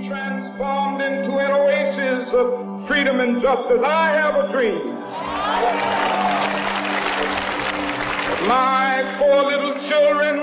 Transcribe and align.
transformed 0.00 1.02
into 1.02 1.38
an 1.38 1.52
oasis 1.52 2.32
of 2.32 2.86
freedom 2.88 3.20
and 3.20 3.42
justice. 3.42 3.82
I 3.84 4.10
have 4.12 4.34
a 4.36 4.50
dream. 4.50 4.94
My 8.48 9.16
four 9.18 9.44
little 9.44 9.74
children 9.88 10.36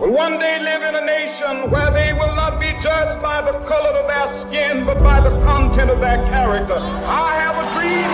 will 0.00 0.12
one 0.12 0.38
day 0.38 0.58
live 0.60 0.82
in 0.82 0.94
a 0.94 1.04
nation 1.04 1.70
where 1.70 1.90
they 1.92 2.12
will 2.12 2.34
not 2.34 2.58
be 2.58 2.72
judged 2.82 3.22
by 3.22 3.42
the 3.42 3.52
color 3.66 3.90
of 3.90 4.06
their 4.08 4.46
skin, 4.48 4.84
but 4.84 4.98
by 5.02 5.20
the 5.20 5.30
content 5.44 5.90
of 5.90 6.00
their 6.00 6.18
character. 6.28 6.76
I 6.76 7.36
have 7.40 7.56
a 7.56 7.70
dream. 7.78 8.10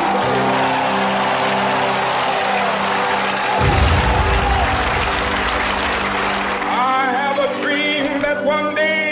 I 6.74 7.04
have 7.10 7.38
a 7.38 7.62
dream 7.62 8.22
that 8.22 8.44
one 8.44 8.74
day, 8.74 9.11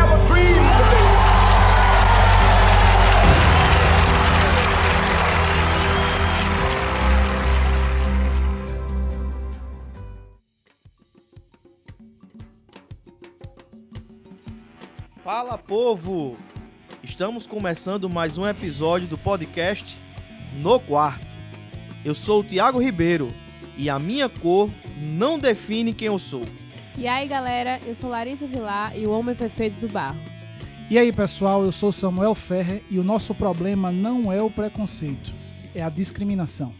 povo! 15.71 16.35
Estamos 17.01 17.47
começando 17.47 18.09
mais 18.09 18.37
um 18.37 18.45
episódio 18.45 19.07
do 19.07 19.17
podcast 19.17 19.97
No 20.57 20.81
Quarto. 20.81 21.25
Eu 22.03 22.13
sou 22.13 22.41
o 22.41 22.43
Tiago 22.43 22.77
Ribeiro 22.77 23.33
e 23.77 23.89
a 23.89 23.97
minha 23.97 24.27
cor 24.27 24.69
não 24.97 25.39
define 25.39 25.93
quem 25.93 26.07
eu 26.07 26.19
sou. 26.19 26.43
E 26.97 27.07
aí, 27.07 27.25
galera, 27.25 27.79
eu 27.85 27.95
sou 27.95 28.09
Larissa 28.09 28.45
Vilar 28.45 28.99
e 28.99 29.07
o 29.07 29.11
Homem 29.11 29.33
foi 29.33 29.47
feito 29.47 29.79
do 29.79 29.87
barro. 29.87 30.19
E 30.89 30.99
aí, 30.99 31.09
pessoal, 31.09 31.63
eu 31.63 31.71
sou 31.71 31.93
Samuel 31.93 32.35
Ferrer 32.35 32.83
e 32.89 32.99
o 32.99 33.03
nosso 33.03 33.33
problema 33.33 33.93
não 33.93 34.29
é 34.29 34.41
o 34.41 34.51
preconceito, 34.51 35.33
é 35.73 35.81
a 35.81 35.87
discriminação. 35.87 36.75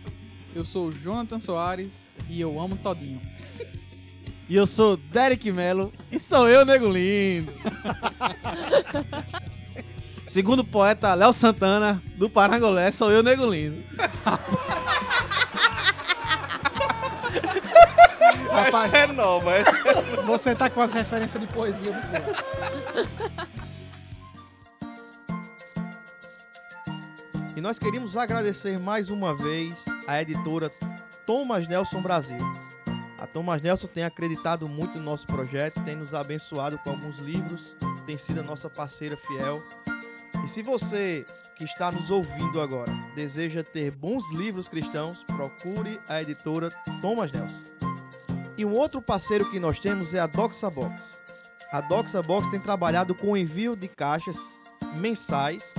Eu 0.53 0.65
sou 0.65 0.89
o 0.89 0.91
Jonathan 0.91 1.39
Soares 1.39 2.13
e 2.27 2.41
eu 2.41 2.59
amo 2.59 2.75
Todinho. 2.75 3.21
E 4.51 4.55
eu 4.57 4.67
sou 4.67 4.97
Derek 4.97 5.49
Melo 5.49 5.93
e 6.11 6.19
sou 6.19 6.49
eu, 6.49 6.65
Nego 6.65 6.89
Lindo. 6.89 7.53
Segundo 10.27 10.59
o 10.59 10.65
poeta 10.65 11.13
Léo 11.13 11.31
Santana, 11.31 12.03
do 12.17 12.29
Parangolé, 12.29 12.91
sou 12.91 13.09
eu, 13.09 13.23
Nego 13.23 13.49
Lindo. 13.49 13.81
Rapaz, 18.51 18.93
é 18.93 19.07
nova, 19.07 19.51
essa 19.51 19.71
você 20.25 20.53
tá 20.53 20.69
com 20.69 20.81
as 20.81 20.91
referências 20.91 21.41
de 21.41 21.47
poesia 21.47 21.93
do 21.93 22.01
povo. 22.01 22.29
E 27.55 27.61
nós 27.61 27.79
queríamos 27.79 28.17
agradecer 28.17 28.77
mais 28.79 29.09
uma 29.09 29.33
vez 29.33 29.85
à 30.05 30.21
editora 30.21 30.69
Thomas 31.25 31.69
Nelson 31.69 32.01
Brasil. 32.01 32.70
Thomas 33.33 33.61
Nelson 33.61 33.87
tem 33.87 34.03
acreditado 34.03 34.67
muito 34.67 34.97
no 34.97 35.05
nosso 35.05 35.25
projeto, 35.25 35.83
tem 35.83 35.95
nos 35.95 36.13
abençoado 36.13 36.77
com 36.79 36.91
alguns 36.91 37.19
livros, 37.19 37.75
tem 38.05 38.17
sido 38.17 38.41
a 38.41 38.43
nossa 38.43 38.69
parceira 38.69 39.15
fiel. 39.15 39.63
E 40.43 40.47
se 40.47 40.61
você 40.61 41.23
que 41.55 41.63
está 41.63 41.91
nos 41.91 42.09
ouvindo 42.09 42.59
agora 42.59 42.91
deseja 43.15 43.63
ter 43.63 43.91
bons 43.91 44.29
livros 44.33 44.67
cristãos, 44.67 45.23
procure 45.23 45.99
a 46.09 46.21
editora 46.21 46.69
Thomas 47.01 47.31
Nelson. 47.31 47.63
E 48.57 48.65
um 48.65 48.73
outro 48.73 49.01
parceiro 49.01 49.49
que 49.49 49.59
nós 49.59 49.79
temos 49.79 50.13
é 50.13 50.19
a 50.19 50.27
Doxa 50.27 50.69
Box. 50.69 51.21
A 51.71 51.79
Doxa 51.79 52.21
Box 52.21 52.51
tem 52.51 52.59
trabalhado 52.59 53.15
com 53.15 53.31
o 53.31 53.37
envio 53.37 53.75
de 53.75 53.87
caixas 53.87 54.61
mensais 54.97 55.73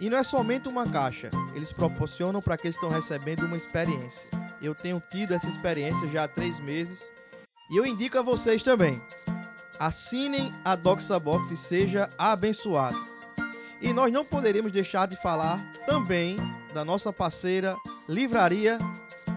e 0.00 0.10
não 0.10 0.18
é 0.18 0.24
somente 0.24 0.68
uma 0.68 0.84
caixa, 0.84 1.30
eles 1.54 1.72
proporcionam 1.72 2.40
para 2.40 2.56
que 2.56 2.66
eles 2.66 2.76
estão 2.76 2.90
recebendo 2.90 3.46
uma 3.46 3.56
experiência. 3.56 4.41
Eu 4.62 4.74
tenho 4.76 5.02
tido 5.10 5.34
essa 5.34 5.48
experiência 5.48 6.08
já 6.08 6.24
há 6.24 6.28
três 6.28 6.60
meses 6.60 7.12
e 7.68 7.76
eu 7.76 7.84
indico 7.84 8.16
a 8.16 8.22
vocês 8.22 8.62
também. 8.62 9.02
Assinem 9.78 10.52
a 10.64 10.76
Doxa 10.76 11.18
Box 11.18 11.50
e 11.50 11.56
seja 11.56 12.08
abençoado. 12.16 12.96
E 13.80 13.92
nós 13.92 14.12
não 14.12 14.24
poderíamos 14.24 14.70
deixar 14.70 15.08
de 15.08 15.16
falar 15.16 15.58
também 15.84 16.36
da 16.72 16.84
nossa 16.84 17.12
parceira 17.12 17.76
Livraria 18.08 18.78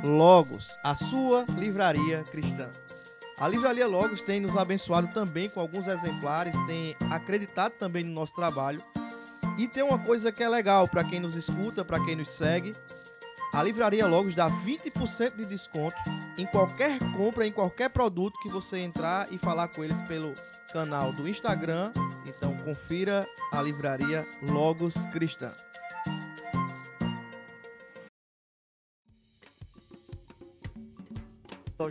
Logos, 0.03 0.77
a 0.83 0.93
sua 0.93 1.45
livraria 1.57 2.21
cristã. 2.29 2.69
A 3.39 3.47
Livraria 3.47 3.87
Logos 3.87 4.21
tem 4.21 4.39
nos 4.39 4.55
abençoado 4.55 5.11
também 5.11 5.49
com 5.49 5.59
alguns 5.59 5.87
exemplares, 5.87 6.55
tem 6.67 6.95
acreditado 7.09 7.73
também 7.73 8.03
no 8.03 8.11
nosso 8.11 8.35
trabalho. 8.35 8.81
E 9.57 9.67
tem 9.67 9.81
uma 9.81 9.97
coisa 9.97 10.31
que 10.31 10.43
é 10.43 10.47
legal 10.47 10.87
para 10.87 11.03
quem 11.03 11.19
nos 11.19 11.35
escuta, 11.35 11.83
para 11.83 12.03
quem 12.05 12.15
nos 12.15 12.29
segue. 12.29 12.73
A 13.55 13.63
Livraria 13.63 14.05
Logos 14.05 14.35
dá 14.35 14.51
20% 14.51 15.37
de 15.37 15.45
desconto 15.45 15.95
em 16.37 16.45
qualquer 16.45 16.99
compra, 17.15 17.47
em 17.47 17.53
qualquer 17.53 17.89
produto 17.89 18.37
que 18.41 18.51
você 18.51 18.79
entrar 18.79 19.31
e 19.31 19.37
falar 19.37 19.69
com 19.69 19.81
eles 19.81 19.97
pelo 20.09 20.33
canal 20.73 21.13
do 21.13 21.25
Instagram. 21.25 21.89
Então 22.27 22.53
confira 22.57 23.25
a 23.53 23.61
Livraria 23.61 24.27
Logos 24.49 24.93
Cristã. 25.05 25.53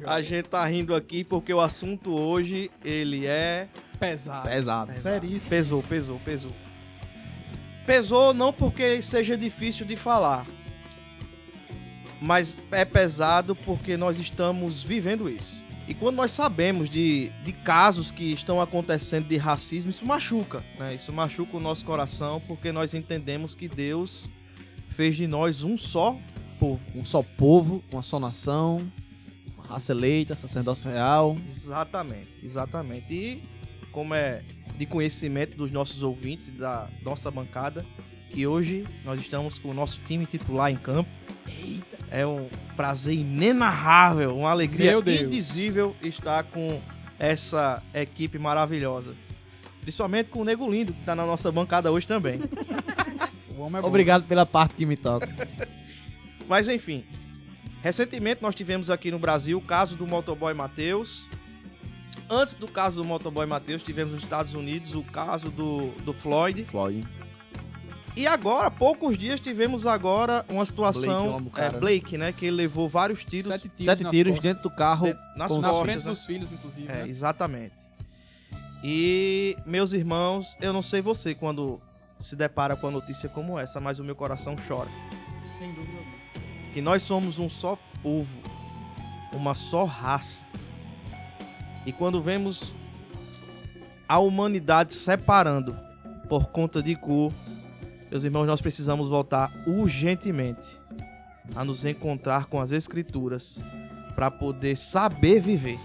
A 0.06 0.20
gente 0.20 0.48
tá 0.50 0.66
rindo 0.66 0.94
aqui 0.94 1.25
porque 1.25 1.54
o 1.54 1.62
assunto 1.62 2.14
hoje 2.14 2.70
ele 2.84 3.25
é 3.26 3.69
Pesado. 3.98 4.50
Pesado. 4.50 4.92
Seríssimo. 4.92 5.48
Pesou, 5.48 5.82
pesou, 5.82 6.20
pesou. 6.20 6.52
Pesou 7.86 8.34
não 8.34 8.52
porque 8.52 9.00
seja 9.00 9.34
difícil 9.34 9.86
de 9.86 9.96
falar, 9.96 10.46
mas 12.20 12.60
é 12.70 12.84
pesado 12.84 13.54
porque 13.54 13.97
nós 13.97 14.19
estamos 14.19 14.82
vivendo 14.82 15.28
isso. 15.28 15.64
E 15.86 15.92
quando 15.92 16.16
nós 16.16 16.30
sabemos 16.30 16.88
de, 16.88 17.30
de 17.44 17.52
casos 17.52 18.10
que 18.10 18.32
estão 18.32 18.60
acontecendo 18.60 19.28
de 19.28 19.36
racismo, 19.36 19.91
isso 19.91 20.06
machuca, 20.06 20.64
né? 20.78 20.94
Isso 20.94 21.12
machuca 21.12 21.56
o 21.56 21.60
nosso 21.60 21.84
coração 21.84 22.41
porque 22.48 22.72
nós 22.72 22.94
entendemos 22.94 23.54
que 23.54 23.69
Deus 23.69 24.30
fez 24.88 25.14
de 25.16 25.26
nós 25.26 25.62
um 25.62 25.76
só 25.76 26.19
povo. 26.58 26.91
Um 26.94 27.04
só 27.04 27.22
povo, 27.22 27.84
uma 27.92 28.00
só 28.00 28.19
nação, 28.19 28.78
uma 29.54 29.66
raça 29.66 29.92
eleita, 29.92 30.34
sacerdócio 30.34 30.91
real. 30.91 31.36
Exatamente, 31.46 32.41
exatamente. 32.42 33.12
E 33.12 33.42
como 33.92 34.14
é 34.14 34.42
de 34.76 34.86
conhecimento 34.86 35.56
dos 35.56 35.70
nossos 35.70 36.02
ouvintes 36.02 36.48
e 36.48 36.52
da 36.52 36.88
nossa 37.02 37.31
bancada, 37.31 37.84
que 38.31 38.46
hoje 38.46 38.84
nós 39.04 39.20
estamos 39.20 39.58
com 39.58 39.69
o 39.69 39.75
nosso 39.75 40.00
time 40.00 40.26
titular 40.26 40.70
em 40.70 40.76
campo. 40.76 41.08
Eita. 41.47 41.99
É 42.10 42.27
um 42.27 42.49
prazer 42.77 43.15
inenarrável, 43.15 44.37
uma 44.37 44.50
alegria 44.50 44.94
indizível 44.97 45.94
estar 46.03 46.44
com 46.44 46.81
essa 47.19 47.82
equipe 47.93 48.38
maravilhosa. 48.38 49.15
Principalmente 49.81 50.31
com 50.31 50.41
o 50.41 50.44
Nego 50.44 50.71
Lindo, 50.71 50.93
que 50.93 51.00
está 51.00 51.15
na 51.15 51.27
nossa 51.27 51.53
bancada 51.53 51.91
hoje 51.93 52.06
também. 52.06 52.41
O 53.56 53.62
homem 53.62 53.79
é 53.79 53.82
bom. 53.82 53.88
Obrigado 53.88 54.25
pela 54.25 54.44
parte 54.44 54.75
que 54.75 54.85
me 54.85 54.96
toca. 54.96 55.32
Mas 56.49 56.69
enfim, 56.69 57.05
recentemente 57.82 58.43
nós 58.43 58.55
tivemos 58.55 58.90
aqui 58.90 59.11
no 59.11 59.19
Brasil 59.19 59.58
o 59.58 59.61
caso 59.61 59.97
do 59.97 60.06
motoboy 60.06 60.52
Matheus. 60.52 61.26
Antes 62.29 62.55
do 62.55 62.67
caso 62.67 63.02
do 63.02 63.05
motoboy 63.06 63.47
Matheus, 63.47 63.82
tivemos 63.82 64.12
nos 64.12 64.23
Estados 64.23 64.55
Unidos 64.55 64.94
o 64.94 65.05
caso 65.05 65.50
do, 65.50 65.93
do 66.02 66.12
Floyd. 66.12 66.64
Floyd. 66.64 67.06
E 68.16 68.26
agora, 68.28 68.69
há 68.69 68.70
poucos 68.70 69.19
dias, 69.19 69.40
tivemos 69.40 69.87
agora 69.87 70.44
uma 70.49 70.58
Blake, 70.64 70.66
situação. 70.69 71.37
amo 71.37 71.46
o 71.46 71.58
é, 71.58 71.62
cara. 71.62 71.78
Blake, 71.81 72.16
né? 72.16 72.32
Que 72.32 72.46
ele 72.46 72.56
levou 72.56 72.88
vários 72.88 73.25
tiros. 73.25 73.46
Sete 73.52 73.69
tiros, 73.69 73.84
Sete 73.84 74.08
tiros 74.11 74.34
costas. 74.37 74.52
dentro 74.55 74.69
do 74.69 74.76
carro. 74.76 75.06
de- 75.06 75.19
nas 75.37 75.49
com 75.49 75.58
Na 75.61 75.69
costas, 75.69 75.82
frente 75.82 76.05
né? 76.05 76.11
dos 76.12 76.25
filhos, 76.26 76.52
inclusive. 76.52 76.88
É, 76.93 76.96
né? 77.02 77.08
exatamente. 77.08 77.75
E, 78.84 79.56
meus 79.66 79.93
irmãos, 79.93 80.56
eu 80.61 80.72
não 80.72 80.82
sei 80.82 81.00
você 81.00 81.34
quando 81.34 81.81
se 82.20 82.37
depara 82.37 82.76
com 82.76 82.87
a 82.87 82.90
notícia 82.90 83.28
como 83.28 83.58
essa, 83.58 83.81
mas 83.81 83.99
o 83.99 84.05
meu 84.05 84.14
coração 84.14 84.55
chora. 84.56 84.88
Sem 85.58 85.72
dúvida 85.75 85.96
alguma. 85.99 86.14
que 86.72 86.81
nós 86.81 87.02
somos 87.02 87.38
um 87.38 87.49
só 87.49 87.76
povo, 88.02 88.38
uma 89.32 89.55
só 89.55 89.84
raça. 89.84 90.44
E 91.87 91.93
quando 91.93 92.20
vemos 92.22 92.75
a 94.08 94.19
humanidade 94.19 94.94
separando 94.94 95.76
por 96.28 96.46
conta 96.49 96.82
de 96.82 96.94
cor, 96.96 97.32
meus 98.14 98.22
irmãos, 98.22 98.46
nós 98.46 98.61
precisamos 98.61 99.08
voltar 99.08 99.50
urgentemente 99.66 100.78
a 101.52 101.64
nos 101.64 101.84
encontrar 101.84 102.46
com 102.46 102.61
as 102.61 102.70
Escrituras 102.70 103.58
para 104.14 104.31
poder 104.31 104.76
saber 104.76 105.40
viver. 105.40 105.81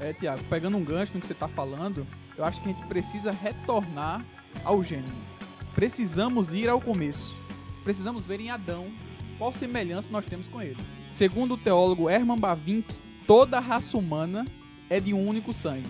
É, 0.00 0.12
Tiago, 0.12 0.42
pegando 0.50 0.76
um 0.76 0.82
gancho 0.82 1.12
no 1.14 1.20
que 1.20 1.28
você 1.28 1.34
tá 1.34 1.46
falando, 1.46 2.04
eu 2.36 2.44
acho 2.44 2.60
que 2.60 2.68
a 2.68 2.72
gente 2.72 2.84
precisa 2.88 3.30
retornar 3.30 4.26
ao 4.64 4.82
Gênesis. 4.82 5.46
Precisamos 5.72 6.52
ir 6.52 6.68
ao 6.68 6.80
começo. 6.80 7.36
Precisamos 7.84 8.26
ver 8.26 8.40
em 8.40 8.50
Adão 8.50 8.90
qual 9.38 9.52
semelhança 9.52 10.10
nós 10.10 10.26
temos 10.26 10.48
com 10.48 10.60
ele. 10.60 10.78
Segundo 11.06 11.54
o 11.54 11.58
teólogo 11.58 12.10
Herman 12.10 12.40
Bavinck, 12.40 12.92
toda 13.24 13.58
a 13.58 13.60
raça 13.60 13.96
humana 13.96 14.44
é 14.88 14.98
de 14.98 15.14
um 15.14 15.28
único 15.28 15.52
sangue. 15.54 15.86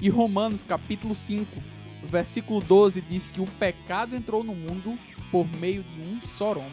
E 0.00 0.08
Romanos 0.08 0.64
capítulo 0.64 1.14
5, 1.14 1.62
versículo 2.06 2.60
12 2.60 3.00
diz 3.02 3.26
que 3.26 3.40
o 3.40 3.46
pecado 3.46 4.14
entrou 4.16 4.42
no 4.44 4.54
mundo 4.54 4.98
por 5.30 5.46
meio 5.58 5.82
de 5.82 6.00
um 6.00 6.20
só 6.20 6.52
homem. 6.52 6.70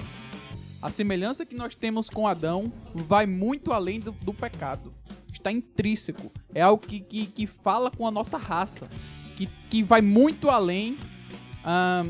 A 0.82 0.90
semelhança 0.90 1.46
que 1.46 1.56
nós 1.56 1.76
temos 1.76 2.10
com 2.10 2.28
Adão 2.28 2.72
vai 2.94 3.26
muito 3.26 3.72
além 3.72 4.00
do, 4.00 4.12
do 4.12 4.34
pecado. 4.34 4.94
Está 5.32 5.52
intrínseco. 5.52 6.32
É 6.54 6.62
algo 6.62 6.86
que, 6.86 7.00
que, 7.00 7.26
que 7.28 7.46
fala 7.48 7.90
com 7.92 8.08
a 8.08 8.12
nossa 8.12 8.38
raça. 8.38 8.90
Que, 9.36 9.48
que 9.70 9.84
vai 9.84 10.02
muito 10.02 10.50
além 10.50 10.98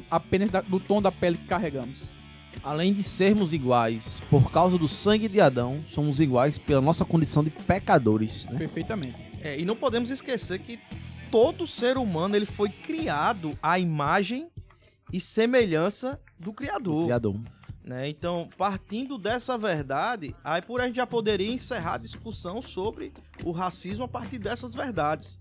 apenas 0.10 0.50
da- 0.50 0.62
do 0.62 0.80
tom 0.80 1.02
da 1.02 1.12
pele 1.12 1.38
que 1.38 1.46
carregamos. 1.46 2.10
Além 2.64 2.94
de 2.94 3.02
sermos 3.04 3.54
iguais 3.54 4.22
por 4.30 4.52
causa 4.52 4.78
do 4.78 4.88
sangue 4.88 5.28
de 5.28 5.42
Adão, 5.42 5.84
somos 5.88 6.20
iguais 6.20 6.58
pela 6.58 6.82
nossa 6.82 7.04
condição 7.04 7.44
de 7.44 7.50
pecadores, 7.50 8.48
né? 8.48 8.58
Perfeitamente. 8.58 9.26
É, 9.42 9.60
e 9.60 9.66
não 9.66 9.76
podemos 9.76 10.12
esquecer 10.12 10.60
que 10.60 10.80
todo 11.32 11.66
ser 11.66 11.98
humano 11.98 12.36
ele 12.36 12.46
foi 12.46 12.70
criado 12.70 13.58
à 13.64 13.80
imagem 13.80 14.52
e 15.12 15.20
semelhança 15.20 16.20
do 16.38 16.52
Criador. 16.54 17.06
Criador. 17.06 17.40
né? 17.84 18.10
Então, 18.10 18.50
partindo 18.58 19.18
dessa 19.18 19.58
verdade, 19.58 20.36
aí 20.44 20.62
por 20.62 20.80
aí 20.80 20.86
a 20.86 20.88
gente 20.88 20.98
já 20.98 21.08
poderia 21.08 21.52
encerrar 21.52 21.96
a 21.96 22.00
discussão 22.00 22.62
sobre 22.62 23.14
o 23.44 23.52
racismo 23.52 24.04
a 24.04 24.08
partir 24.08 24.40
dessas 24.40 24.76
verdades. 24.76 25.40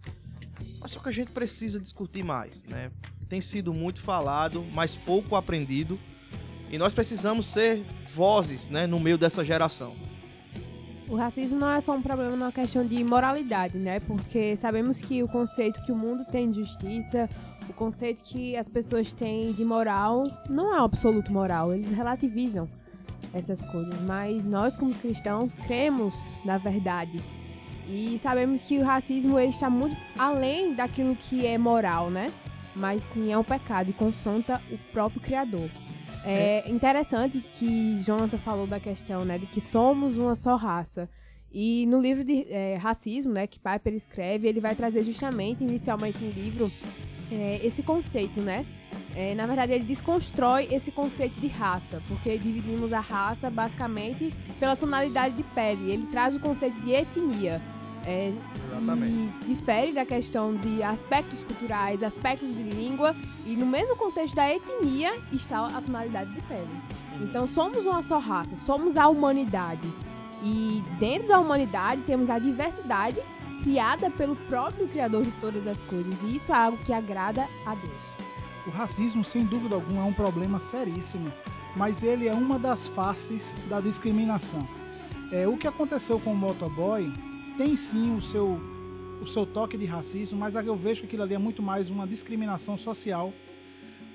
Mas 0.80 0.92
só 0.92 1.00
que 1.00 1.08
a 1.08 1.12
gente 1.12 1.32
precisa 1.32 1.80
discutir 1.80 2.22
mais, 2.22 2.64
né? 2.64 2.90
Tem 3.28 3.40
sido 3.40 3.74
muito 3.74 4.00
falado, 4.00 4.64
mas 4.74 4.96
pouco 4.96 5.36
aprendido. 5.36 5.98
E 6.70 6.78
nós 6.78 6.94
precisamos 6.94 7.46
ser 7.46 7.84
vozes, 8.06 8.68
né, 8.68 8.86
no 8.86 9.00
meio 9.00 9.18
dessa 9.18 9.44
geração. 9.44 9.96
O 11.10 11.16
racismo 11.16 11.58
não 11.58 11.68
é 11.68 11.80
só 11.80 11.92
um 11.92 12.00
problema 12.00 12.30
numa 12.30 12.52
questão 12.52 12.86
de 12.86 13.02
moralidade, 13.02 13.76
né? 13.78 13.98
Porque 13.98 14.56
sabemos 14.56 15.00
que 15.00 15.24
o 15.24 15.28
conceito 15.28 15.82
que 15.82 15.90
o 15.90 15.96
mundo 15.96 16.24
tem 16.24 16.48
de 16.48 16.58
justiça, 16.58 17.28
o 17.68 17.72
conceito 17.72 18.22
que 18.22 18.56
as 18.56 18.68
pessoas 18.68 19.12
têm 19.12 19.52
de 19.52 19.64
moral, 19.64 20.24
não 20.48 20.72
é 20.72 20.80
um 20.80 20.84
absoluto 20.84 21.32
moral. 21.32 21.74
Eles 21.74 21.90
relativizam 21.90 22.68
essas 23.34 23.64
coisas. 23.64 24.00
Mas 24.00 24.46
nós, 24.46 24.76
como 24.76 24.94
cristãos, 24.94 25.52
cremos 25.52 26.14
na 26.44 26.58
verdade. 26.58 27.20
E 27.88 28.16
sabemos 28.18 28.62
que 28.62 28.78
o 28.78 28.84
racismo 28.84 29.36
ele 29.36 29.50
está 29.50 29.68
muito 29.68 29.96
além 30.16 30.74
daquilo 30.74 31.16
que 31.16 31.44
é 31.44 31.58
moral, 31.58 32.08
né? 32.08 32.30
Mas 32.76 33.02
sim 33.02 33.32
é 33.32 33.36
um 33.36 33.42
pecado 33.42 33.90
e 33.90 33.92
confronta 33.92 34.62
o 34.70 34.78
próprio 34.92 35.20
Criador. 35.20 35.68
É 36.24 36.68
interessante 36.70 37.40
que 37.40 37.98
Jonathan 38.02 38.38
falou 38.38 38.66
da 38.66 38.78
questão, 38.78 39.24
né, 39.24 39.38
de 39.38 39.46
que 39.46 39.60
somos 39.60 40.16
uma 40.16 40.34
só 40.34 40.56
raça. 40.56 41.08
E 41.52 41.86
no 41.86 42.00
livro 42.00 42.22
de 42.22 42.46
é, 42.48 42.76
racismo, 42.76 43.32
né, 43.32 43.46
que 43.46 43.58
Piper 43.58 43.94
escreve, 43.94 44.46
ele 44.46 44.60
vai 44.60 44.74
trazer 44.74 45.02
justamente, 45.02 45.64
inicialmente 45.64 46.18
no 46.22 46.30
livro, 46.30 46.70
é, 47.32 47.64
esse 47.64 47.82
conceito, 47.82 48.40
né? 48.40 48.64
É, 49.14 49.34
na 49.34 49.46
verdade, 49.46 49.72
ele 49.72 49.84
desconstrói 49.84 50.68
esse 50.70 50.92
conceito 50.92 51.40
de 51.40 51.48
raça, 51.48 52.00
porque 52.06 52.38
dividimos 52.38 52.92
a 52.92 53.00
raça 53.00 53.50
basicamente 53.50 54.32
pela 54.60 54.76
tonalidade 54.76 55.34
de 55.34 55.42
pele. 55.42 55.90
Ele 55.90 56.06
traz 56.06 56.36
o 56.36 56.40
conceito 56.40 56.80
de 56.80 56.92
etnia. 56.92 57.60
É, 58.06 58.32
e 59.06 59.44
difere 59.46 59.92
da 59.92 60.06
questão 60.06 60.56
de 60.56 60.82
aspectos 60.82 61.44
culturais, 61.44 62.02
aspectos 62.02 62.54
de 62.54 62.62
língua, 62.62 63.14
e 63.44 63.54
no 63.56 63.66
mesmo 63.66 63.94
contexto 63.96 64.34
da 64.34 64.50
etnia 64.50 65.20
está 65.32 65.66
a 65.66 65.80
tonalidade 65.80 66.32
de 66.34 66.40
pele. 66.42 66.68
Então 67.20 67.46
somos 67.46 67.84
uma 67.84 68.02
só 68.02 68.18
raça, 68.18 68.56
somos 68.56 68.96
a 68.96 69.08
humanidade. 69.08 69.86
E 70.42 70.82
dentro 70.98 71.28
da 71.28 71.38
humanidade 71.38 72.00
temos 72.02 72.30
a 72.30 72.38
diversidade 72.38 73.20
criada 73.62 74.10
pelo 74.10 74.34
próprio 74.34 74.88
Criador 74.88 75.24
de 75.24 75.32
todas 75.32 75.66
as 75.66 75.82
coisas. 75.82 76.14
E 76.22 76.36
isso 76.36 76.50
é 76.50 76.54
algo 76.54 76.78
que 76.78 76.92
agrada 76.92 77.46
a 77.66 77.74
Deus. 77.74 78.02
O 78.66 78.70
racismo, 78.70 79.22
sem 79.22 79.44
dúvida 79.44 79.74
alguma, 79.74 80.02
é 80.02 80.04
um 80.04 80.12
problema 80.12 80.58
seríssimo, 80.58 81.30
mas 81.76 82.02
ele 82.02 82.26
é 82.26 82.32
uma 82.32 82.58
das 82.58 82.88
faces 82.88 83.54
da 83.68 83.80
discriminação. 83.80 84.66
É, 85.30 85.46
o 85.46 85.56
que 85.56 85.66
aconteceu 85.66 86.18
com 86.18 86.32
o 86.32 86.36
motoboy 86.36 87.12
tem 87.62 87.76
sim 87.76 88.16
o 88.16 88.22
seu, 88.22 88.58
o 89.20 89.26
seu 89.26 89.44
toque 89.44 89.76
de 89.76 89.84
racismo, 89.84 90.38
mas 90.38 90.54
eu 90.54 90.74
vejo 90.74 91.02
que 91.02 91.08
aquilo 91.08 91.24
ali 91.24 91.34
é 91.34 91.38
muito 91.38 91.62
mais 91.62 91.90
uma 91.90 92.06
discriminação 92.06 92.78
social 92.78 93.34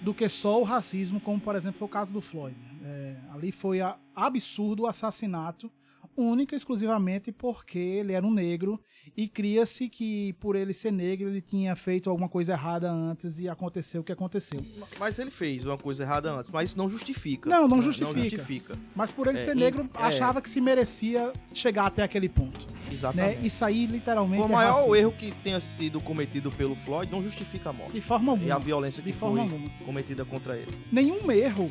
do 0.01 0.15
que 0.15 0.27
só 0.27 0.59
o 0.59 0.63
racismo, 0.63 1.21
como 1.21 1.39
por 1.39 1.55
exemplo 1.55 1.77
foi 1.77 1.85
o 1.85 1.89
caso 1.89 2.11
do 2.11 2.19
Floyd. 2.19 2.57
É, 2.83 3.15
ali 3.31 3.51
foi 3.51 3.81
absurdo 4.15 4.81
o 4.81 4.87
assassinato, 4.87 5.71
única 6.17 6.55
e 6.55 6.57
exclusivamente 6.57 7.31
porque 7.31 7.77
ele 7.77 8.13
era 8.13 8.25
um 8.25 8.31
negro 8.33 8.79
e 9.15 9.27
cria-se 9.27 9.87
que 9.89 10.33
por 10.39 10.55
ele 10.55 10.73
ser 10.73 10.91
negro 10.91 11.27
ele 11.29 11.41
tinha 11.41 11.75
feito 11.75 12.09
alguma 12.09 12.27
coisa 12.29 12.53
errada 12.53 12.89
antes 12.91 13.37
e 13.39 13.47
aconteceu 13.49 14.01
o 14.01 14.03
que 14.03 14.11
aconteceu. 14.11 14.59
Mas 14.99 15.19
ele 15.19 15.29
fez 15.31 15.63
uma 15.65 15.77
coisa 15.77 16.03
errada 16.03 16.31
antes, 16.31 16.49
mas 16.49 16.69
isso 16.69 16.77
não 16.77 16.89
justifica. 16.89 17.49
Não, 17.49 17.67
não 17.67 17.77
né? 17.77 17.83
justifica. 17.83 18.13
Não 18.13 18.21
justifica. 18.23 18.79
Mas 18.95 19.11
por 19.11 19.27
ele 19.27 19.37
É, 19.37 19.41
ser 19.41 19.55
e- 19.55 19.59
negro, 19.59 19.89
é. 19.93 20.03
achava 20.03 20.41
que 20.41 20.49
se 20.49 20.59
merecia 20.61 21.31
chegar 21.53 21.85
até 21.87 22.03
aquele 22.03 22.29
ponto. 22.29 22.65
Né? 22.65 22.93
Exatamente. 22.93 23.45
Isso 23.45 23.65
aí 23.65 23.85
literalmente 23.85 24.41
Por 24.43 24.49
é 24.49 24.53
maior 24.53 24.73
racismo. 24.73 24.95
erro 24.95 25.11
que 25.11 25.31
tenha 25.43 25.59
sido 25.59 25.99
cometido 25.99 26.51
pelo 26.51 26.75
Floyd, 26.75 27.11
não 27.11 27.21
justifica 27.21 27.69
a 27.69 27.73
morte. 27.73 27.93
De 27.93 28.01
forma 28.01 28.33
E 28.33 28.49
a 28.49 28.53
alguma. 28.55 28.59
violência 28.59 29.03
que 29.03 29.11
De 29.11 29.17
forma 29.17 29.45
foi 29.45 29.53
alguma. 29.53 29.69
cometida 29.85 30.23
contra 30.25 30.55
ele. 30.57 30.71
Nenhum 30.91 31.31
erro 31.31 31.69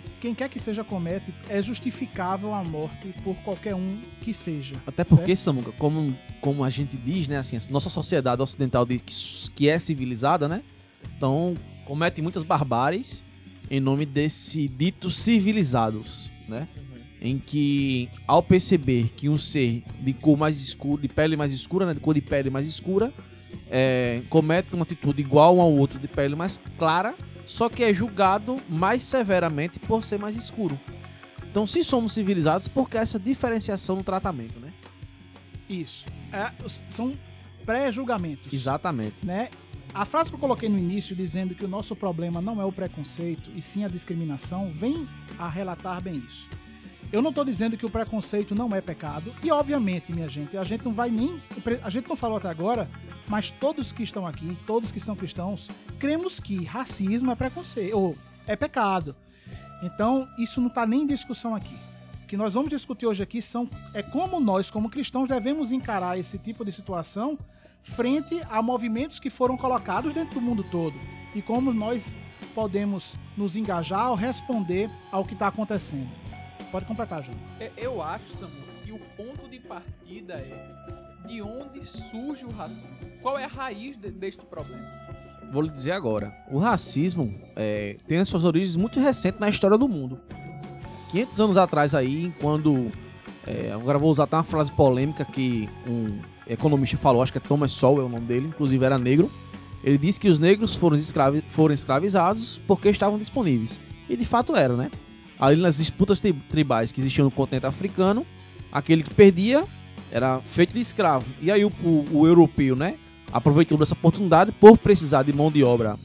que 0.00 0.10
quem 0.20 0.34
quer 0.34 0.48
que 0.48 0.58
seja 0.58 0.82
comete 0.82 1.34
é 1.48 1.62
justificável 1.62 2.52
a 2.54 2.64
morte 2.64 3.14
por 3.22 3.36
qualquer 3.36 3.74
um 3.74 4.00
que 4.20 4.32
seja. 4.32 4.74
Até 4.86 5.04
porque, 5.04 5.36
Samuca, 5.36 5.72
como, 5.72 6.16
como 6.40 6.64
a 6.64 6.70
gente 6.70 6.96
diz, 6.96 7.28
né, 7.28 7.38
assim, 7.38 7.56
a 7.56 7.60
nossa 7.70 7.90
sociedade 7.90 8.42
ocidental 8.42 8.84
diz 8.84 9.02
que, 9.02 9.50
que 9.52 9.68
é 9.68 9.78
civilizada, 9.78 10.48
né? 10.48 10.62
Então, 11.16 11.54
comete 11.84 12.20
muitas 12.22 12.44
barbáries 12.44 13.24
em 13.70 13.80
nome 13.80 14.04
desse 14.04 14.68
dito 14.68 15.10
civilizados, 15.10 16.30
né? 16.48 16.68
Em 17.20 17.38
que, 17.38 18.10
ao 18.26 18.42
perceber 18.42 19.10
que 19.16 19.28
um 19.28 19.38
ser 19.38 19.82
de 20.00 20.12
cor 20.12 20.36
mais 20.36 20.60
escura, 20.60 21.00
de 21.00 21.08
pele 21.08 21.36
mais 21.36 21.52
escura, 21.52 21.86
né, 21.86 21.94
de 21.94 22.00
cor 22.00 22.14
de 22.14 22.20
pele 22.20 22.50
mais 22.50 22.68
escura, 22.68 23.12
é, 23.70 24.22
comete 24.28 24.74
uma 24.74 24.82
atitude 24.82 25.22
igual 25.22 25.58
ao 25.58 25.72
outro 25.72 25.98
de 25.98 26.06
pele 26.06 26.34
mais 26.34 26.60
clara, 26.76 27.14
só 27.46 27.68
que 27.68 27.82
é 27.82 27.92
julgado 27.92 28.60
mais 28.68 29.02
severamente 29.02 29.78
por 29.78 30.04
ser 30.04 30.18
mais 30.18 30.36
escuro. 30.36 30.78
Então, 31.50 31.66
se 31.66 31.84
somos 31.84 32.12
civilizados, 32.12 32.66
por 32.66 32.90
que 32.90 32.96
essa 32.96 33.18
diferenciação 33.18 33.96
no 33.96 34.02
tratamento, 34.02 34.58
né? 34.58 34.72
Isso. 35.68 36.04
É, 36.32 36.50
são 36.88 37.16
pré-julgamentos. 37.64 38.52
Exatamente. 38.52 39.24
né? 39.24 39.50
A 39.94 40.04
frase 40.04 40.28
que 40.28 40.34
eu 40.34 40.40
coloquei 40.40 40.68
no 40.68 40.76
início 40.76 41.14
dizendo 41.14 41.54
que 41.54 41.64
o 41.64 41.68
nosso 41.68 41.94
problema 41.94 42.40
não 42.40 42.60
é 42.60 42.64
o 42.64 42.72
preconceito 42.72 43.52
e 43.54 43.62
sim 43.62 43.84
a 43.84 43.88
discriminação 43.88 44.72
vem 44.72 45.08
a 45.38 45.48
relatar 45.48 46.02
bem 46.02 46.16
isso. 46.26 46.48
Eu 47.12 47.22
não 47.22 47.30
estou 47.30 47.44
dizendo 47.44 47.76
que 47.76 47.86
o 47.86 47.90
preconceito 47.90 48.54
não 48.54 48.74
é 48.74 48.80
pecado 48.80 49.32
e 49.42 49.50
obviamente, 49.50 50.12
minha 50.12 50.28
gente, 50.28 50.56
a 50.56 50.64
gente 50.64 50.84
não 50.84 50.92
vai 50.92 51.10
nem 51.10 51.40
a 51.82 51.90
gente 51.90 52.08
não 52.08 52.16
falou 52.16 52.38
até 52.38 52.48
agora, 52.48 52.88
mas 53.28 53.50
todos 53.50 53.92
que 53.92 54.02
estão 54.02 54.26
aqui, 54.26 54.56
todos 54.66 54.90
que 54.90 55.00
são 55.00 55.14
cristãos, 55.14 55.70
cremos 55.98 56.40
que 56.40 56.64
racismo 56.64 57.30
é 57.30 57.34
preconceito 57.34 57.96
ou 57.96 58.16
é 58.46 58.56
pecado. 58.56 59.14
Então, 59.82 60.28
isso 60.38 60.60
não 60.60 60.68
está 60.68 60.86
nem 60.86 61.02
em 61.02 61.06
discussão 61.06 61.54
aqui. 61.54 61.76
O 62.24 62.26
que 62.26 62.36
nós 62.36 62.54
vamos 62.54 62.70
discutir 62.70 63.06
hoje 63.06 63.22
aqui 63.22 63.42
são 63.42 63.68
é 63.92 64.02
como 64.02 64.40
nós, 64.40 64.70
como 64.70 64.88
cristãos, 64.88 65.28
devemos 65.28 65.72
encarar 65.72 66.18
esse 66.18 66.38
tipo 66.38 66.64
de 66.64 66.72
situação 66.72 67.38
frente 67.82 68.40
a 68.50 68.62
movimentos 68.62 69.20
que 69.20 69.28
foram 69.28 69.56
colocados 69.56 70.12
dentro 70.14 70.34
do 70.34 70.40
mundo 70.40 70.64
todo 70.64 70.98
e 71.34 71.42
como 71.42 71.72
nós 71.72 72.16
podemos 72.54 73.18
nos 73.36 73.56
engajar 73.56 74.10
ou 74.10 74.16
responder 74.16 74.90
ao 75.12 75.24
que 75.24 75.34
está 75.34 75.48
acontecendo. 75.48 76.08
Pode 76.74 76.86
completar, 76.86 77.22
João. 77.22 77.38
É, 77.60 77.70
Eu 77.76 78.02
acho, 78.02 78.32
Samu, 78.32 78.50
que 78.84 78.90
o 78.90 78.98
ponto 79.16 79.48
de 79.48 79.60
partida 79.60 80.34
é 80.34 81.24
de 81.24 81.40
onde 81.40 81.80
surge 81.86 82.44
o 82.44 82.50
racismo. 82.50 82.88
Qual 83.22 83.38
é 83.38 83.44
a 83.44 83.46
raiz 83.46 83.96
de- 83.96 84.10
deste 84.10 84.42
problema? 84.44 84.84
Vou 85.52 85.62
lhe 85.62 85.70
dizer 85.70 85.92
agora. 85.92 86.34
O 86.50 86.58
racismo 86.58 87.32
é, 87.54 87.96
tem 88.08 88.18
as 88.18 88.26
suas 88.26 88.42
origens 88.42 88.74
muito 88.74 88.98
recentes 88.98 89.38
na 89.38 89.48
história 89.48 89.78
do 89.78 89.88
mundo. 89.88 90.20
500 91.12 91.40
anos 91.42 91.56
atrás 91.56 91.94
aí, 91.94 92.34
quando... 92.40 92.90
é, 93.46 93.70
agora 93.70 93.96
vou 93.96 94.10
usar 94.10 94.24
até 94.24 94.34
uma 94.34 94.42
frase 94.42 94.72
polêmica 94.72 95.24
que 95.24 95.68
um 95.88 96.18
economista 96.44 96.96
falou, 96.96 97.22
acho 97.22 97.30
que 97.30 97.38
é 97.38 97.40
Thomas 97.40 97.70
Sowell 97.70 98.02
é 98.02 98.06
o 98.06 98.08
nome 98.08 98.26
dele, 98.26 98.48
inclusive 98.48 98.84
era 98.84 98.98
negro. 98.98 99.30
Ele 99.84 99.96
disse 99.96 100.18
que 100.18 100.28
os 100.28 100.40
negros 100.40 100.74
foram, 100.74 100.96
escravi 100.96 101.40
foram 101.50 101.72
escravizados 101.72 102.60
porque 102.66 102.88
estavam 102.88 103.16
disponíveis. 103.16 103.80
E 104.08 104.16
de 104.16 104.24
fato 104.24 104.56
era, 104.56 104.76
né? 104.76 104.90
Ali 105.38 105.60
nas 105.60 105.78
disputas 105.78 106.20
tri- 106.20 106.32
tribais 106.50 106.92
que 106.92 107.00
existiam 107.00 107.24
no 107.24 107.30
continente 107.30 107.66
africano, 107.66 108.26
aquele 108.72 109.02
que 109.02 109.12
perdia 109.14 109.64
era 110.10 110.40
feito 110.40 110.74
de 110.74 110.80
escravo. 110.80 111.26
E 111.40 111.50
aí 111.50 111.64
o, 111.64 111.70
o- 111.82 112.06
o 112.12 112.26
europeu, 112.26 112.76
né, 112.76 112.96
aproveitou 113.32 113.76
dessa 113.78 113.94
oportunidade 113.94 114.52
por 114.52 114.78
precisar 114.78 115.22
de 115.24 115.32
mão 115.32 115.50
de 115.50 115.64
obra 115.64 115.96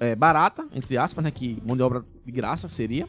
é, 0.00 0.16
barata, 0.16 0.64
entre 0.74 0.96
aspas, 0.98 1.22
né, 1.24 1.30
que 1.30 1.58
mão 1.66 1.76
de 1.76 1.82
obra 1.82 2.02
de 2.24 2.32
graça 2.32 2.68
seria, 2.68 3.06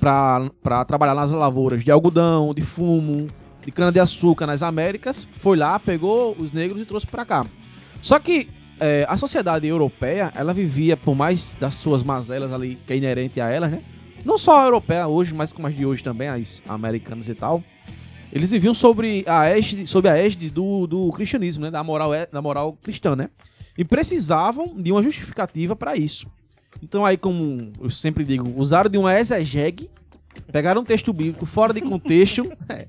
para 0.00 0.84
trabalhar 0.86 1.14
nas 1.14 1.30
lavouras 1.32 1.82
de 1.84 1.90
algodão, 1.90 2.54
de 2.54 2.62
fumo, 2.62 3.26
de 3.64 3.72
cana-de-açúcar 3.72 4.46
nas 4.46 4.62
Américas, 4.62 5.28
foi 5.38 5.56
lá, 5.56 5.78
pegou 5.78 6.36
os 6.38 6.52
negros 6.52 6.80
e 6.80 6.84
trouxe 6.84 7.06
para 7.06 7.24
cá. 7.24 7.44
Só 8.00 8.18
que 8.18 8.48
é, 8.80 9.04
a 9.08 9.16
sociedade 9.16 9.66
europeia, 9.66 10.32
ela 10.36 10.54
vivia, 10.54 10.96
por 10.96 11.14
mais 11.16 11.56
das 11.58 11.74
suas 11.74 12.02
mazelas 12.04 12.52
ali, 12.52 12.78
que 12.86 12.92
é 12.92 12.96
inerente 12.96 13.40
a 13.40 13.48
elas, 13.50 13.70
né? 13.70 13.82
Não 14.28 14.36
só 14.36 14.60
a 14.60 14.64
europeia 14.66 15.08
hoje, 15.08 15.32
mas 15.34 15.54
como 15.54 15.66
as 15.66 15.74
de 15.74 15.86
hoje 15.86 16.02
também, 16.02 16.28
as 16.28 16.62
americanas 16.68 17.30
e 17.30 17.34
tal. 17.34 17.64
Eles 18.30 18.50
viviam 18.50 18.74
sobre 18.74 19.24
a 19.26 19.46
égide, 19.46 19.86
sob 19.86 20.06
a 20.06 20.18
égide 20.18 20.50
do, 20.50 20.86
do 20.86 21.10
cristianismo, 21.12 21.64
né? 21.64 21.70
Da 21.70 21.82
moral, 21.82 22.12
é- 22.12 22.26
da 22.26 22.42
moral 22.42 22.76
cristã, 22.82 23.16
né? 23.16 23.30
E 23.78 23.86
precisavam 23.86 24.74
de 24.76 24.92
uma 24.92 25.02
justificativa 25.02 25.74
para 25.74 25.96
isso. 25.96 26.26
Então 26.82 27.06
aí, 27.06 27.16
como 27.16 27.72
eu 27.80 27.88
sempre 27.88 28.22
digo, 28.22 28.52
usaram 28.60 28.90
de 28.90 28.98
uma 28.98 29.18
exegege, 29.18 29.88
pegaram 30.52 30.82
um 30.82 30.84
texto 30.84 31.10
bíblico 31.10 31.46
fora 31.46 31.72
de 31.72 31.80
contexto, 31.80 32.42
é, 32.68 32.86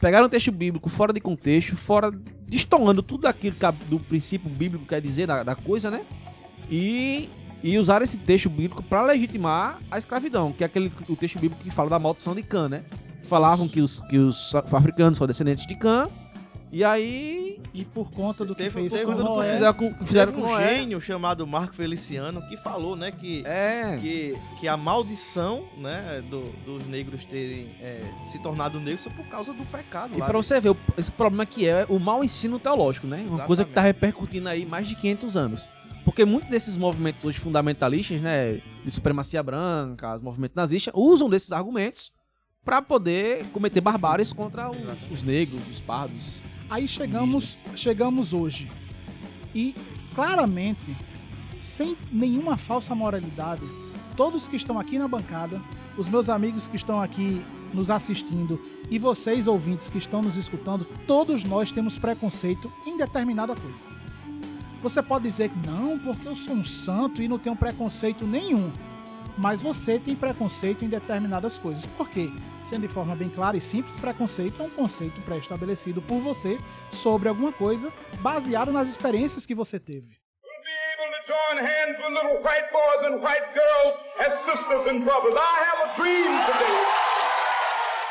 pegaram 0.00 0.28
um 0.28 0.30
texto 0.30 0.50
bíblico 0.50 0.88
fora 0.88 1.12
de 1.12 1.20
contexto, 1.20 1.76
fora 1.76 2.10
destoando 2.48 3.02
tudo 3.02 3.26
aquilo 3.26 3.54
que 3.54 3.66
a- 3.66 3.70
do 3.70 4.00
princípio 4.00 4.48
bíblico 4.48 4.86
quer 4.86 5.02
dizer 5.02 5.26
da, 5.26 5.42
da 5.42 5.54
coisa, 5.54 5.90
né? 5.90 6.06
E, 6.70 7.28
e 7.64 7.78
usaram 7.78 8.04
esse 8.04 8.18
texto 8.18 8.50
bíblico 8.50 8.82
para 8.82 9.02
legitimar 9.02 9.78
a 9.90 9.96
escravidão, 9.98 10.52
que 10.52 10.62
é 10.62 10.66
aquele 10.66 10.92
o 11.08 11.16
texto 11.16 11.38
bíblico 11.38 11.64
que 11.64 11.70
fala 11.70 11.88
da 11.90 11.98
maldição 11.98 12.34
de 12.34 12.42
Cã, 12.42 12.68
né? 12.68 12.84
Falavam 13.24 13.66
que 13.66 13.80
os, 13.80 14.00
que 14.00 14.18
os 14.18 14.54
africanos 14.54 15.16
são 15.16 15.26
descendentes 15.26 15.66
de 15.66 15.74
Cã, 15.74 16.06
e 16.70 16.84
aí 16.84 17.58
E 17.72 17.84
por 17.84 18.10
conta 18.12 18.44
do 18.44 18.54
que 18.54 18.64
Teve- 18.64 18.74
fez 18.80 18.92
teve 18.92 19.04
com 19.06 19.12
quando 19.14 19.24
Noé, 19.24 19.52
fizeram 19.54 19.74
com, 19.74 19.94
que 19.94 20.06
fizeram 20.06 20.32
Teve 20.32 20.42
com 20.44 20.48
um 20.48 20.52
Noé. 20.52 20.76
gênio 20.78 21.00
chamado 21.00 21.46
Marco 21.46 21.74
Feliciano 21.74 22.40
que 22.48 22.56
falou, 22.56 22.94
né, 22.96 23.10
que, 23.10 23.42
É. 23.46 23.96
que, 24.00 24.36
que 24.60 24.68
a 24.68 24.76
maldição, 24.76 25.64
né, 25.78 26.22
do- 26.30 26.50
dos 26.66 26.86
negros 26.86 27.24
terem 27.24 27.68
é, 27.80 28.00
se 28.24 28.38
tornado 28.40 28.78
negros 28.78 29.02
foi 29.04 29.12
por 29.12 29.24
causa 29.26 29.52
do 29.52 29.64
pecado 29.66 30.12
E 30.16 30.18
pra 30.18 30.32
você 30.36 30.60
ver, 30.60 30.76
esse 30.98 31.10
problema 31.10 31.46
que 31.46 31.66
é 31.68 31.86
o 31.88 31.98
mau 31.98 32.22
ensino 32.22 32.58
teológico, 32.58 33.06
né? 33.06 33.16
Uma 33.16 33.24
Exatamente. 33.24 33.46
coisa 33.46 33.64
que 33.64 33.72
tá 33.72 33.80
repercutindo 33.80 34.48
aí 34.48 34.66
mais 34.66 34.86
de 34.86 34.94
500 34.96 35.36
anos. 35.36 35.68
Porque 36.04 36.24
muitos 36.24 36.50
desses 36.50 36.76
movimentos 36.76 37.24
hoje 37.24 37.38
fundamentalistas, 37.38 38.20
né, 38.20 38.60
de 38.84 38.90
supremacia 38.90 39.42
branca, 39.42 40.16
os 40.16 40.22
movimentos 40.22 40.54
nazistas, 40.54 40.92
usam 40.94 41.30
desses 41.30 41.50
argumentos 41.50 42.12
pra 42.64 42.82
poder 42.82 43.46
cometer 43.46 43.80
barbáries 43.80 44.32
contra 44.32 44.70
os, 44.70 45.10
os 45.10 45.22
negros, 45.22 45.62
os 45.70 45.80
pardos. 45.80 46.42
Aí 46.68 46.86
chegamos, 46.86 47.58
chegamos 47.74 48.32
hoje. 48.32 48.70
E 49.54 49.74
claramente, 50.14 50.96
sem 51.60 51.96
nenhuma 52.10 52.56
falsa 52.56 52.94
moralidade, 52.94 53.62
todos 54.16 54.46
que 54.48 54.56
estão 54.56 54.78
aqui 54.78 54.98
na 54.98 55.08
bancada, 55.08 55.60
os 55.96 56.08
meus 56.08 56.28
amigos 56.28 56.68
que 56.68 56.76
estão 56.76 57.00
aqui 57.00 57.44
nos 57.72 57.90
assistindo 57.90 58.60
e 58.90 58.98
vocês 58.98 59.46
ouvintes 59.46 59.88
que 59.88 59.98
estão 59.98 60.22
nos 60.22 60.36
escutando, 60.36 60.86
todos 61.06 61.44
nós 61.44 61.72
temos 61.72 61.98
preconceito 61.98 62.72
em 62.86 62.96
determinada 62.96 63.54
coisa. 63.54 64.03
Você 64.84 65.02
pode 65.02 65.24
dizer 65.24 65.48
que 65.48 65.66
não, 65.66 65.98
porque 65.98 66.28
eu 66.28 66.36
sou 66.36 66.52
um 66.52 66.62
santo 66.62 67.22
e 67.22 67.26
não 67.26 67.38
tenho 67.38 67.56
preconceito 67.56 68.26
nenhum. 68.26 68.70
Mas 69.38 69.62
você 69.62 69.98
tem 69.98 70.14
preconceito 70.14 70.84
em 70.84 70.88
determinadas 70.88 71.56
coisas. 71.56 71.86
Por 71.86 72.06
quê? 72.10 72.28
Sendo 72.60 72.82
de 72.82 72.88
forma 72.88 73.16
bem 73.16 73.30
clara 73.30 73.56
e 73.56 73.62
simples, 73.62 73.96
preconceito 73.96 74.60
é 74.60 74.66
um 74.66 74.68
conceito 74.68 75.18
pré-estabelecido 75.22 76.02
por 76.02 76.20
você 76.20 76.58
sobre 76.90 77.30
alguma 77.30 77.50
coisa, 77.50 77.90
baseado 78.20 78.72
nas 78.72 78.86
experiências 78.86 79.46
que 79.46 79.54
você 79.54 79.80
teve. 79.80 80.18
We'll 80.44 80.62
be 80.62 80.76
able 80.92 81.10
to 81.16 81.22
join 81.32 81.64
hands 81.64 81.98
with 82.00 82.12
little 82.12 82.42
white 82.42 82.70
boys 82.70 83.06
and 83.06 83.22
white 83.22 83.54
girls 83.54 83.98
as 84.18 84.38
sisters 84.44 84.86
and 84.86 85.02
brothers. 85.02 85.34
I 85.34 85.64
have 85.64 85.88
a 85.88 85.96
dream 85.96 86.44
today. 86.44 87.04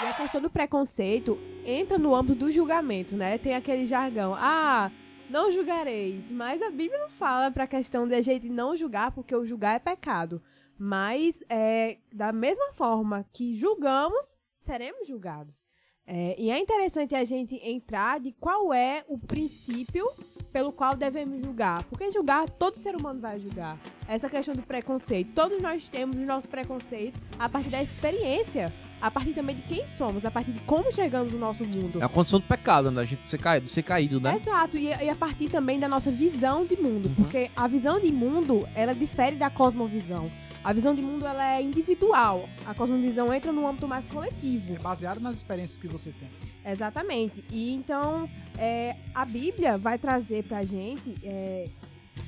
E 0.01 0.07
a 0.07 0.13
questão 0.13 0.41
do 0.41 0.49
preconceito 0.49 1.37
entra 1.63 1.99
no 1.99 2.15
âmbito 2.15 2.33
do 2.33 2.49
julgamento, 2.49 3.15
né? 3.15 3.37
Tem 3.37 3.53
aquele 3.53 3.85
jargão, 3.85 4.35
ah, 4.35 4.89
não 5.33 5.51
julgareis. 5.51 6.29
Mas 6.29 6.61
a 6.61 6.69
Bíblia 6.69 6.99
não 6.99 7.09
fala 7.09 7.49
pra 7.49 7.65
questão 7.65 8.07
de 8.07 8.13
a 8.13 8.21
gente 8.21 8.47
não 8.47 8.75
julgar, 8.75 9.11
porque 9.11 9.35
o 9.35 9.43
julgar 9.43 9.75
é 9.75 9.79
pecado. 9.79 10.39
Mas, 10.77 11.43
é, 11.49 11.97
da 12.13 12.31
mesma 12.31 12.71
forma 12.71 13.25
que 13.33 13.55
julgamos, 13.55 14.37
seremos 14.59 15.07
julgados. 15.07 15.65
É, 16.05 16.35
e 16.37 16.51
é 16.51 16.59
interessante 16.59 17.15
a 17.15 17.23
gente 17.23 17.55
entrar 17.63 18.19
de 18.19 18.31
qual 18.33 18.73
é 18.73 19.03
o 19.07 19.17
princípio 19.17 20.07
pelo 20.51 20.71
qual 20.71 20.95
devemos 20.95 21.41
julgar. 21.41 21.83
Porque 21.85 22.11
julgar, 22.11 22.47
todo 22.47 22.77
ser 22.77 22.95
humano 22.95 23.19
vai 23.19 23.39
julgar. 23.39 23.79
Essa 24.07 24.29
questão 24.29 24.53
do 24.53 24.61
preconceito. 24.61 25.33
Todos 25.33 25.59
nós 25.61 25.89
temos 25.89 26.17
os 26.17 26.27
nossos 26.27 26.49
preconceitos 26.49 27.19
a 27.39 27.49
partir 27.49 27.69
da 27.69 27.81
experiência, 27.81 28.71
a 29.03 29.11
partir 29.11 29.33
também 29.33 29.53
de 29.53 29.61
quem 29.63 29.85
somos, 29.85 30.23
a 30.23 30.31
partir 30.31 30.53
de 30.53 30.61
como 30.61 30.89
chegamos 30.89 31.33
no 31.33 31.37
nosso 31.37 31.65
mundo. 31.65 32.01
É 32.01 32.05
a 32.05 32.07
condição 32.07 32.39
do 32.39 32.45
pecado, 32.45 32.89
né? 32.89 33.01
A 33.01 33.05
gente 33.05 33.29
ser 33.29 33.37
caído, 33.37 33.67
ser 33.67 33.83
caído 33.83 34.17
né? 34.21 34.37
Exato, 34.37 34.77
e, 34.77 34.85
e 34.85 35.09
a 35.09 35.15
partir 35.15 35.49
também 35.49 35.77
da 35.77 35.89
nossa 35.89 36.09
visão 36.09 36.65
de 36.65 36.77
mundo, 36.77 37.09
Uhum. 37.09 37.15
porque 37.15 37.51
a 37.53 37.67
visão 37.67 37.99
de 37.99 38.13
mundo, 38.13 38.65
ela 38.73 38.95
difere 38.95 39.35
da 39.35 39.49
cosmovisão. 39.49 40.31
A 40.63 40.71
visão 40.71 40.95
de 40.95 41.01
mundo, 41.01 41.27
ela 41.27 41.55
é 41.57 41.61
individual. 41.61 42.47
A 42.65 42.73
cosmovisão 42.73 43.33
entra 43.33 43.51
no 43.51 43.67
âmbito 43.67 43.85
mais 43.89 44.07
coletivo. 44.07 44.81
Baseado 44.81 45.19
nas 45.19 45.35
experiências 45.35 45.77
que 45.77 45.89
você 45.89 46.13
tem. 46.13 46.29
Exatamente. 46.65 47.43
E 47.51 47.73
então, 47.73 48.29
é, 48.57 48.95
a 49.13 49.25
Bíblia 49.25 49.77
vai 49.77 49.97
trazer 49.97 50.45
pra 50.45 50.63
gente, 50.63 51.17
é, 51.25 51.67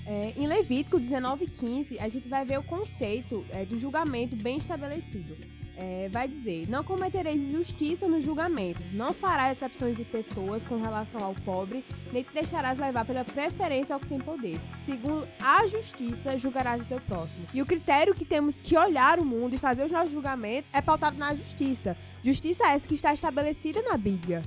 é, 0.06 0.34
em 0.36 0.46
Levítico 0.46 1.00
19,15, 1.00 2.02
a 2.02 2.10
gente 2.10 2.28
vai 2.28 2.44
ver 2.44 2.60
o 2.60 2.64
conceito 2.64 3.46
é, 3.50 3.64
do 3.64 3.78
julgamento 3.78 4.36
bem 4.36 4.58
estabelecido. 4.58 5.38
É, 5.78 6.08
vai 6.10 6.28
dizer: 6.28 6.70
Não 6.70 6.84
cometereis 6.84 7.50
injustiça 7.50 8.08
no 8.08 8.22
julgamento, 8.22 8.82
não 8.94 9.14
farás 9.14 9.62
exceções 9.62 9.98
de 9.98 10.06
pessoas 10.06 10.64
com 10.64 10.82
relação 10.82 11.22
ao 11.22 11.34
pobre, 11.34 11.84
nem 12.14 12.24
te 12.24 12.34
deixarás 12.34 12.80
levar 12.80 13.06
pela 13.06 13.26
preferência 13.26 13.94
ao 13.94 14.00
que 14.00 14.08
tem 14.08 14.20
poder. 14.20 14.60
Segundo 14.86 15.28
a 15.40 15.68
justiça, 15.68 16.38
julgarás 16.38 16.84
o 16.84 16.88
teu 16.88 17.02
próximo. 17.02 17.46
E 17.54 17.62
o 17.62 17.66
critério 17.66 18.16
que 18.16 18.24
temos 18.24 18.62
que 18.62 18.78
olhar 18.78 19.20
o 19.20 19.26
mundo 19.26 19.54
e 19.56 19.58
fazer 19.58 19.84
os 19.84 19.92
nossos 19.92 20.12
julgamentos 20.12 20.72
é 20.74 20.82
pautado 20.82 21.18
na 21.18 21.36
justiça. 21.36 21.98
Justiça 22.24 22.68
essa 22.70 22.88
que 22.88 22.96
está 22.96 23.14
estabelecida 23.14 23.82
na 23.82 23.98
Bíblia. 23.98 24.44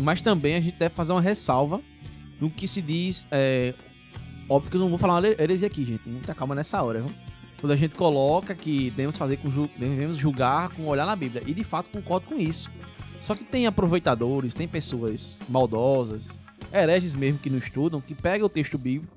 Mas 0.00 0.20
também 0.20 0.56
a 0.56 0.60
gente 0.60 0.76
deve 0.76 0.94
fazer 0.94 1.12
uma 1.12 1.22
ressalva 1.22 1.80
no 2.40 2.50
que 2.50 2.68
se 2.68 2.82
diz. 2.82 3.26
É... 3.30 3.74
Óbvio 4.48 4.70
que 4.70 4.76
eu 4.76 4.80
não 4.80 4.88
vou 4.88 4.98
falar 4.98 5.18
uma 5.18 5.26
heresia 5.26 5.66
aqui, 5.66 5.84
gente. 5.84 6.08
Muita 6.08 6.34
calma 6.34 6.54
nessa 6.54 6.82
hora, 6.82 7.02
viu? 7.02 7.25
Quando 7.60 7.72
a 7.72 7.76
gente 7.76 7.94
coloca 7.94 8.54
que 8.54 8.90
devemos 8.90 9.16
fazer 9.16 9.38
com 9.38 9.50
devemos 9.76 10.16
julgar 10.16 10.70
com 10.70 10.86
olhar 10.86 11.06
na 11.06 11.16
Bíblia. 11.16 11.42
E 11.46 11.54
de 11.54 11.64
fato 11.64 11.88
concordo 11.90 12.26
com 12.26 12.34
isso. 12.34 12.70
Só 13.20 13.34
que 13.34 13.44
tem 13.44 13.66
aproveitadores, 13.66 14.54
tem 14.54 14.68
pessoas 14.68 15.40
maldosas, 15.48 16.38
hereges 16.72 17.14
mesmo 17.14 17.38
que 17.38 17.48
não 17.48 17.58
estudam, 17.58 18.00
que 18.00 18.14
pegam 18.14 18.46
o 18.46 18.50
texto 18.50 18.76
bíblico, 18.76 19.16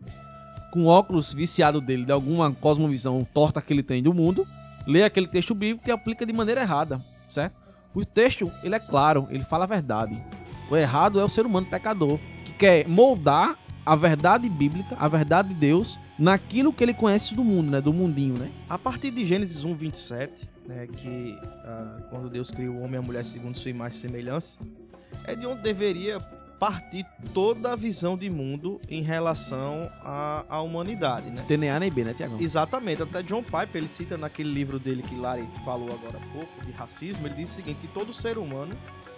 com 0.72 0.86
óculos 0.86 1.34
viciado 1.34 1.82
dele, 1.82 2.06
de 2.06 2.12
alguma 2.12 2.52
cosmovisão 2.52 3.28
torta 3.34 3.62
que 3.62 3.74
ele 3.74 3.84
tem 3.84 4.02
do 4.02 4.14
mundo, 4.14 4.48
lê 4.88 5.04
aquele 5.04 5.28
texto 5.28 5.54
bíblico 5.54 5.90
e 5.90 5.92
aplica 5.92 6.26
de 6.26 6.32
maneira 6.32 6.62
errada, 6.62 7.04
certo? 7.28 7.56
O 7.94 8.06
texto, 8.06 8.50
ele 8.64 8.76
é 8.76 8.80
claro, 8.80 9.28
ele 9.30 9.44
fala 9.44 9.66
a 9.66 9.68
verdade. 9.68 10.22
O 10.70 10.78
errado 10.78 11.20
é 11.20 11.24
o 11.24 11.30
ser 11.30 11.46
humano 11.46 11.68
pecador, 11.68 12.20
que 12.46 12.54
quer 12.54 12.88
moldar 12.88 13.58
a 13.86 13.96
verdade 13.96 14.50
bíblica, 14.50 14.96
a 15.00 15.08
verdade 15.08 15.50
de 15.50 15.56
Deus, 15.56 16.00
naquilo 16.18 16.72
que 16.72 16.84
ele 16.84 16.94
conhece 16.94 17.36
do 17.36 17.44
mundo, 17.44 17.72
né? 17.72 17.82
Do 17.82 17.94
mundinho, 17.94 18.38
né? 18.38 18.52
A 18.70 18.78
partir 18.78 19.12
de 19.12 19.26
Gênesis 19.26 19.64
1, 19.64 19.74
27, 19.76 20.50
né, 20.68 20.88
que 20.88 21.38
ah, 21.66 21.98
quando 22.10 22.30
Deus 22.30 22.52
criou 22.52 22.76
o 22.76 22.82
homem 22.82 22.96
e 22.96 22.98
a 22.98 23.02
mulher 23.02 23.26
segundo 23.26 23.58
sua 23.58 23.72
imagem 23.72 23.98
e 23.98 24.02
semelhança, 24.02 24.60
é 25.26 25.36
de 25.36 25.46
onde 25.46 25.62
deveria 25.62 26.20
partir 26.60 27.06
toda 27.34 27.72
a 27.72 27.76
visão 27.76 28.18
de 28.18 28.30
mundo 28.30 28.82
em 28.90 29.02
relação 29.02 29.90
à, 30.04 30.44
à 30.50 30.62
humanidade, 30.62 31.32
né? 31.32 31.44
Tem 31.48 31.58
nem 31.58 31.92
B, 31.92 32.04
né, 32.04 32.14
Tiagão? 32.14 32.40
Exatamente, 32.40 33.02
até 33.02 33.24
John 33.24 33.42
Piper, 33.42 33.70
ele 33.76 33.88
cita 33.88 34.18
naquele 34.18 34.52
livro 34.52 34.78
dele 34.78 35.02
que 35.02 35.16
Lari 35.16 35.48
falou 35.64 35.88
agora 35.88 36.18
há 36.18 36.34
pouco, 36.34 36.66
de 36.66 36.72
racismo, 36.74 37.26
ele 37.26 37.36
diz 37.36 37.52
o 37.52 37.54
seguinte, 37.54 37.80
que 37.80 37.88
todo 37.88 38.14
ser 38.14 38.38
humano, 38.38 38.76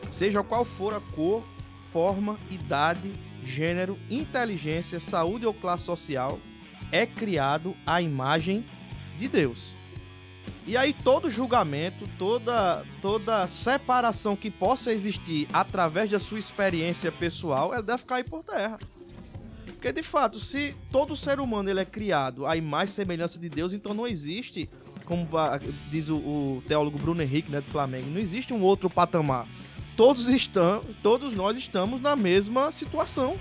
seja 0.09 0.43
qual 0.43 0.63
for 0.63 0.93
a 0.93 1.01
cor, 1.15 1.43
forma, 1.91 2.39
idade, 2.49 3.11
gênero, 3.43 3.97
inteligência, 4.09 4.99
saúde 4.99 5.45
ou 5.45 5.53
classe 5.53 5.85
social, 5.85 6.39
é 6.91 7.05
criado 7.05 7.75
à 7.85 8.01
imagem 8.01 8.65
de 9.17 9.27
Deus. 9.27 9.73
E 10.65 10.77
aí 10.77 10.93
todo 10.93 11.29
julgamento, 11.29 12.07
toda 12.17 12.85
toda 13.01 13.47
separação 13.47 14.35
que 14.35 14.51
possa 14.51 14.91
existir 14.91 15.47
através 15.51 16.09
da 16.09 16.19
sua 16.19 16.39
experiência 16.39 17.11
pessoal, 17.11 17.73
ela 17.73 17.83
deve 17.83 18.03
cair 18.03 18.23
por 18.23 18.43
terra. 18.43 18.77
Porque 19.65 19.91
de 19.91 20.03
fato, 20.03 20.39
se 20.39 20.75
todo 20.91 21.15
ser 21.15 21.39
humano 21.39 21.69
ele 21.69 21.79
é 21.79 21.85
criado 21.85 22.45
à 22.45 22.55
imagem 22.55 22.91
e 22.91 22.95
semelhança 22.95 23.39
de 23.39 23.49
Deus, 23.49 23.73
então 23.73 23.93
não 23.93 24.05
existe 24.05 24.69
como 25.11 25.27
diz 25.89 26.07
o, 26.07 26.15
o 26.15 26.63
teólogo 26.69 26.97
Bruno 26.97 27.21
Henrique, 27.21 27.51
né, 27.51 27.59
do 27.59 27.67
Flamengo, 27.67 28.09
não 28.09 28.19
existe 28.19 28.53
um 28.53 28.61
outro 28.61 28.89
patamar. 28.89 29.45
Todos 29.95 30.27
estão, 30.27 30.83
todos 31.03 31.33
nós 31.33 31.57
estamos 31.57 31.99
na 32.01 32.15
mesma 32.15 32.71
situação. 32.71 33.37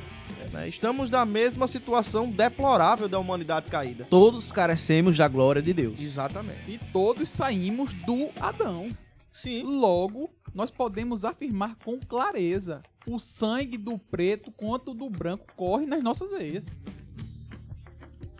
né? 0.53 0.69
Estamos 0.69 1.09
na 1.11 1.25
mesma 1.25 1.67
situação 1.67 2.31
deplorável 2.31 3.09
da 3.09 3.19
humanidade 3.19 3.71
caída. 3.71 4.07
Todos 4.11 4.51
carecemos 4.53 5.17
da 5.17 5.29
glória 5.29 5.63
de 5.63 5.73
Deus. 5.73 6.01
Exatamente. 6.01 6.71
E 6.71 6.79
todos 6.93 7.29
saímos 7.31 7.93
do 7.93 8.31
Adão. 8.41 8.89
Sim. 9.33 9.63
Logo, 9.63 10.29
nós 10.55 10.71
podemos 10.71 11.25
afirmar 11.25 11.77
com 11.85 11.99
clareza: 12.01 12.83
o 13.07 13.19
sangue 13.19 13.79
do 13.79 13.97
preto 13.97 14.51
quanto 14.51 14.93
do 14.93 15.09
branco 15.09 15.47
corre 15.57 15.87
nas 15.87 16.03
nossas 16.03 16.31
veias. 16.31 16.81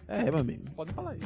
É, 0.09 0.25
meu 0.25 0.39
amigo. 0.39 0.65
Podem 0.73 0.93
falar 0.95 1.13
aí. 1.13 1.21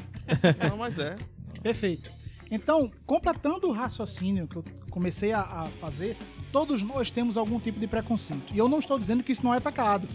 Não, 0.69 0.76
mas 0.76 0.99
é. 0.99 1.17
Perfeito. 1.62 2.11
Então, 2.51 2.91
completando 3.07 3.69
o 3.69 3.73
raciocínio 3.73 4.47
que 4.47 4.57
eu 4.57 4.65
comecei 4.91 5.33
a, 5.33 5.41
a 5.41 5.67
fazer, 5.81 6.17
todos 6.53 6.83
nós 6.83 7.11
temos 7.11 7.37
algum 7.37 7.59
tipo 7.59 7.81
de 7.81 7.87
preconceito. 7.87 8.53
E 8.55 8.59
eu 8.59 8.69
não 8.69 8.79
estou 8.79 8.99
dizendo 8.99 9.23
que 9.23 9.33
isso 9.33 9.45
não 9.45 9.55
é 9.55 9.61
pecado. 9.61 10.07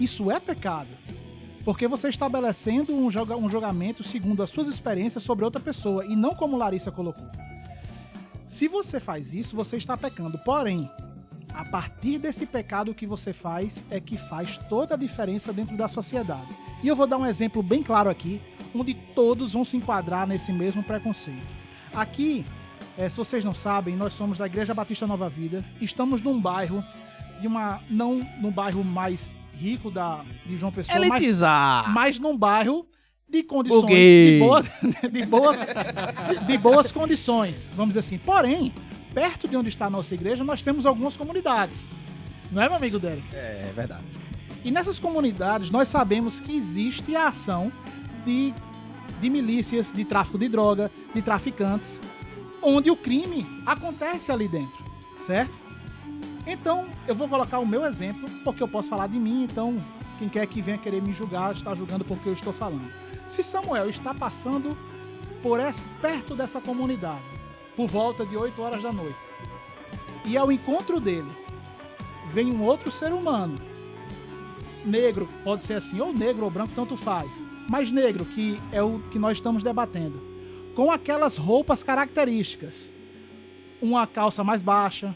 Isso 0.00 0.30
é 0.30 0.40
pecado. 0.40 0.88
Porque 1.64 1.86
você 1.86 2.08
estabelecendo 2.08 2.94
um, 2.94 3.10
joga- 3.10 3.36
um 3.36 3.48
julgamento 3.48 4.02
segundo 4.02 4.42
as 4.42 4.50
suas 4.50 4.68
experiências 4.68 5.22
sobre 5.22 5.44
outra 5.44 5.60
pessoa 5.60 6.04
e 6.04 6.16
não 6.16 6.34
como 6.34 6.56
Larissa 6.56 6.90
colocou. 6.90 7.26
Se 8.46 8.68
você 8.68 9.00
faz 9.00 9.32
isso, 9.32 9.56
você 9.56 9.76
está 9.76 9.96
pecando. 9.96 10.36
Porém, 10.38 10.90
a 11.54 11.64
partir 11.64 12.18
desse 12.18 12.44
pecado 12.44 12.94
que 12.94 13.06
você 13.06 13.32
faz 13.32 13.84
é 13.90 14.00
que 14.00 14.18
faz 14.18 14.56
toda 14.56 14.94
a 14.94 14.98
diferença 14.98 15.52
dentro 15.52 15.76
da 15.76 15.88
sociedade. 15.88 16.48
E 16.82 16.88
eu 16.88 16.96
vou 16.96 17.06
dar 17.06 17.16
um 17.18 17.24
exemplo 17.26 17.62
bem 17.62 17.82
claro 17.82 18.10
aqui, 18.10 18.40
onde 18.74 18.92
todos 18.92 19.52
vão 19.52 19.64
se 19.64 19.76
enquadrar 19.76 20.26
nesse 20.26 20.52
mesmo 20.52 20.82
preconceito. 20.82 21.63
Aqui, 21.94 22.44
eh, 22.98 23.08
se 23.08 23.16
vocês 23.16 23.44
não 23.44 23.54
sabem, 23.54 23.96
nós 23.96 24.12
somos 24.14 24.36
da 24.38 24.46
Igreja 24.46 24.74
Batista 24.74 25.06
Nova 25.06 25.28
Vida. 25.28 25.64
Estamos 25.80 26.20
num 26.20 26.40
bairro 26.40 26.82
de 27.40 27.46
uma 27.46 27.80
não 27.88 28.26
no 28.40 28.50
bairro 28.50 28.84
mais 28.84 29.34
rico 29.54 29.90
da 29.90 30.24
de 30.44 30.56
João 30.56 30.72
Pessoa, 30.72 30.98
mas, 30.98 31.08
Elitizar. 31.08 31.90
mas 31.92 32.18
num 32.18 32.36
bairro 32.36 32.86
de 33.28 33.42
condições 33.42 33.80
Buguei. 33.80 34.32
de, 34.34 34.38
boa, 34.40 34.62
de, 35.10 35.26
boa, 35.26 35.52
de 36.46 36.58
boas 36.58 36.92
condições, 36.92 37.70
vamos 37.74 37.94
dizer 37.94 38.00
assim. 38.00 38.18
Porém, 38.18 38.72
perto 39.12 39.46
de 39.46 39.56
onde 39.56 39.68
está 39.68 39.86
a 39.86 39.90
nossa 39.90 40.14
igreja, 40.14 40.42
nós 40.44 40.60
temos 40.62 40.86
algumas 40.86 41.16
comunidades. 41.16 41.92
Não 42.50 42.60
é, 42.60 42.68
meu 42.68 42.76
amigo 42.76 42.98
Derek? 42.98 43.24
É 43.32 43.72
verdade. 43.74 44.04
E 44.64 44.70
nessas 44.70 44.98
comunidades 44.98 45.70
nós 45.70 45.88
sabemos 45.88 46.40
que 46.40 46.56
existe 46.56 47.14
a 47.14 47.28
ação 47.28 47.72
de, 48.24 48.54
de 49.24 49.30
milícias, 49.30 49.90
de 49.90 50.04
tráfico 50.04 50.36
de 50.36 50.50
droga, 50.50 50.90
de 51.14 51.22
traficantes, 51.22 51.98
onde 52.60 52.90
o 52.90 52.96
crime 52.96 53.46
acontece 53.64 54.30
ali 54.30 54.46
dentro, 54.46 54.84
certo? 55.16 55.58
Então 56.46 56.86
eu 57.08 57.14
vou 57.14 57.26
colocar 57.26 57.58
o 57.58 57.66
meu 57.66 57.86
exemplo, 57.86 58.28
porque 58.44 58.62
eu 58.62 58.68
posso 58.68 58.90
falar 58.90 59.06
de 59.06 59.18
mim, 59.18 59.44
então 59.44 59.82
quem 60.18 60.28
quer 60.28 60.46
que 60.46 60.60
venha 60.60 60.76
querer 60.76 61.00
me 61.00 61.14
julgar 61.14 61.54
está 61.54 61.74
julgando 61.74 62.04
porque 62.04 62.28
eu 62.28 62.34
estou 62.34 62.52
falando. 62.52 62.90
Se 63.26 63.42
Samuel 63.42 63.88
está 63.88 64.12
passando 64.12 64.76
por 65.42 65.58
esse, 65.58 65.88
perto 66.02 66.34
dessa 66.34 66.60
comunidade, 66.60 67.22
por 67.74 67.88
volta 67.88 68.26
de 68.26 68.36
8 68.36 68.60
horas 68.60 68.82
da 68.82 68.92
noite, 68.92 69.16
e 70.26 70.36
ao 70.36 70.52
encontro 70.52 71.00
dele 71.00 71.32
vem 72.28 72.52
um 72.54 72.62
outro 72.62 72.90
ser 72.90 73.10
humano 73.10 73.56
negro, 74.84 75.26
pode 75.42 75.62
ser 75.62 75.74
assim, 75.74 75.98
ou 75.98 76.12
negro 76.12 76.44
ou 76.44 76.50
branco, 76.50 76.72
tanto 76.74 76.94
faz. 76.94 77.53
Mas 77.68 77.90
negro, 77.90 78.24
que 78.24 78.60
é 78.72 78.82
o 78.82 79.00
que 79.10 79.18
nós 79.18 79.38
estamos 79.38 79.62
debatendo. 79.62 80.20
Com 80.74 80.90
aquelas 80.90 81.36
roupas 81.36 81.82
características. 81.82 82.92
Uma 83.80 84.06
calça 84.06 84.42
mais 84.42 84.62
baixa, 84.62 85.14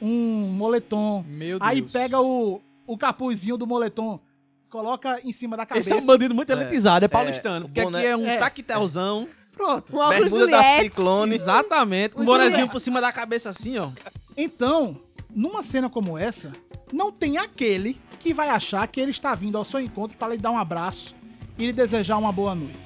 um 0.00 0.48
moletom. 0.48 1.24
Meu 1.26 1.58
Deus. 1.58 1.70
Aí 1.70 1.82
pega 1.82 2.20
o, 2.20 2.60
o 2.86 2.98
capuzinho 2.98 3.56
do 3.56 3.66
moletom, 3.66 4.20
coloca 4.68 5.20
em 5.24 5.32
cima 5.32 5.56
da 5.56 5.64
cabeça. 5.64 5.90
Esse 5.90 5.98
é 5.98 6.02
um 6.02 6.06
bandido 6.06 6.34
muito 6.34 6.50
elitizado, 6.50 7.04
é 7.04 7.08
paulistano. 7.08 7.66
o 7.66 7.68
porque 7.68 7.82
boné- 7.82 7.98
aqui 7.98 8.06
é 8.08 8.16
um 8.16 8.26
é. 8.26 8.38
tactelzão. 8.38 9.26
Pronto. 9.52 9.98
Um 9.98 10.08
Bermuda 10.08 10.46
da. 10.48 10.62
Ciclone. 10.62 11.34
Exatamente. 11.34 12.14
Com 12.14 12.22
um 12.22 12.24
bonezinho 12.24 12.52
Juliette. 12.52 12.72
por 12.72 12.80
cima 12.80 13.00
da 13.00 13.12
cabeça 13.12 13.50
assim, 13.50 13.78
ó. 13.78 13.90
Então, 14.36 15.00
numa 15.34 15.62
cena 15.62 15.88
como 15.90 16.16
essa, 16.16 16.52
não 16.92 17.10
tem 17.12 17.36
aquele 17.38 18.00
que 18.18 18.32
vai 18.32 18.48
achar 18.48 18.86
que 18.86 19.00
ele 19.00 19.10
está 19.10 19.34
vindo 19.34 19.56
ao 19.58 19.64
seu 19.64 19.80
encontro 19.80 20.16
para 20.16 20.34
lhe 20.34 20.38
dar 20.38 20.50
um 20.50 20.58
abraço 20.58 21.14
e 21.60 21.66
lhe 21.66 21.72
desejar 21.72 22.16
uma 22.16 22.32
boa 22.32 22.54
noite. 22.54 22.78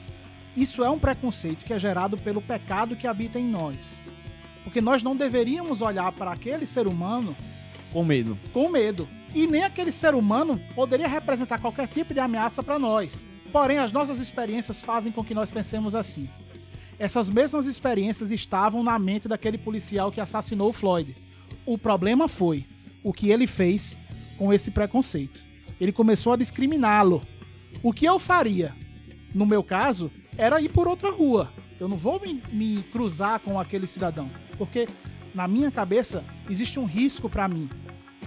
Isso 0.57 0.83
é 0.83 0.91
um 0.91 0.99
preconceito 0.99 1.65
que 1.65 1.73
é 1.73 1.79
gerado 1.79 2.17
pelo 2.19 2.43
pecado 2.43 2.97
que 2.97 3.07
habita 3.07 3.39
em 3.39 3.47
nós. 3.47 4.03
Porque 4.63 4.81
nós 4.81 5.03
não 5.03 5.17
deveríamos 5.17 5.81
olhar 5.83 6.11
para 6.13 6.33
aquele 6.33 6.67
ser 6.67 6.87
humano 6.87 7.37
Com 7.93 8.05
medo. 8.05 8.39
com 8.53 8.69
medo. 8.69 9.09
E 9.35 9.47
nem 9.47 9.65
aquele 9.65 9.93
ser 9.93 10.15
humano 10.15 10.61
poderia 10.75 11.09
representar 11.09 11.59
qualquer 11.61 11.87
tipo 11.89 12.15
de 12.15 12.21
ameaça 12.21 12.63
para 12.63 12.79
nós. 12.79 13.27
Porém, 13.53 13.79
as 13.79 13.93
nossas 13.93 14.19
experiências 14.19 14.83
fazem 14.83 15.13
com 15.13 15.25
que 15.25 15.35
nós 15.35 15.51
pensemos 15.51 15.95
assim. 15.95 16.29
Essas 16.99 17.29
mesmas 17.29 17.67
experiências 17.67 18.31
estavam 18.31 18.83
na 18.83 18.99
mente 18.99 19.29
daquele 19.29 19.59
policial 19.59 20.11
que 20.11 20.21
assassinou 20.21 20.71
o 20.71 20.73
Floyd. 20.73 21.15
O 21.67 21.77
problema 21.77 22.29
foi 22.29 22.65
o 23.03 23.13
que 23.13 23.31
ele 23.31 23.47
fez 23.47 23.99
com 24.39 24.53
esse 24.53 24.71
preconceito. 24.71 25.41
Ele 25.81 25.93
começou 25.93 26.33
a 26.33 26.37
discriminá-lo. 26.37 27.23
O 27.85 27.93
que 27.93 28.07
eu 28.07 28.19
faria, 28.19 28.75
no 29.35 29.45
meu 29.45 29.63
caso, 29.63 30.11
era 30.39 30.59
ir 30.59 30.71
por 30.71 30.89
outra 30.89 31.11
rua. 31.11 31.53
Eu 31.79 31.87
não 31.87 31.99
vou 31.99 32.19
me, 32.19 32.43
me 32.51 32.83
cruzar 32.85 33.39
com 33.41 33.61
aquele 33.61 33.87
cidadão, 33.87 34.31
porque 34.57 34.89
na 35.35 35.47
minha 35.47 35.71
cabeça 35.71 36.25
existe 36.49 36.81
um 36.81 36.87
risco 36.87 37.29
para 37.29 37.47
mim. 37.47 37.69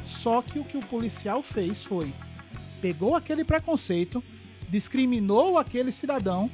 Só 0.04 0.44
que 0.44 0.60
o 0.60 0.64
que 0.64 0.78
o 0.78 0.82
policial 0.82 1.42
fez 1.42 1.84
foi 1.84 2.14
pegou 2.80 3.16
aquele 3.16 3.44
preconceito, 3.44 4.24
discriminou 4.70 5.58
aquele 5.58 5.92
cidadão 5.92 6.52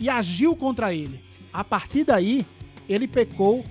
e 0.00 0.08
agiu 0.08 0.56
contra 0.56 0.94
ele. 0.94 1.22
A 1.52 1.62
partir 1.62 2.04
daí, 2.04 2.46
ele 2.88 3.06
pecou 3.06 3.62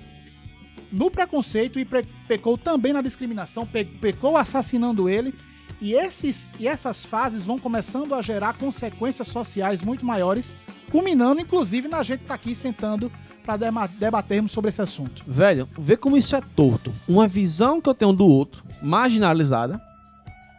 no 0.92 1.10
preconceito 1.10 1.80
e 1.80 1.84
pecou 2.28 2.56
também 2.56 2.92
na 2.92 3.02
discriminação, 3.02 3.66
pe- 3.66 3.84
pecou 3.84 4.36
assassinando 4.36 5.08
ele. 5.08 5.34
E, 5.82 5.94
esses, 5.94 6.52
e 6.60 6.68
essas 6.68 7.04
fases 7.04 7.44
vão 7.44 7.58
começando 7.58 8.14
a 8.14 8.22
gerar 8.22 8.52
consequências 8.52 9.26
sociais 9.26 9.82
muito 9.82 10.06
maiores, 10.06 10.56
culminando 10.92 11.40
inclusive 11.40 11.88
na 11.88 12.04
gente 12.04 12.20
que 12.20 12.26
tá 12.26 12.34
aqui 12.34 12.54
sentando 12.54 13.10
para 13.44 13.56
debatermos 13.88 14.52
sobre 14.52 14.68
esse 14.68 14.80
assunto. 14.80 15.24
Velho, 15.26 15.68
vê 15.76 15.96
como 15.96 16.16
isso 16.16 16.36
é 16.36 16.40
torto. 16.40 16.94
Uma 17.08 17.26
visão 17.26 17.80
que 17.80 17.88
eu 17.88 17.94
tenho 17.94 18.12
do 18.12 18.24
outro, 18.24 18.62
marginalizada. 18.80 19.82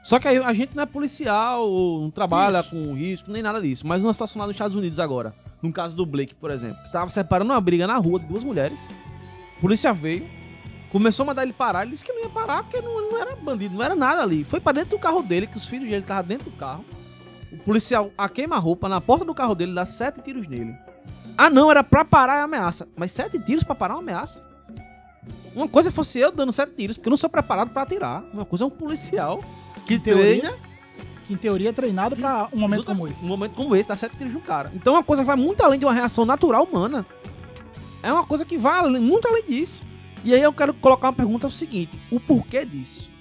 Só 0.04 0.20
que 0.20 0.28
aí 0.28 0.36
a 0.40 0.54
gente 0.54 0.76
não 0.76 0.84
é 0.84 0.86
policial, 0.86 1.70
não 2.02 2.12
trabalha 2.12 2.60
Isso. 2.60 2.72
com 2.72 2.94
risco, 2.94 3.32
nem 3.32 3.42
nada 3.42 3.62
disso. 3.62 3.88
Mas 3.88 4.02
situação 4.02 4.42
lá 4.42 4.46
nos 4.46 4.56
Estados 4.56 4.76
Unidos 4.76 5.00
agora, 5.00 5.34
no 5.62 5.72
caso 5.72 5.96
do 5.96 6.06
Blake, 6.06 6.36
por 6.36 6.52
exemplo, 6.52 6.76
que 6.84 6.92
tava 6.92 7.10
separando 7.10 7.54
uma 7.54 7.62
briga 7.62 7.88
na 7.88 7.96
rua 7.96 8.20
de 8.20 8.26
duas 8.26 8.44
mulheres. 8.44 8.90
A 9.58 9.62
polícia 9.62 9.94
veio, 9.94 10.28
começou 10.93 11.23
a 11.23 11.27
mandar 11.27 11.43
ele 11.43 11.51
parar. 11.51 11.82
Ele 11.82 11.91
disse 11.91 12.06
que 12.06 12.13
não 12.13 12.21
ia 12.21 12.29
parar 12.29 12.63
porque 12.63 12.79
não, 12.79 13.12
não 13.12 13.19
era 13.19 13.36
bandido, 13.36 13.75
não 13.75 13.84
era 13.84 13.95
nada 13.95 14.21
ali. 14.21 14.43
Foi 14.43 14.62
pra 14.62 14.71
dentro 14.71 14.91
do 14.91 14.99
carro 14.99 15.23
dele, 15.23 15.47
que 15.47 15.58
os 15.58 15.65
filhos 15.65 15.89
dele 15.89 16.03
estavam 16.03 16.23
dentro 16.23 16.49
do 16.49 16.56
carro. 16.56 16.86
O 17.51 17.58
policial 17.58 18.12
a 18.15 18.29
queima-roupa 18.29 18.88
na 18.88 19.01
porta 19.01 19.25
do 19.25 19.34
carro 19.34 19.56
dele, 19.56 19.73
dá 19.73 19.86
sete 19.86 20.21
tiros 20.21 20.47
nele. 20.47 20.73
Ah, 21.36 21.49
não, 21.49 21.71
era 21.71 21.84
pra 21.84 22.06
parar 22.06 22.41
a 22.41 22.43
ameaça. 22.43 22.88
Mas 22.95 23.12
sete 23.12 23.39
tiros 23.39 23.63
pra 23.63 23.73
parar 23.73 23.95
uma 23.95 24.01
ameaça? 24.01 24.43
Uma 25.56 25.67
coisa 25.67 25.91
fosse 25.91 26.19
eu 26.19 26.32
dando 26.32 26.53
sete 26.53 26.73
tiros, 26.75 26.97
porque 26.97 27.10
eu 27.10 27.12
não 27.12 27.17
sou 27.17 27.29
preparado 27.29 27.71
pra 27.71 27.82
atirar. 27.82 28.23
Uma 28.32 28.45
coisa 28.45 28.63
é 28.63 28.67
um 28.67 28.69
policial 28.69 29.43
que 29.88 29.99
teoria, 29.99 30.41
treina 30.41 30.58
Que 31.25 31.34
em 31.34 31.38
teoria 31.38 31.69
é 31.69 31.73
treinado 31.73 32.15
para 32.15 32.49
um 32.53 32.60
momento 32.60 32.86
como 32.86 33.08
esse. 33.08 33.23
Um 33.25 33.27
momento 33.27 33.53
como 33.53 33.75
esse, 33.75 33.89
dá 33.89 33.95
sete 33.95 34.15
tiros 34.15 34.34
no 34.34 34.41
cara. 34.41 34.71
Então 34.75 34.93
é 34.93 34.97
uma 34.97 35.03
coisa 35.03 35.23
que 35.23 35.27
vai 35.27 35.36
muito 35.36 35.63
além 35.63 35.79
de 35.79 35.86
uma 35.86 35.93
reação 35.93 36.23
natural 36.23 36.63
humana. 36.63 37.03
É 38.03 38.12
uma 38.13 38.25
coisa 38.25 38.45
que 38.45 38.58
vai 38.58 38.88
muito 38.99 39.27
além 39.27 39.43
disso. 39.43 39.84
E 40.24 40.34
aí 40.34 40.42
eu 40.42 40.54
quero 40.54 40.74
colocar 40.74 41.08
uma 41.08 41.14
pergunta: 41.14 41.48
é 41.48 41.50
o 41.50 41.52
seguinte: 41.52 41.98
o 42.12 42.20
porquê 42.20 42.66
disso? 42.66 43.12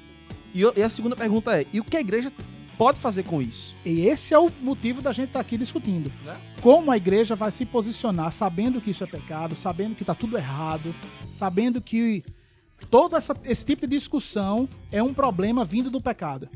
E, 0.55 0.61
eu- 0.61 0.73
e 0.77 0.83
a 0.83 0.89
segunda 0.89 1.17
pergunta 1.17 1.61
é: 1.61 1.67
e 1.73 1.81
o 1.81 1.85
que 1.85 1.97
a 1.97 2.01
igreja 2.01 2.33
pode 2.79 3.01
fazer 3.01 3.23
com 3.25 3.41
isso? 3.43 3.77
E 3.85 4.07
esse 4.07 4.35
é 4.35 4.39
o 4.39 4.51
motivo 4.61 5.01
da 5.03 5.13
gente 5.13 5.29
estar 5.29 5.41
aqui 5.41 5.57
discutindo. 5.57 6.13
Né? 6.25 6.37
Como 6.61 6.91
a 6.91 6.97
igreja 6.97 7.35
vai 7.35 7.51
se 7.51 7.65
posicionar 7.67 8.33
sabendo 8.33 8.81
que 8.81 8.91
isso 8.91 9.05
é 9.05 9.07
pecado, 9.07 9.57
sabendo 9.57 9.95
que 9.95 10.05
tá 10.05 10.15
tudo 10.15 10.37
errado, 10.37 10.95
sabendo 11.33 11.81
que 11.81 12.23
todo 12.91 13.17
essa- 13.17 13.37
esse 13.45 13.65
tipo 13.65 13.87
de 13.87 13.97
discussão 13.97 14.69
é 14.91 15.03
um 15.03 15.13
problema 15.15 15.65
vindo 15.65 15.91
do 15.91 16.01
pecado. 16.01 16.49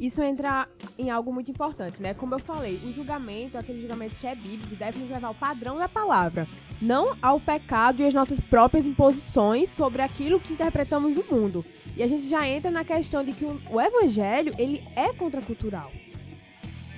Isso 0.00 0.22
entra 0.22 0.68
em 0.98 1.10
algo 1.10 1.32
muito 1.32 1.50
importante, 1.50 2.02
né? 2.02 2.14
Como 2.14 2.34
eu 2.34 2.38
falei, 2.38 2.80
o 2.84 2.92
julgamento, 2.92 3.56
aquele 3.56 3.80
julgamento 3.80 4.16
que 4.16 4.26
é 4.26 4.34
bíblico, 4.34 4.74
deve 4.74 4.98
nos 4.98 5.08
levar 5.08 5.28
ao 5.28 5.34
padrão 5.34 5.78
da 5.78 5.88
palavra, 5.88 6.48
não 6.82 7.16
ao 7.22 7.38
pecado 7.38 8.02
e 8.02 8.06
às 8.06 8.12
nossas 8.12 8.40
próprias 8.40 8.86
imposições 8.86 9.70
sobre 9.70 10.02
aquilo 10.02 10.40
que 10.40 10.52
interpretamos 10.52 11.14
do 11.14 11.24
mundo. 11.30 11.64
E 11.96 12.02
a 12.02 12.08
gente 12.08 12.28
já 12.28 12.46
entra 12.46 12.70
na 12.70 12.84
questão 12.84 13.22
de 13.22 13.32
que 13.32 13.44
o 13.44 13.80
evangelho, 13.80 14.52
ele 14.58 14.82
é 14.96 15.12
contracultural. 15.12 15.92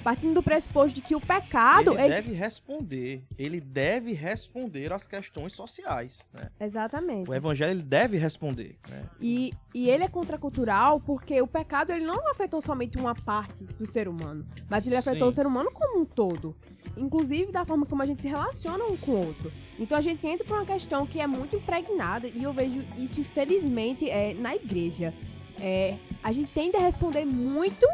Partindo 0.06 0.34
do 0.34 0.42
pressuposto 0.42 0.94
de 0.94 1.00
que 1.00 1.16
o 1.16 1.20
pecado. 1.20 1.90
ele 1.94 2.02
ele- 2.02 2.14
deve 2.14 2.32
responder. 2.32 3.24
Ele 3.36 3.60
deve 3.60 4.12
responder 4.12 4.92
às 4.92 5.04
questões 5.04 5.52
sociais. 5.52 6.28
né? 6.32 6.48
Exatamente. 6.60 7.28
O 7.28 7.34
evangelho 7.34 7.72
ele 7.72 7.82
deve 7.82 8.16
responder. 8.16 8.78
né? 8.88 9.00
E, 9.20 9.52
e 9.74 9.90
ele 9.90 10.04
é 10.04 10.08
contracultural 10.08 11.00
porque 11.00 11.42
o 11.42 11.46
pecado 11.48 11.90
ele 11.90 12.06
não 12.06 12.30
afetou 12.30 12.62
somente 12.62 12.96
uma 12.96 13.16
parte 13.16 13.64
do 13.64 13.84
ser 13.84 14.06
humano, 14.06 14.46
mas 14.70 14.86
ele 14.86 14.94
afetou 14.94 15.26
Sim. 15.26 15.28
o 15.28 15.32
ser 15.32 15.44
humano 15.44 15.72
como 15.72 16.00
um 16.00 16.04
todo. 16.04 16.54
Inclusive 16.96 17.50
da 17.50 17.64
forma 17.64 17.84
como 17.84 18.00
a 18.00 18.06
gente 18.06 18.22
se 18.22 18.28
relaciona 18.28 18.84
um 18.84 18.96
com 18.96 19.10
o 19.10 19.26
outro. 19.26 19.52
Então 19.76 19.98
a 19.98 20.00
gente 20.00 20.24
entra 20.24 20.46
por 20.46 20.56
uma 20.56 20.64
questão 20.66 21.04
que 21.04 21.20
é 21.20 21.26
muito 21.26 21.56
impregnada 21.56 22.28
e 22.28 22.44
eu 22.44 22.52
vejo 22.52 22.78
isso, 22.96 23.20
infelizmente, 23.20 24.08
é, 24.08 24.34
na 24.34 24.54
igreja. 24.54 25.12
É, 25.60 25.98
a 26.22 26.30
gente 26.30 26.52
tende 26.52 26.76
a 26.76 26.80
responder 26.80 27.24
muito. 27.24 27.84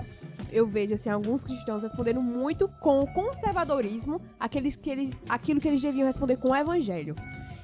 Eu 0.52 0.66
vejo 0.66 0.94
assim, 0.94 1.08
alguns 1.08 1.42
cristãos 1.42 1.82
respondendo 1.82 2.20
muito 2.20 2.68
com 2.80 3.00
o 3.00 3.06
conservadorismo 3.06 4.20
aqueles 4.38 4.76
que 4.76 4.90
eles, 4.90 5.10
aquilo 5.28 5.60
que 5.60 5.66
eles 5.66 5.80
deviam 5.80 6.06
responder 6.06 6.36
com 6.36 6.50
o 6.50 6.56
evangelho. 6.56 7.16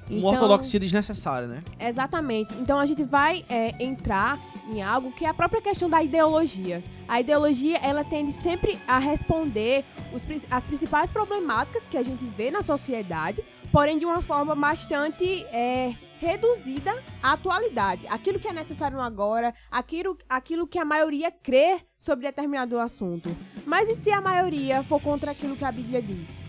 Então, 0.09 0.19
Uma 0.21 0.31
ortodoxia 0.31 0.79
desnecessária, 0.79 1.47
né? 1.47 1.63
Exatamente. 1.79 2.55
Então 2.55 2.79
a 2.79 2.85
gente 2.85 3.03
vai 3.03 3.45
é, 3.47 3.81
entrar 3.83 4.39
em 4.67 4.81
algo 4.81 5.11
que 5.11 5.23
é 5.23 5.29
a 5.29 5.33
própria 5.33 5.61
questão 5.61 5.87
da 5.87 6.01
ideologia. 6.01 6.83
A 7.07 7.21
ideologia 7.21 7.77
ela 7.77 8.03
tende 8.03 8.33
sempre 8.33 8.79
a 8.87 8.97
responder 8.97 9.85
os 10.11 10.25
as 10.49 10.65
principais 10.65 11.11
problemáticas 11.11 11.83
que 11.89 11.97
a 11.97 12.03
gente 12.03 12.25
vê 12.25 12.49
na 12.49 12.63
sociedade, 12.63 13.43
porém 13.71 13.99
de 13.99 14.05
uma 14.05 14.21
forma 14.21 14.55
bastante 14.55 15.43
é, 15.51 15.93
reduzida 16.19 17.01
à 17.23 17.33
atualidade. 17.33 18.05
Aquilo 18.07 18.39
que 18.39 18.47
é 18.47 18.53
necessário 18.53 18.97
no 18.97 19.03
agora, 19.03 19.53
aquilo, 19.71 20.17
aquilo 20.27 20.67
que 20.67 20.77
a 20.77 20.85
maioria 20.85 21.31
crê 21.31 21.79
sobre 21.97 22.27
determinado 22.27 22.77
assunto. 22.77 23.35
Mas 23.65 23.89
e 23.89 23.95
se 23.95 24.11
a 24.11 24.21
maioria 24.21 24.83
for 24.83 25.01
contra 25.01 25.31
aquilo 25.31 25.55
que 25.55 25.65
a 25.65 25.71
Bíblia 25.71 26.01
diz? 26.01 26.43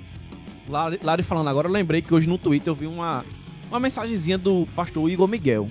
Lari, 0.68 1.00
Lari 1.02 1.22
falando 1.22 1.48
agora, 1.48 1.68
eu 1.68 1.72
lembrei 1.72 2.02
que 2.02 2.12
hoje 2.12 2.28
no 2.28 2.36
Twitter 2.36 2.70
eu 2.70 2.74
vi 2.74 2.86
uma, 2.86 3.24
uma 3.68 3.80
mensagenzinha 3.80 4.36
do 4.36 4.66
pastor 4.74 5.08
Igor 5.08 5.28
Miguel. 5.28 5.68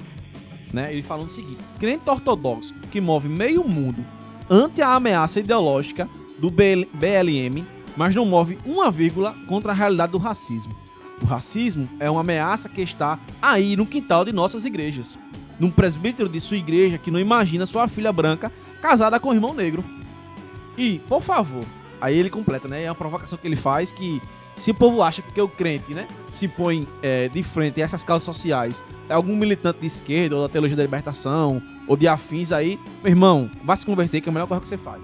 Né? 0.73 0.91
Ele 0.91 1.03
falando 1.03 1.27
o 1.27 1.31
seguinte: 1.31 1.63
crente 1.79 2.09
ortodoxo 2.09 2.73
que 2.91 3.01
move 3.01 3.27
meio 3.27 3.67
mundo 3.67 4.05
ante 4.49 4.81
a 4.81 4.93
ameaça 4.93 5.39
ideológica 5.39 6.09
do 6.37 6.49
BL 6.49 6.85
BLM, 6.93 7.65
mas 7.95 8.15
não 8.15 8.25
move 8.25 8.57
uma 8.65 8.89
vírgula 8.89 9.35
contra 9.47 9.71
a 9.71 9.75
realidade 9.75 10.11
do 10.11 10.17
racismo. 10.17 10.75
O 11.21 11.25
racismo 11.25 11.89
é 11.99 12.09
uma 12.09 12.21
ameaça 12.21 12.69
que 12.69 12.81
está 12.81 13.19
aí 13.41 13.75
no 13.75 13.85
quintal 13.85 14.23
de 14.23 14.31
nossas 14.31 14.65
igrejas. 14.65 15.19
Num 15.59 15.69
presbítero 15.69 16.29
de 16.29 16.39
sua 16.39 16.57
igreja 16.57 16.97
que 16.97 17.11
não 17.11 17.19
imagina 17.19 17.65
sua 17.65 17.87
filha 17.87 18.11
branca 18.11 18.51
casada 18.81 19.19
com 19.19 19.29
um 19.29 19.33
irmão 19.33 19.53
negro. 19.53 19.83
E, 20.77 20.99
por 21.07 21.21
favor, 21.21 21.65
aí 21.99 22.17
ele 22.17 22.29
completa, 22.29 22.67
né? 22.67 22.83
É 22.83 22.89
uma 22.89 22.95
provocação 22.95 23.37
que 23.37 23.45
ele 23.45 23.57
faz 23.57 23.91
que 23.91 24.21
se 24.59 24.71
o 24.71 24.73
povo 24.73 25.01
acha 25.01 25.21
que 25.21 25.41
o 25.41 25.47
crente, 25.47 25.93
né, 25.93 26.05
se 26.29 26.45
põe 26.45 26.85
é, 27.01 27.29
de 27.29 27.41
frente 27.41 27.81
a 27.81 27.85
essas 27.85 28.03
causas 28.03 28.25
sociais, 28.25 28.83
é 29.07 29.13
algum 29.13 29.35
militante 29.35 29.79
de 29.79 29.87
esquerda 29.87 30.35
ou 30.35 30.41
da 30.41 30.49
teologia 30.49 30.75
da 30.75 30.83
libertação 30.83 31.61
ou 31.87 31.95
de 31.95 32.09
afins 32.09 32.51
aí, 32.51 32.77
meu 33.01 33.11
irmão, 33.11 33.49
vá 33.63 33.73
se 33.75 33.85
converter 33.85 34.19
que 34.19 34.27
é 34.27 34.31
a 34.31 34.33
melhor 34.33 34.47
coisa 34.47 34.61
que 34.61 34.67
você 34.67 34.77
faz. 34.77 35.01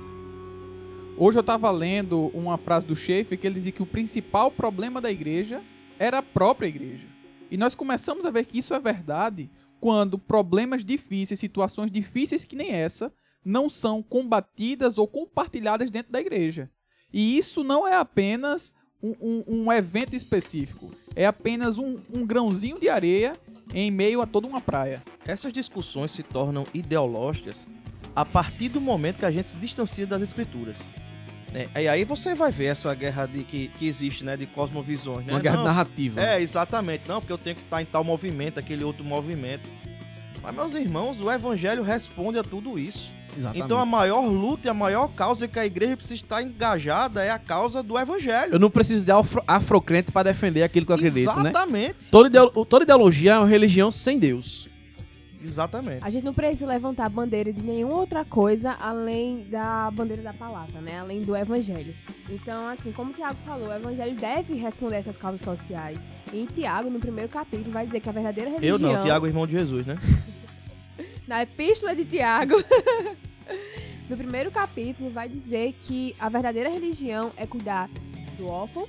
Hoje 1.17 1.38
eu 1.38 1.43
tava 1.43 1.71
lendo 1.71 2.30
uma 2.34 2.58
frase 2.58 2.86
do 2.86 2.95
Schaefer 2.97 3.39
que 3.39 3.47
ele 3.47 3.56
dizia 3.56 3.71
que 3.71 3.82
o 3.82 3.86
principal 3.86 4.51
problema 4.51 4.99
da 4.99 5.10
igreja 5.10 5.62
era 5.99 6.19
a 6.19 6.23
própria 6.23 6.67
igreja. 6.67 7.08
E 7.49 7.58
nós 7.58 7.75
começamos 7.75 8.25
a 8.25 8.31
ver 8.31 8.45
que 8.45 8.58
isso 8.60 8.73
é 8.73 8.79
verdade 8.79 9.49
quando 9.79 10.17
problemas 10.17 10.84
difíceis, 10.84 11.39
situações 11.39 11.91
difíceis 11.91 12.43
que 12.43 12.55
nem 12.55 12.71
essa, 12.71 13.13
não 13.43 13.69
são 13.69 14.01
combatidas 14.01 14.97
ou 14.97 15.08
compartilhadas 15.08 15.91
dentro 15.91 16.12
da 16.12 16.19
igreja. 16.19 16.69
E 17.13 17.38
isso 17.38 17.63
não 17.63 17.88
é 17.88 17.95
apenas 17.95 18.73
um, 19.01 19.13
um- 19.21 19.43
um 19.65 19.71
evento 19.71 20.15
específico, 20.15 20.91
é 21.15 21.25
apenas 21.27 21.77
um, 21.77 21.99
um 22.12 22.25
grãozinho 22.25 22.79
de 22.79 22.89
areia 22.89 23.38
em 23.73 23.91
meio 23.91 24.21
a 24.21 24.25
toda 24.25 24.47
uma 24.47 24.60
praia. 24.62 25.03
Essas 25.25 25.53
discussões 25.53 26.12
se 26.12 26.23
tornam 26.23 26.65
ideológicas 26.73 27.67
a 28.15 28.25
partir 28.25 28.69
do 28.69 28.81
momento 28.81 29.19
que 29.19 29.25
a 29.25 29.31
gente 29.31 29.49
se 29.49 29.58
distancia 29.58 30.08
das 30.08 30.21
escrituras. 30.21 30.79
Né? 31.55 31.67
E 31.81 31.87
aí 31.87 32.03
você 32.03 32.35
vai 32.35 32.51
ver 32.51 32.65
essa 32.65 32.93
guerra 32.93 33.25
de, 33.25 33.43
que, 33.43 33.69
que 33.69 33.87
existe, 33.87 34.23
né? 34.23 34.35
De 34.35 34.45
cosmovisões, 34.45 35.25
né? 35.25 35.33
Uma 35.33 35.39
guerra 35.39 35.57
Não, 35.57 35.63
narrativa. 35.63 36.21
É, 36.21 36.41
exatamente. 36.41 37.03
Não, 37.07 37.19
porque 37.21 37.31
eu 37.33 37.37
tenho 37.37 37.55
que 37.55 37.63
estar 37.63 37.81
em 37.81 37.85
tal 37.85 38.03
movimento, 38.03 38.59
aquele 38.59 38.83
outro 38.83 39.03
movimento. 39.03 39.69
Mas, 40.43 40.53
meus 40.53 40.75
irmãos, 40.75 41.21
o 41.21 41.31
evangelho 41.31 41.81
responde 41.81 42.37
a 42.37 42.43
tudo 42.43 42.77
isso. 42.77 43.13
Exatamente. 43.37 43.65
Então 43.65 43.77
a 43.79 43.85
maior 43.85 44.21
luta 44.25 44.67
e 44.67 44.69
a 44.69 44.73
maior 44.73 45.09
causa 45.09 45.45
que 45.47 45.59
a 45.59 45.65
igreja 45.65 45.97
precisa 45.97 46.15
estar 46.15 46.41
engajada 46.41 47.21
é 47.23 47.31
a 47.31 47.39
causa 47.39 47.83
do 47.83 47.97
evangelho. 47.99 48.53
eu 48.53 48.59
não 48.59 48.69
preciso 48.69 49.03
de 49.03 49.11
afro, 49.11 49.43
afrocrente 49.45 50.09
para 50.11 50.31
defender 50.31 50.63
aquilo 50.63 50.85
que 50.85 50.91
eu 50.93 50.95
acredito, 50.95 51.33
né? 51.39 51.49
Exatamente. 51.49 52.05
Toda, 52.09 52.29
ideo- 52.29 52.65
toda 52.65 52.83
ideologia 52.85 53.33
é 53.33 53.37
uma 53.39 53.47
religião 53.47 53.91
sem 53.91 54.17
Deus. 54.17 54.69
Exatamente. 55.47 56.03
A 56.03 56.10
gente 56.10 56.23
não 56.23 56.34
precisa 56.34 56.65
levantar 56.65 57.05
a 57.05 57.10
bandeira 57.10 57.51
de 57.51 57.62
nenhuma 57.62 57.95
outra 57.95 58.25
coisa 58.25 58.71
além 58.73 59.43
da 59.49 59.89
bandeira 59.91 60.21
da 60.21 60.34
palavra, 60.34 60.81
né? 60.81 60.99
Além 60.99 61.21
do 61.21 61.36
evangelho. 61.36 61.93
Então, 62.29 62.67
assim, 62.67 62.91
como 62.91 63.12
o 63.12 63.13
Tiago 63.13 63.38
falou, 63.45 63.67
o 63.67 63.73
evangelho 63.73 64.15
deve 64.15 64.55
responder 64.55 64.97
essas 64.97 65.17
causas 65.17 65.41
sociais. 65.41 66.05
E 66.34 66.45
Tiago, 66.47 66.89
no 66.89 66.99
primeiro 66.99 67.29
capítulo, 67.29 67.71
vai 67.71 67.86
dizer 67.86 67.99
que 67.99 68.10
a 68.10 68.12
verdadeira 68.12 68.49
religião... 68.49 68.77
Eu 68.77 68.79
não, 68.79 69.03
Tiago, 69.03 69.27
irmão 69.27 69.45
de 69.45 69.53
Jesus, 69.53 69.86
né? 69.86 69.97
Na 71.27 71.43
epístola 71.43 71.95
de 71.95 72.05
Tiago, 72.05 72.55
no 74.10 74.15
primeiro 74.15 74.51
capítulo, 74.51 75.10
vai 75.10 75.27
dizer 75.27 75.73
que 75.79 76.15
a 76.19 76.29
verdadeira 76.29 76.69
religião 76.69 77.31
é 77.36 77.47
cuidar 77.47 77.89
do 78.38 78.47
órfão 78.47 78.88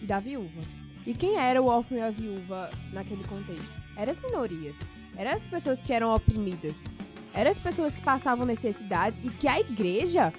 e 0.00 0.06
da 0.06 0.18
viúva. 0.18 0.60
E 1.06 1.12
quem 1.12 1.38
era 1.38 1.60
o 1.60 1.66
órfão 1.66 1.98
e 1.98 2.00
a 2.00 2.10
viúva 2.10 2.70
naquele 2.92 3.22
contexto? 3.24 3.76
Eram 3.96 4.10
as 4.10 4.18
minorias. 4.18 4.78
Eram 5.16 5.32
as 5.32 5.46
pessoas 5.46 5.82
que 5.82 5.92
eram 5.92 6.14
oprimidas. 6.14 6.86
Eram 7.32 7.50
as 7.50 7.58
pessoas 7.58 7.94
que 7.94 8.02
passavam 8.02 8.46
necessidades 8.46 9.20
e 9.24 9.30
que 9.30 9.48
a 9.48 9.60
igreja, 9.60 10.32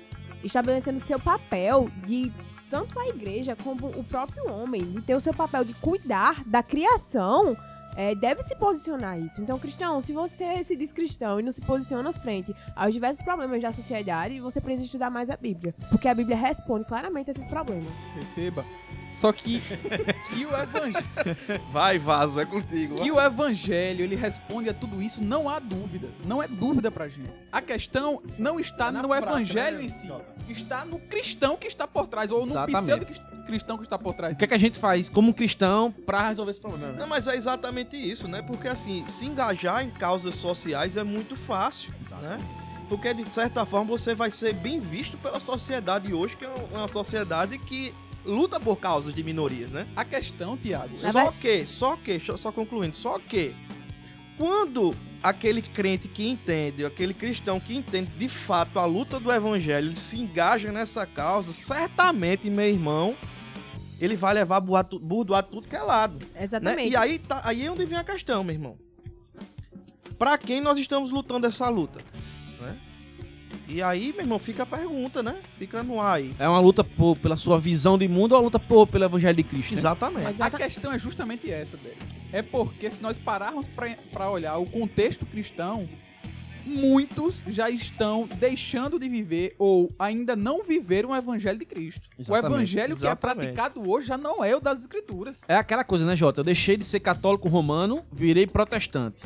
estabelecendo 0.44 1.00
seu 1.00 1.20
papel 1.20 1.90
de 2.06 2.32
tanto 2.70 3.00
a 3.00 3.08
igreja 3.08 3.56
como 3.56 3.88
o 3.88 4.04
próprio 4.04 4.52
homem, 4.52 4.84
de 4.92 5.02
ter 5.02 5.16
o 5.16 5.20
seu 5.20 5.34
papel 5.34 5.64
de 5.64 5.74
cuidar 5.76 6.44
da 6.46 6.64
criação, 6.64 7.56
é, 7.96 8.14
deve 8.16 8.44
se 8.44 8.56
posicionar 8.56 9.20
isso. 9.20 9.42
Então, 9.42 9.58
cristão, 9.58 10.00
se 10.02 10.12
você 10.14 10.64
se 10.64 10.76
diz 10.76 10.92
cristão 10.92 11.40
e 11.40 11.44
não 11.44 11.52
se 11.52 11.62
posiciona 11.62 12.12
frente 12.12 12.54
aos 12.76 12.94
diversos 12.94 13.24
problemas 13.24 13.62
da 13.62 13.72
sociedade, 13.72 14.40
você 14.40 14.60
precisa 14.62 14.86
estudar 14.86 15.10
mais 15.10 15.30
a 15.30 15.38
Bíblia. 15.38 15.74
Porque 15.90 16.08
a 16.08 16.14
Bíblia 16.14 16.36
responde 16.36 16.86
claramente 16.86 17.30
a 17.30 17.34
esses 17.34 17.48
problemas. 17.48 17.98
Perceba? 18.14 18.66
Só 19.12 19.32
que, 19.32 19.62
que, 20.30 20.46
o 20.46 20.50
evangelho, 20.50 21.06
Vai, 21.72 21.98
vaso, 21.98 22.40
é 22.40 22.46
contigo. 22.46 22.96
que 22.96 23.10
o 23.12 23.20
evangelho 23.20 24.04
ele 24.04 24.16
responde 24.16 24.70
a 24.70 24.74
tudo 24.74 25.02
isso, 25.02 25.24
não 25.24 25.48
há 25.48 25.58
dúvida. 25.60 26.10
Não 26.26 26.44
é 26.44 26.48
dúvida 26.48 26.92
pra 26.92 27.08
gente. 27.08 27.30
A 27.52 27.62
questão 27.62 28.22
não 28.38 28.60
está 28.60 28.88
É 28.88 28.92
no 28.92 29.08
prática, 29.08 29.32
evangelho 29.32 29.78
né, 29.78 29.86
em 29.86 29.90
si. 29.90 30.10
Está 30.50 30.84
no 30.84 31.00
cristão 31.00 31.56
que 31.56 31.68
está 31.68 31.88
por 31.88 32.08
trás, 32.08 32.30
ou 32.30 32.42
no 32.42 32.52
Exatamente. 32.52 32.84
pseudo-cristão 32.84 33.26
que 33.28 33.32
está 33.32 33.35
por 34.00 34.14
trás. 34.14 34.34
O 34.34 34.38
que, 34.38 34.46
é 34.46 34.48
que 34.48 34.54
a 34.54 34.60
gente 34.60 34.80
faz 34.80 35.10
como 35.10 35.34
cristão 35.34 35.92
pra 35.92 36.30
resolver 36.30 36.52
esse 36.52 36.62
problema? 36.62 36.94
né? 36.94 37.00
Não, 37.00 37.08
mas 37.08 37.28
é 37.28 37.36
exatamente 37.36 37.96
isso, 37.96 38.28
né? 38.28 38.42
Porque 38.42 38.68
assim, 38.68 39.06
se 39.08 39.26
engajar 39.26 39.84
em 39.84 39.90
causas 39.90 40.36
sociais 40.36 40.98
é 40.98 41.04
muito 41.04 41.36
fácil, 41.36 41.94
né? 42.22 42.38
Porque 42.90 43.14
de 43.14 43.34
certa 43.34 43.66
forma 43.66 43.86
você 43.86 44.14
vai 44.14 44.30
ser 44.30 44.54
bem 44.54 44.80
visto 44.80 45.18
pela 45.18 45.40
sociedade 45.40 46.14
hoje, 46.14 46.38
que 46.38 46.46
é 46.46 46.50
uma 46.72 46.88
sociedade 46.88 47.58
que 47.58 47.94
luta 48.24 48.60
por 48.60 48.78
causas 48.78 49.14
de 49.14 49.24
minorias, 49.24 49.72
né? 49.72 49.88
A 49.96 50.04
questão, 50.04 50.58
Tiago, 50.58 50.96
Na 51.02 51.12
Só 51.12 51.32
que, 51.32 51.66
só 51.66 51.96
que, 51.96 52.20
só 52.20 52.52
concluindo, 52.52 52.96
só 52.96 53.20
que 53.20 53.56
quando 54.38 54.96
aquele 55.22 55.62
crente 55.62 56.08
que 56.08 56.28
entende, 56.28 56.86
aquele 56.86 57.14
cristão 57.14 57.60
que 57.60 57.76
entende 57.76 58.12
de 58.18 58.28
fato 58.28 58.78
a 58.78 58.86
luta 58.86 59.20
do 59.20 59.32
evangelho, 59.32 59.88
ele 59.88 59.96
se 59.96 60.20
engaja 60.20 60.72
nessa 60.72 61.06
causa, 61.06 61.52
certamente, 61.52 62.50
meu 62.50 62.68
irmão, 62.68 63.18
ele 64.00 64.16
vai 64.16 64.34
levar 64.34 64.60
burdo, 64.60 65.00
burdoado 65.00 65.48
tudo 65.50 65.68
que 65.68 65.76
é 65.76 65.82
lado. 65.82 66.16
né? 66.34 66.44
Exatamente. 66.44 66.90
E 66.92 66.96
aí, 66.96 67.20
tá, 67.20 67.42
aí 67.44 67.66
é 67.66 67.72
onde 67.72 67.86
vem 67.86 67.98
a 67.98 68.04
questão, 68.04 68.44
meu 68.44 68.54
irmão. 68.54 68.78
Pra 70.18 70.38
quem 70.38 70.62
nós 70.62 70.78
estamos 70.78 71.12
lutando 71.12 71.46
essa 71.48 71.68
luta? 71.70 72.00
Né? 72.62 72.78
E 73.68 73.82
aí, 73.82 74.12
meu 74.14 74.22
irmão, 74.22 74.40
fica 74.40 74.64
a 74.64 74.66
pergunta, 74.66 75.22
né? 75.24 75.38
Fica 75.58 75.84
no 75.84 76.00
ar 76.00 76.16
aí. 76.18 76.34
É 76.40 76.48
uma 76.48 76.60
luta 76.60 76.84
por- 76.84 77.18
pela 77.18 77.36
sua 77.36 77.60
visão 77.60 77.98
de 77.98 78.08
mundo 78.08 78.32
ou 78.34 78.38
uma 78.38 78.44
luta 78.46 78.60
por, 78.60 78.88
pelo 78.88 79.04
evangelho 79.06 79.36
de 79.36 79.44
Cristo? 79.44 79.74
né? 79.74 79.80
Exatamente. 79.80 80.24
Mas 80.38 80.42
A 80.42 80.50
questão 80.52 80.92
é 80.92 81.00
justamente 81.00 81.52
essa, 81.52 81.76
Derek. 81.78 82.00
É 82.32 82.42
porque 82.42 82.90
se 82.92 83.02
nós 83.02 83.18
pararmos 83.18 83.68
pra- 83.68 83.98
pra 84.12 84.30
olhar 84.30 84.58
o 84.58 84.66
contexto 84.66 85.26
cristão, 85.26 85.90
muitos 86.66 87.44
já 87.48 87.70
estão 87.70 88.28
deixando 88.40 88.98
de 89.00 89.08
viver 89.08 89.56
ou 89.60 89.90
ainda 90.00 90.36
não 90.36 90.64
viveram 90.64 91.10
o 91.12 91.16
evangelho 91.16 91.60
de 91.60 91.66
Cristo. 91.66 92.10
Exatamente, 92.18 92.52
O 92.52 92.56
evangelho 92.56 92.96
que 92.96 93.06
é 93.06 93.08
exatamente. 93.08 93.54
praticado 93.54 93.90
hoje 93.90 94.08
já 94.08 94.18
não 94.18 94.44
é 94.44 94.56
o 94.56 94.60
das 94.60 94.80
escrituras. 94.82 95.44
É 95.48 95.56
aquela 95.56 95.84
coisa, 95.84 96.06
né, 96.06 96.16
Jota? 96.16 96.40
Eu 96.42 96.44
deixei 96.44 96.76
de 96.78 96.84
ser 96.86 97.00
católico 97.00 97.48
romano, 97.48 98.04
virei 98.12 98.48
protestante. 98.48 99.24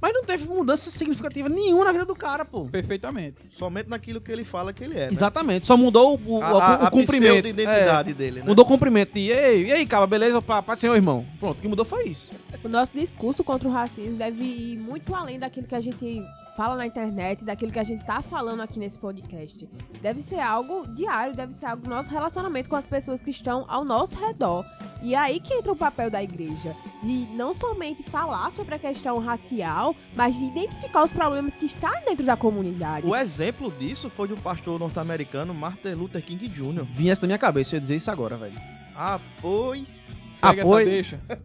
Mas 0.00 0.12
não 0.14 0.24
teve 0.24 0.46
mudança 0.48 0.90
significativa 0.90 1.48
nenhuma 1.48 1.84
na 1.84 1.92
vida 1.92 2.04
do 2.06 2.14
cara, 2.14 2.44
pô. 2.44 2.64
Perfeitamente. 2.64 3.36
Somente 3.50 3.88
naquilo 3.88 4.20
que 4.20 4.32
ele 4.32 4.44
fala 4.44 4.72
que 4.72 4.82
ele 4.82 4.94
é. 4.94 5.06
né? 5.06 5.08
Exatamente. 5.12 5.66
Só 5.66 5.76
mudou 5.76 6.18
o, 6.26 6.38
o, 6.38 6.42
A, 6.42 6.52
o- 6.54 6.58
a, 6.60 6.78
o 6.82 6.86
a 6.86 6.90
cumprimento. 6.90 7.46
identidade 7.48 8.10
É, 8.12 8.14
dele, 8.14 8.40
né? 8.40 8.46
Mudou 8.46 8.64
o 8.64 8.68
cumprimento. 8.68 9.18
E 9.18 9.32
aí, 9.32 9.66
e 9.66 9.72
aí, 9.72 9.86
cara, 9.86 10.06
beleza? 10.06 10.40
Paz 10.40 10.64
do 10.66 10.80
Senhor, 10.80 10.94
irmão. 10.94 11.26
Pronto, 11.38 11.58
o 11.58 11.60
que 11.62 11.68
mudou 11.68 11.84
foi 11.84 12.04
isso. 12.08 12.32
O 12.64 12.68
nosso 12.68 12.94
discurso 12.94 13.44
contra 13.44 13.68
o 13.68 13.72
racismo 13.72 14.14
deve 14.14 14.42
ir 14.42 14.78
muito 14.78 15.14
além 15.14 15.38
daquilo 15.38 15.66
que 15.66 15.74
a 15.74 15.80
gente 15.80 16.22
fala 16.56 16.76
na 16.76 16.86
internet, 16.86 17.44
daquilo 17.44 17.70
que 17.72 17.78
a 17.78 17.84
gente 17.84 18.04
tá 18.04 18.20
falando 18.20 18.60
aqui 18.60 18.78
nesse 18.78 18.98
podcast. 18.98 19.68
Deve 20.02 20.20
ser 20.22 20.40
algo 20.40 20.86
diário, 20.94 21.34
deve 21.34 21.54
ser 21.54 21.66
algo 21.66 21.82
do 21.84 21.90
nosso 21.90 22.10
relacionamento 22.10 22.68
com 22.68 22.76
as 22.76 22.86
pessoas 22.86 23.22
que 23.22 23.30
estão 23.30 23.64
ao 23.68 23.84
nosso 23.84 24.18
redor. 24.18 24.64
E 25.02 25.14
aí 25.14 25.40
que 25.40 25.54
entra 25.54 25.72
o 25.72 25.76
papel 25.76 26.10
da 26.10 26.22
igreja. 26.22 26.76
De 27.02 27.26
não 27.34 27.54
somente 27.54 28.02
falar 28.02 28.50
sobre 28.50 28.74
a 28.74 28.78
questão 28.78 29.18
racial, 29.18 29.96
mas 30.14 30.34
de 30.36 30.44
identificar 30.44 31.02
os 31.04 31.12
problemas 31.12 31.54
que 31.54 31.64
estão 31.66 31.90
dentro 32.04 32.26
da 32.26 32.36
comunidade. 32.36 33.06
O 33.06 33.16
exemplo 33.16 33.70
disso 33.78 34.10
foi 34.10 34.28
do 34.28 34.36
pastor 34.36 34.78
norte-americano 34.78 35.54
Martin 35.54 35.90
Luther 35.94 36.22
King 36.22 36.46
Jr. 36.48 36.84
Vinha 36.84 37.12
essa 37.12 37.22
na 37.22 37.28
minha 37.28 37.38
cabeça, 37.38 37.74
eu 37.74 37.78
ia 37.78 37.80
dizer 37.80 37.96
isso 37.96 38.10
agora, 38.10 38.36
velho. 38.36 38.60
Ah, 38.94 39.18
pois. 39.40 40.10
Pega 40.40 40.62
Apoio. 40.62 40.82
essa 40.82 40.90
deixa. 40.90 41.20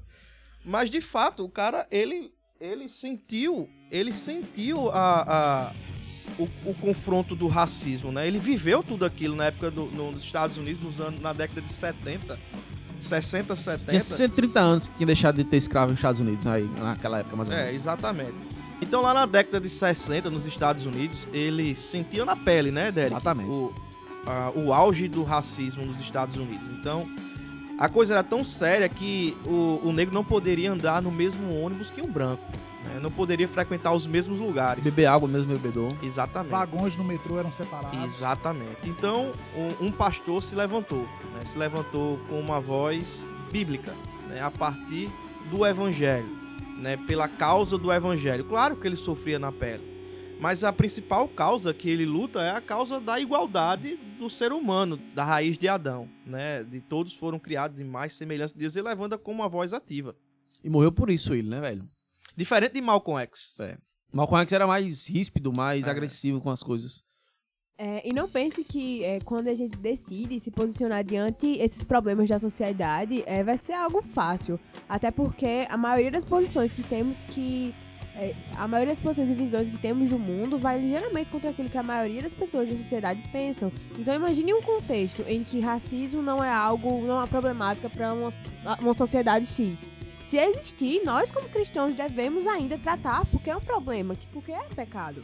Mas 0.66 0.90
de 0.90 1.00
fato, 1.00 1.46
o 1.46 1.50
cara, 1.50 1.88
ele, 1.92 2.32
ele 2.60 2.90
sentiu, 2.90 3.70
ele 3.92 4.12
sentiu 4.12 4.90
a, 4.90 5.70
a- 5.70 5.74
o, 6.40 6.50
o 6.70 6.74
confronto 6.74 7.36
do 7.36 7.48
racismo, 7.48 8.12
né? 8.12 8.28
Ele 8.28 8.40
viveu 8.40 8.82
tudo 8.84 9.06
aquilo 9.06 9.36
na 9.36 9.46
época 9.46 9.70
do, 9.72 9.86
no- 9.86 10.12
nos 10.12 10.24
Estados 10.24 10.58
Unidos, 10.58 10.84
nos 10.84 11.00
anos, 11.00 11.22
na 11.22 11.32
década 11.34 11.62
de 11.62 11.70
70, 11.72 12.38
60, 13.06 13.56
70. 13.56 13.90
Tinha 13.92 14.02
130 14.02 14.60
anos 14.60 14.88
que 14.88 14.96
tinha 14.96 15.08
deixado 15.08 15.36
de 15.36 15.44
ter 15.44 15.58
escravo 15.58 15.92
nos 15.92 16.00
Estados 16.00 16.20
Unidos, 16.22 16.46
aí, 16.48 16.70
naquela 16.80 17.20
época, 17.20 17.36
mais 17.36 17.50
ou 17.50 17.56
É, 17.56 17.62
menos. 17.64 17.76
exatamente. 17.76 18.34
Então 18.82 19.02
lá 19.02 19.14
na 19.14 19.26
década 19.26 19.60
de 19.60 19.70
60, 19.70 20.30
nos 20.30 20.46
Estados 20.46 20.86
Unidos, 20.86 21.28
ele 21.34 21.76
sentia 21.76 22.26
na 22.26 22.36
pele, 22.36 22.72
né, 22.72 22.92
Derek? 22.92 23.14
Exatamente. 23.14 23.50
O, 23.50 23.74
a- 24.28 24.52
o 24.56 24.74
auge 24.74 25.08
do 25.08 25.24
racismo 25.24 25.86
nos 25.86 26.00
Estados 26.00 26.36
Unidos. 26.36 26.70
Então, 26.70 27.08
a 27.80 27.88
coisa 27.88 28.14
era 28.16 28.24
tão 28.24 28.44
séria 28.44 28.88
que 28.90 29.36
o, 29.46 29.82
o 29.84 29.92
negro 29.94 30.14
não 30.14 30.24
poderia 30.24 30.72
andar 30.72 31.02
no 31.02 31.12
mesmo 31.12 31.54
ônibus 31.62 31.90
que 31.90 32.02
o 32.02 32.08
branco. 32.08 32.44
Né? 32.86 33.00
Não 33.02 33.12
poderia 33.12 33.48
frequentar 33.48 33.94
os 33.94 34.08
mesmos 34.08 34.40
lugares. 34.40 34.84
Beber 34.84 35.08
água 35.08 35.28
mesmo, 35.28 35.54
bebedor. 35.54 35.92
Exatamente. 36.02 36.52
Vagões 36.52 36.96
no 36.96 37.04
metrô 37.04 37.38
eram 37.38 37.52
separados. 37.52 38.04
Exatamente. 38.04 38.88
Então, 38.88 39.32
um, 39.56 39.88
um 39.88 39.92
pastor 39.92 40.44
se 40.44 40.56
levantou, 40.56 41.04
né? 41.34 41.46
se 41.46 41.58
levantou 41.58 42.20
com 42.30 42.40
uma 42.40 42.60
voz 42.60 43.26
bíblica, 43.52 43.94
né? 44.28 44.42
a 44.42 44.52
partir 44.52 45.10
do 45.50 45.66
evangelho, 45.66 46.30
né? 46.78 46.98
pela 46.98 47.28
causa 47.28 47.78
do 47.78 47.92
evangelho. 47.92 48.46
Claro 48.46 48.76
que 48.76 48.88
ele 48.88 48.96
sofria 48.96 49.40
na 49.40 49.52
pele, 49.52 49.84
mas 50.40 50.64
a 50.64 50.72
principal 50.72 51.28
causa 51.28 51.74
que 51.74 51.90
ele 51.90 52.06
luta 52.06 52.42
é 52.42 52.52
a 52.52 52.62
causa 52.62 53.00
da 53.00 53.20
igualdade 53.20 53.98
do 54.20 54.30
ser 54.30 54.52
humano, 54.52 54.98
da 55.14 55.24
raiz 55.24 55.58
de 55.58 55.68
Adão, 55.68 56.10
né? 56.26 56.64
De 56.64 56.82
todos 56.82 57.14
foram 57.14 57.38
criados 57.38 57.80
em 57.80 57.84
mais 57.84 58.14
semelhança 58.14 58.54
de 58.54 58.60
Deus. 58.60 58.76
Ele 58.76 58.88
levanta 58.88 59.18
com 59.18 59.32
uma 59.32 59.48
voz 59.48 59.74
ativa. 59.74 60.16
E 60.64 60.70
morreu 60.70 60.92
por 60.92 61.10
isso 61.10 61.34
ele, 61.34 61.48
né, 61.48 61.62
velho? 61.62 61.84
Diferente 62.36 62.74
de 62.74 62.82
Malcolm 62.82 63.22
X. 63.22 63.58
Malcolm 64.12 64.42
X 64.44 64.54
era 64.54 64.68
mais 64.68 65.08
ríspido, 65.08 65.52
mais 65.54 65.88
É. 65.88 65.90
agressivo 65.90 66.40
com 66.42 66.50
as 66.50 66.62
coisas. 66.64 67.04
É, 67.78 68.08
e 68.10 68.14
não 68.14 68.30
pense 68.30 68.64
que 68.64 69.04
é, 69.04 69.20
quando 69.20 69.50
a 69.50 69.56
gente 69.56 69.76
decide 69.78 70.40
se 70.40 70.50
posicionar 70.50 71.04
diante 71.04 71.46
esses 71.60 71.84
problemas 71.84 72.30
da 72.30 72.40
sociedade, 72.40 73.22
é, 73.26 73.44
vai 73.44 73.58
ser 73.58 73.74
algo 73.74 74.02
fácil. 74.02 74.58
Até 74.88 75.12
porque 75.12 75.68
a 75.70 75.76
maioria 75.76 76.10
das 76.12 76.24
posições 76.24 76.72
que 76.72 76.82
temos 76.84 77.26
que. 77.26 77.76
é, 78.16 78.34
a 78.56 78.66
maioria 78.66 78.94
das 78.94 79.00
posições 79.02 79.30
e 79.30 79.36
visões 79.36 79.68
que 79.68 79.78
temos 79.78 80.10
do 80.12 80.18
mundo 80.18 80.58
vai 80.58 80.80
ligeiramente 80.80 81.30
contra 81.30 81.50
aquilo 81.50 81.70
que 81.70 81.78
a 81.78 81.84
maioria 81.84 82.22
das 82.22 82.34
pessoas 82.34 82.70
da 82.70 82.78
sociedade 82.78 83.22
pensam. 83.30 83.70
Então 84.00 84.16
imagine 84.16 84.54
um 84.54 84.62
contexto 84.62 85.22
em 85.28 85.44
que 85.44 85.60
racismo 85.60 86.22
não 86.22 86.42
é 86.42 86.50
algo, 86.50 87.02
não 87.02 87.16
é 87.16 87.18
uma 87.20 87.28
problemática 87.28 87.90
para 87.90 88.14
uma, 88.14 88.30
uma 88.82 88.94
sociedade 88.94 89.46
X. 89.46 89.90
Se 90.28 90.38
existir, 90.38 91.04
nós 91.06 91.32
como 91.32 91.48
cristãos 91.50 91.94
devemos 91.94 92.48
ainda 92.48 92.78
tratar 92.80 93.26
porque 93.28 93.50
é 93.50 93.56
um 93.56 93.62
problema, 93.62 94.16
que- 94.16 94.26
porque 94.28 94.52
é 94.52 94.64
pecado. 94.76 95.22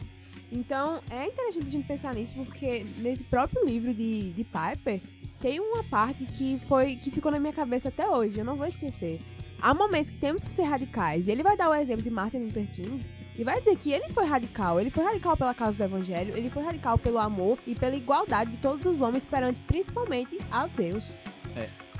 Então, 0.50 1.00
é 1.10 1.26
interessante 1.26 1.66
a 1.66 1.70
gente 1.70 1.86
pensar 1.88 2.14
nisso, 2.14 2.36
porque 2.36 2.86
nesse 2.98 3.24
próprio 3.24 3.64
livro 3.64 3.92
de, 3.92 4.30
de 4.30 4.44
Piper, 4.44 5.00
tem 5.40 5.58
uma 5.58 5.82
parte 5.82 6.24
que 6.24 6.60
foi 6.68 6.94
que 6.94 7.10
ficou 7.10 7.32
na 7.32 7.40
minha 7.40 7.52
cabeça 7.52 7.88
até 7.88 8.08
hoje, 8.08 8.38
eu 8.38 8.44
não 8.44 8.54
vou 8.54 8.66
esquecer. 8.66 9.20
Há 9.60 9.74
momentos 9.74 10.10
que 10.12 10.18
temos 10.18 10.44
que 10.44 10.50
ser 10.50 10.62
radicais. 10.62 11.26
E 11.26 11.32
ele 11.32 11.42
vai 11.42 11.56
dar 11.56 11.68
o 11.70 11.74
exemplo 11.74 12.02
de 12.02 12.10
Martin 12.10 12.38
Luther 12.38 12.70
King 12.72 13.04
e 13.36 13.42
vai 13.42 13.58
dizer 13.60 13.76
que 13.76 13.90
ele 13.92 14.08
foi 14.08 14.24
radical. 14.24 14.78
Ele 14.80 14.90
foi 14.90 15.02
radical 15.04 15.36
pela 15.36 15.54
causa 15.54 15.78
do 15.78 15.84
evangelho, 15.84 16.36
ele 16.36 16.48
foi 16.50 16.62
radical 16.62 16.96
pelo 16.96 17.18
amor 17.18 17.58
e 17.66 17.74
pela 17.74 17.96
igualdade 17.96 18.52
de 18.52 18.58
todos 18.58 18.86
os 18.86 19.00
homens 19.00 19.24
perante 19.24 19.58
principalmente 19.62 20.38
a 20.50 20.66
Deus. 20.68 21.10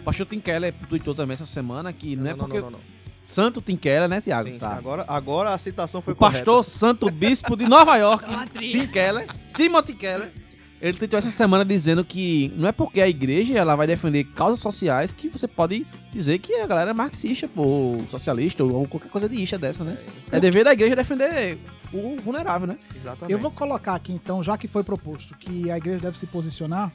O 0.02 0.04
pastor 0.04 0.26
Tim 0.26 0.40
Keller 0.40 0.74
tweetou 0.88 1.14
também 1.14 1.34
essa 1.34 1.46
semana 1.46 1.92
que 1.92 2.16
não, 2.16 2.30
é 2.30 2.34
porque... 2.34 2.60
não, 2.60 2.72
não. 2.72 2.80
Santo 3.22 3.62
Tim 3.62 3.76
Keller, 3.76 4.08
né, 4.08 4.20
Tiago? 4.20 4.48
Sim, 4.48 4.58
Tá. 4.58 4.70
sim, 4.72 4.78
agora, 4.78 5.04
agora 5.06 5.54
a 5.54 5.58
citação 5.58 6.02
foi 6.02 6.12
o 6.12 6.16
pastor 6.16 6.64
Santo 6.64 7.08
Bispo 7.08 7.56
de 7.56 7.68
Nova 7.68 7.96
York, 7.96 8.24
Tim 8.58 8.88
Keller, 8.88 9.28
Timothy 9.54 9.94
Keller, 9.94 10.32
ele 10.80 10.98
tweetou 10.98 11.16
essa 11.16 11.30
semana 11.30 11.64
dizendo 11.64 12.04
que 12.04 12.52
não 12.56 12.68
é 12.68 12.72
porque 12.72 13.00
a 13.00 13.06
igreja 13.06 13.56
ela 13.56 13.76
vai 13.76 13.86
defender 13.86 14.24
causas 14.24 14.58
sociais 14.58 15.12
que 15.12 15.28
você 15.28 15.46
pode 15.46 15.86
dizer 16.12 16.40
que 16.40 16.52
a 16.56 16.66
galera 16.66 16.90
é 16.90 16.92
marxista, 16.92 17.46
pô, 17.46 17.62
ou 17.62 18.04
socialista, 18.08 18.64
ou 18.64 18.88
qualquer 18.88 19.08
coisa 19.08 19.28
de 19.28 19.36
ixa 19.36 19.56
dessa, 19.56 19.84
né? 19.84 19.96
É 20.32 20.40
dever 20.40 20.64
da 20.64 20.72
igreja 20.72 20.96
defender 20.96 21.60
o 21.92 22.16
vulnerável, 22.20 22.66
né? 22.66 22.76
Exatamente. 22.96 23.30
Eu 23.30 23.38
vou 23.38 23.52
colocar 23.52 23.94
aqui 23.94 24.12
então, 24.12 24.42
já 24.42 24.58
que 24.58 24.66
foi 24.66 24.82
proposto 24.82 25.36
que 25.38 25.70
a 25.70 25.76
igreja 25.76 26.00
deve 26.00 26.18
se 26.18 26.26
posicionar, 26.26 26.92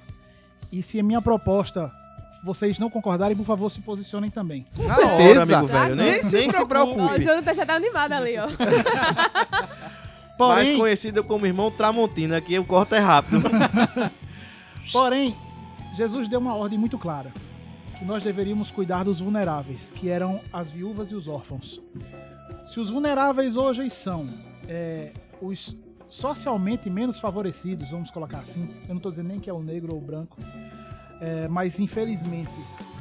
e 0.70 0.84
se 0.84 1.00
a 1.00 1.04
minha 1.04 1.22
proposta 1.22 1.90
vocês 2.44 2.80
não 2.80 2.90
concordarem, 2.90 3.36
por 3.36 3.46
favor, 3.46 3.70
se 3.70 3.80
posicionem 3.82 4.30
também. 4.30 4.66
Com 4.76 4.84
Na 4.84 4.90
certeza. 4.90 5.30
hora, 5.30 5.44
amigo 5.44 5.68
velho. 5.68 5.96
Nem, 5.96 6.12
Nem 6.14 6.24
se 6.24 6.36
nem 6.38 6.50
se 6.50 6.58
Ó, 6.58 6.64
o 6.64 6.68
preocupe. 6.68 7.24
Jonathan 7.24 7.54
já 7.54 7.66
tá 7.66 7.76
animado 7.76 8.14
ali, 8.14 8.36
ó. 8.38 8.48
Mais 10.40 10.68
Porém, 10.68 10.78
conhecido 10.78 11.24
como 11.24 11.48
irmão 11.48 11.72
Tramontina, 11.72 12.40
que 12.40 12.58
o 12.60 12.64
corte 12.66 12.94
é 12.94 13.00
rápido. 13.00 13.42
porém, 14.94 15.36
Jesus 15.96 16.28
deu 16.28 16.40
uma 16.40 16.54
ordem 16.56 16.78
muito 16.78 16.98
clara, 16.98 17.32
que 17.98 18.06
nós 18.06 18.22
deveríamos 18.22 18.70
cuidar 18.70 19.04
dos 19.04 19.20
vulneráveis, 19.20 19.90
que 19.90 20.10
eram 20.10 20.40
as 20.54 20.70
viúvas 20.70 21.10
e 21.10 21.16
os 21.16 21.28
órfãos. 21.28 21.82
Se 22.68 22.80
os 22.80 22.92
vulneráveis 22.92 23.56
hoje 23.56 23.90
são 23.90 24.30
é, 24.68 25.12
os 25.42 25.76
socialmente 26.08 26.88
menos 26.90 27.20
favorecidos, 27.20 27.90
vamos 27.90 28.12
colocar 28.12 28.38
assim, 28.40 28.70
eu 28.84 28.90
não 28.90 28.98
estou 28.98 29.12
dizendo 29.12 29.30
nem 29.30 29.40
que 29.40 29.50
é 29.50 29.54
o 29.54 29.62
negro 29.64 29.94
ou 29.94 29.98
o 29.98 30.02
branco, 30.02 30.38
é, 31.22 31.48
mas 31.48 31.80
infelizmente, 31.80 32.52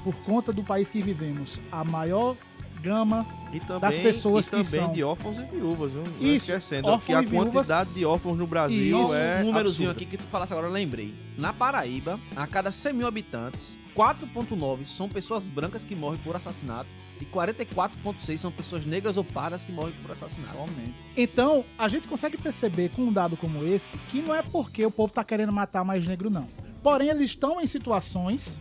por 0.05 0.15
conta 0.17 0.53
do 0.53 0.63
país 0.63 0.89
que 0.91 1.03
vivemos, 1.03 1.61
a 1.71 1.85
maior 1.85 2.37
gama 2.83 3.27
E 3.53 3.59
também, 3.61 3.81
Das 3.81 3.99
pessoas 3.99 4.47
e 4.47 4.51
que 4.51 4.57
também 4.57 4.81
são. 4.81 4.93
de 4.93 5.03
órfãos 5.03 5.39
e 5.39 5.43
viúvas, 5.43 5.93
viu? 5.93 6.03
Não 6.03 6.13
Isso, 6.21 6.51
esquecendo 6.51 6.99
que 6.99 7.13
a 7.13 7.21
viúvas. 7.21 7.53
quantidade 7.53 7.91
de 7.91 8.05
órfãos 8.05 8.37
no 8.37 8.47
Brasil 8.47 9.03
Isso, 9.03 9.15
é 9.15 9.41
um 9.41 9.47
númerozinho 9.47 9.91
aqui 9.91 10.05
que 10.05 10.17
tu 10.17 10.27
falasse 10.27 10.53
agora, 10.53 10.69
eu 10.69 10.73
lembrei. 10.73 11.15
Na 11.39 11.53
Paraíba, 11.53 12.21
a 12.37 12.47
cada 12.47 12.71
100 12.71 12.93
mil 12.93 13.07
habitantes, 13.07 13.79
4.9 13.97 14.85
são 14.85 15.09
pessoas 15.09 15.49
brancas 15.49 15.83
que 15.85 15.95
morrem 15.95 16.21
por 16.23 16.37
assassinato 16.37 16.89
e 17.21 17.25
44.6 17.25 18.39
são 18.39 18.53
pessoas 18.53 18.85
negras 18.85 19.17
ou 19.17 19.25
pardas 19.25 19.65
que 19.65 19.73
morrem 19.73 19.95
por 20.03 20.11
assassinato. 20.11 20.53
Somente. 20.57 20.95
Então, 21.17 21.65
a 21.79 21.89
gente 21.89 22.07
consegue 22.07 22.37
perceber 22.37 22.91
com 22.91 23.03
um 23.03 23.13
dado 23.13 23.37
como 23.37 23.65
esse 23.67 23.97
que 24.11 24.21
não 24.23 24.35
é 24.35 24.43
porque 24.43 24.85
o 24.85 24.91
povo 24.91 25.13
tá 25.13 25.25
querendo 25.25 25.53
matar 25.53 25.85
mais 25.85 26.07
negro, 26.07 26.29
não. 26.31 26.47
Porém, 26.87 27.09
eles 27.09 27.31
estão 27.31 27.61
em 27.61 27.67
situações 27.67 28.61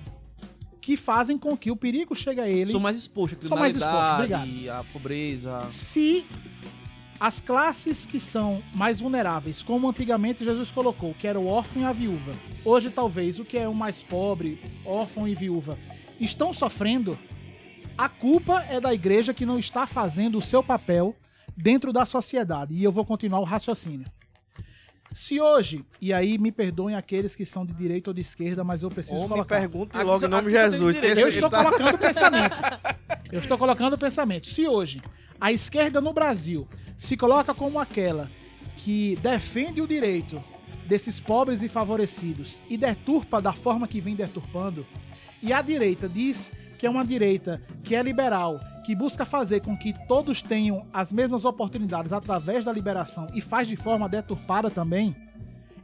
que 0.81 0.97
fazem 0.97 1.37
com 1.37 1.55
que 1.55 1.69
o 1.69 1.75
perigo 1.75 2.15
chegue 2.15 2.41
a 2.41 2.49
ele 2.49 2.71
São 2.71 2.79
mais 2.79 2.97
expostos 2.97 3.47
São 3.47 3.55
mais 3.55 3.75
expostos, 3.75 4.25
criminalidade, 4.25 4.67
à 4.67 4.83
pobreza. 4.83 5.67
se 5.67 6.25
as 7.19 7.39
classes 7.39 8.03
que 8.03 8.19
são 8.19 8.63
mais 8.73 8.99
vulneráveis, 8.99 9.61
como 9.61 9.87
antigamente 9.87 10.43
Jesus 10.43 10.71
colocou, 10.71 11.13
que 11.13 11.27
era 11.27 11.39
o 11.39 11.45
órfão 11.45 11.83
e 11.83 11.85
a 11.85 11.93
viúva, 11.93 12.33
hoje 12.65 12.89
talvez 12.89 13.37
o 13.37 13.45
que 13.45 13.59
é 13.59 13.67
o 13.67 13.75
mais 13.75 14.01
pobre, 14.01 14.59
órfão 14.83 15.27
e 15.27 15.35
viúva, 15.35 15.77
estão 16.19 16.51
sofrendo, 16.51 17.15
a 17.95 18.09
culpa 18.09 18.65
é 18.67 18.79
da 18.79 18.91
igreja 18.91 19.35
que 19.35 19.45
não 19.45 19.59
está 19.59 19.85
fazendo 19.85 20.39
o 20.39 20.41
seu 20.41 20.63
papel 20.63 21.15
dentro 21.55 21.93
da 21.93 22.07
sociedade. 22.07 22.73
E 22.73 22.83
eu 22.83 22.91
vou 22.91 23.05
continuar 23.05 23.39
o 23.39 23.43
raciocínio. 23.43 24.07
Se 25.15 25.39
hoje, 25.39 25.85
e 26.01 26.11
aí 26.11 26.37
me 26.37 26.51
perdoem 26.51 26.93
aqueles 26.93 27.37
que 27.37 27.45
são 27.45 27.65
de 27.65 27.73
direita 27.73 28.09
ou 28.09 28.13
de 28.13 28.19
esquerda, 28.19 28.65
mas 28.65 28.83
eu 28.83 28.89
preciso 28.89 29.15
Homem, 29.15 29.29
colocar. 29.29 29.59
pergunte 29.61 29.95
Aqui 29.95 30.05
logo 30.05 30.25
em 30.25 30.27
nome 30.27 30.51
de 30.51 30.57
Jesus. 30.57 30.95
direito. 30.97 31.19
Eu 31.21 31.29
estou 31.29 31.49
tá- 31.49 31.63
colocando 31.63 31.95
o 31.95 31.97
pensamento. 31.97 32.55
Eu 33.31 33.39
estou 33.39 33.57
colocando 33.57 33.93
o 33.93 33.97
pensamento. 33.97 34.47
Se 34.49 34.67
hoje 34.67 35.01
a 35.39 35.53
esquerda 35.53 36.01
no 36.01 36.11
Brasil 36.11 36.67
se 36.97 37.15
coloca 37.15 37.53
como 37.53 37.79
aquela 37.79 38.29
que 38.75 39.17
defende 39.21 39.81
o 39.81 39.87
direito 39.87 40.43
desses 40.85 41.17
pobres 41.17 41.63
e 41.63 41.69
favorecidos 41.69 42.61
e 42.69 42.75
deturpa 42.75 43.41
da 43.41 43.53
forma 43.53 43.87
que 43.87 44.01
vem 44.01 44.15
deturpando, 44.15 44.85
e 45.41 45.53
a 45.53 45.61
direita 45.61 46.09
diz 46.09 46.51
que 46.77 46.85
é 46.85 46.89
uma 46.89 47.05
direita 47.05 47.61
que 47.85 47.95
é 47.95 48.03
liberal, 48.03 48.59
que 48.85 48.93
busca 48.93 49.25
fazer 49.25 49.61
com 49.61 49.75
que 49.75 49.93
todos 50.07 50.43
tenham 50.43 50.85
as 50.93 51.11
mesmas 51.11 51.43
oportunidades 51.43 52.13
através 52.13 52.63
da 52.63 52.71
liberação 52.71 53.25
e 53.33 53.41
faz 53.41 53.67
de 53.67 53.75
forma 53.75 54.07
deturpada 54.07 54.69
também, 54.69 55.15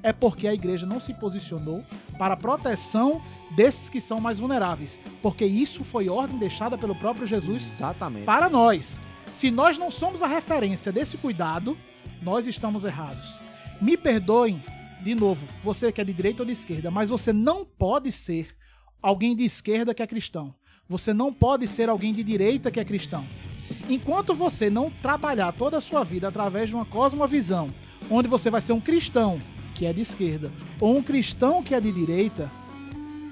é 0.04 0.14
porque 0.14 0.48
a 0.48 0.54
igreja 0.54 0.86
não 0.86 1.00
se 1.00 1.12
posicionou 1.12 1.84
para 2.20 2.36
a 2.36 2.38
proteção 2.38 3.20
desses 3.56 3.90
que 3.90 4.00
são 4.00 4.22
mais 4.22 4.38
vulneráveis. 4.38 5.00
Porque 5.20 5.44
isso 5.44 5.84
foi 5.84 6.10
ordem 6.10 6.38
deixada 6.38 6.78
pelo 6.78 6.96
próprio 6.96 7.26
Jesus 7.26 7.58
Exatamente. 7.58 8.26
para 8.26 8.48
nós. 8.48 9.02
Se 9.32 9.50
nós 9.50 9.80
não 9.80 9.90
somos 9.90 10.22
a 10.22 10.28
referência 10.28 10.92
desse 10.92 11.18
cuidado, 11.18 11.76
nós 12.22 12.46
estamos 12.46 12.84
errados. 12.84 13.36
Me 13.82 13.98
perdoem, 13.98 14.62
de 15.02 15.16
novo, 15.16 15.48
você 15.64 15.92
que 15.92 16.02
é 16.02 16.04
de 16.04 16.14
direita 16.14 16.44
ou 16.44 16.46
de 16.46 16.52
esquerda, 16.52 16.92
mas 16.92 17.10
você 17.10 17.34
não 17.34 17.66
pode 17.66 18.12
ser 18.12 18.56
alguém 19.02 19.36
de 19.36 19.44
esquerda 19.44 19.92
que 19.92 20.04
é 20.04 20.08
cristão. 20.08 20.54
Você 20.92 21.14
não 21.14 21.32
pode 21.32 21.70
ser 21.70 21.88
alguém 21.88 22.14
de 22.14 22.22
direita 22.22 22.70
que 22.70 22.78
é 22.78 22.84
cristão. 22.84 23.26
Enquanto 23.90 24.36
você 24.36 24.70
não 24.70 24.92
trabalhar 25.02 25.54
toda 25.54 25.78
a 25.78 25.82
sua 25.82 26.04
vida 26.04 26.28
através 26.28 26.68
de 26.68 26.76
uma 26.76 26.84
cosmovisão, 26.84 27.74
onde 28.10 28.28
você 28.28 28.50
vai 28.50 28.60
ser 28.60 28.74
um 28.74 28.82
cristão 28.82 29.42
que 29.74 29.86
é 29.86 29.94
de 29.94 30.02
esquerda 30.02 30.52
ou 30.82 30.98
um 30.98 31.02
cristão 31.02 31.64
que 31.64 31.74
é 31.74 31.80
de 31.80 31.94
direita, 31.94 32.52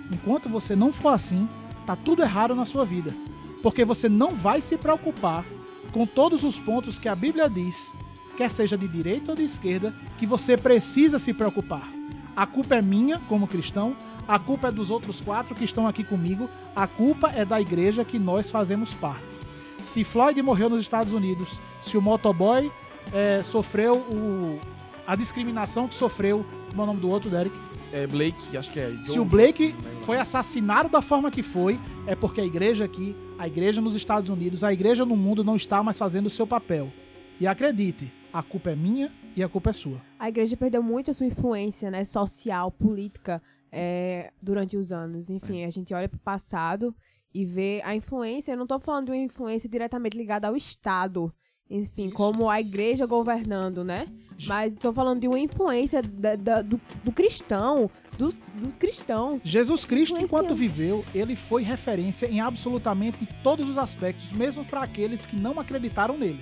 enquanto 0.09 0.47
você 0.47 0.73
não 0.73 0.93
for 0.93 1.09
assim, 1.09 1.49
tá 1.85 1.97
tudo 1.97 2.21
errado 2.21 2.55
na 2.55 2.63
sua 2.63 2.85
vida. 2.85 3.13
Porque 3.61 3.83
você 3.83 4.07
não 4.07 4.29
vai 4.29 4.61
se 4.61 4.77
preocupar 4.77 5.45
com 5.91 6.05
todos 6.05 6.45
os 6.45 6.57
pontos 6.57 6.97
que 6.97 7.09
a 7.09 7.15
Bíblia 7.15 7.49
diz, 7.49 7.93
quer 8.37 8.49
seja 8.49 8.77
de 8.77 8.87
direita 8.87 9.31
ou 9.31 9.35
de 9.35 9.43
esquerda, 9.43 9.93
que 10.17 10.25
você 10.25 10.55
precisa 10.55 11.19
se 11.19 11.33
preocupar. 11.33 11.91
A 12.37 12.47
culpa 12.47 12.75
é 12.75 12.81
minha 12.81 13.19
como 13.27 13.47
cristão, 13.47 13.97
a 14.29 14.37
culpa 14.37 14.67
é 14.67 14.71
dos 14.71 14.91
outros 14.91 15.19
quatro 15.19 15.55
que 15.55 15.63
estão 15.65 15.87
aqui 15.87 16.03
comigo, 16.03 16.47
a 16.75 16.85
culpa 16.85 17.29
é 17.31 17.43
da 17.43 17.59
igreja 17.59 18.05
que 18.05 18.19
nós 18.19 18.51
fazemos 18.51 18.93
parte. 18.93 19.25
Se 19.81 20.03
Floyd 20.03 20.39
morreu 20.43 20.69
nos 20.69 20.81
Estados 20.81 21.13
Unidos, 21.13 21.59
se 21.81 21.97
o 21.97 22.01
motoboy 22.01 22.71
eh, 23.11 23.41
sofreu 23.41 23.95
o- 23.97 24.59
a 25.07 25.15
discriminação 25.15 25.87
que 25.87 25.95
sofreu, 25.95 26.45
como 26.69 26.81
é 26.81 26.83
o 26.83 26.87
nome 26.87 26.99
do 26.99 27.09
outro, 27.09 27.27
Derek? 27.27 27.55
É 27.91 28.05
Blake, 28.05 28.55
acho 28.55 28.69
que 28.71 28.79
é. 28.79 28.95
Se 29.01 29.13
Joe- 29.15 29.19
o 29.21 29.25
Blake 29.25 29.73
foi 30.05 30.17
assassinado 30.19 30.89
da 30.89 31.01
forma 31.01 31.31
que 31.31 31.41
foi, 31.41 31.79
é 32.05 32.13
porque 32.15 32.39
a 32.39 32.45
igreja 32.45 32.85
aqui, 32.85 33.15
a 33.39 33.47
igreja 33.47 33.81
nos 33.81 33.95
Estados 33.95 34.29
Unidos, 34.29 34.63
a 34.63 34.71
igreja 34.71 35.03
no 35.05 35.15
mundo 35.15 35.43
não 35.43 35.55
está 35.55 35.81
mais 35.81 35.97
fazendo 35.97 36.27
o 36.27 36.29
seu 36.29 36.45
papel. 36.45 36.91
E 37.39 37.47
acredite, 37.47 38.13
a 38.31 38.43
culpa 38.43 38.69
é 38.69 38.75
minha 38.75 39.11
e 39.35 39.41
a 39.41 39.49
culpa 39.49 39.71
é 39.71 39.73
sua. 39.73 39.99
A 40.19 40.29
igreja 40.29 40.55
perdeu 40.55 40.83
muito 40.83 41.09
a 41.09 41.13
sua 41.15 41.25
influência, 41.25 41.89
né, 41.89 42.03
social, 42.05 42.69
política, 42.69 43.41
é, 43.71 44.31
durante 44.41 44.75
os 44.77 44.91
anos. 44.91 45.29
Enfim, 45.29 45.63
a 45.65 45.69
gente 45.69 45.93
olha 45.93 46.07
para 46.09 46.17
o 46.17 46.21
passado 46.21 46.95
e 47.33 47.45
vê 47.45 47.81
a 47.83 47.95
influência. 47.95 48.51
Eu 48.53 48.57
não 48.57 48.63
estou 48.63 48.79
falando 48.79 49.05
de 49.05 49.11
uma 49.11 49.17
influência 49.17 49.69
diretamente 49.69 50.17
ligada 50.17 50.47
ao 50.47 50.55
Estado, 50.55 51.33
enfim, 51.69 52.09
como 52.09 52.49
a 52.49 52.59
igreja 52.59 53.05
governando, 53.05 53.83
né? 53.83 54.07
Mas 54.47 54.73
estou 54.73 54.91
falando 54.93 55.19
de 55.19 55.27
uma 55.27 55.37
influência 55.39 56.01
da- 56.01 56.35
da- 56.35 56.61
do, 56.61 56.79
do 57.03 57.11
cristão, 57.11 57.91
dos, 58.17 58.39
dos 58.59 58.75
cristãos. 58.77 59.43
Jesus 59.43 59.83
Cristo, 59.85 60.17
enquanto 60.17 60.55
viveu, 60.55 61.05
ele 61.13 61.35
foi 61.35 61.61
referência 61.61 62.25
em 62.25 62.39
absolutamente 62.39 63.27
todos 63.43 63.67
os 63.69 63.77
aspectos, 63.77 64.31
mesmo 64.31 64.63
para 64.65 64.81
aqueles 64.81 65.25
que 65.25 65.35
não 65.35 65.59
acreditaram 65.59 66.17
nele. 66.17 66.41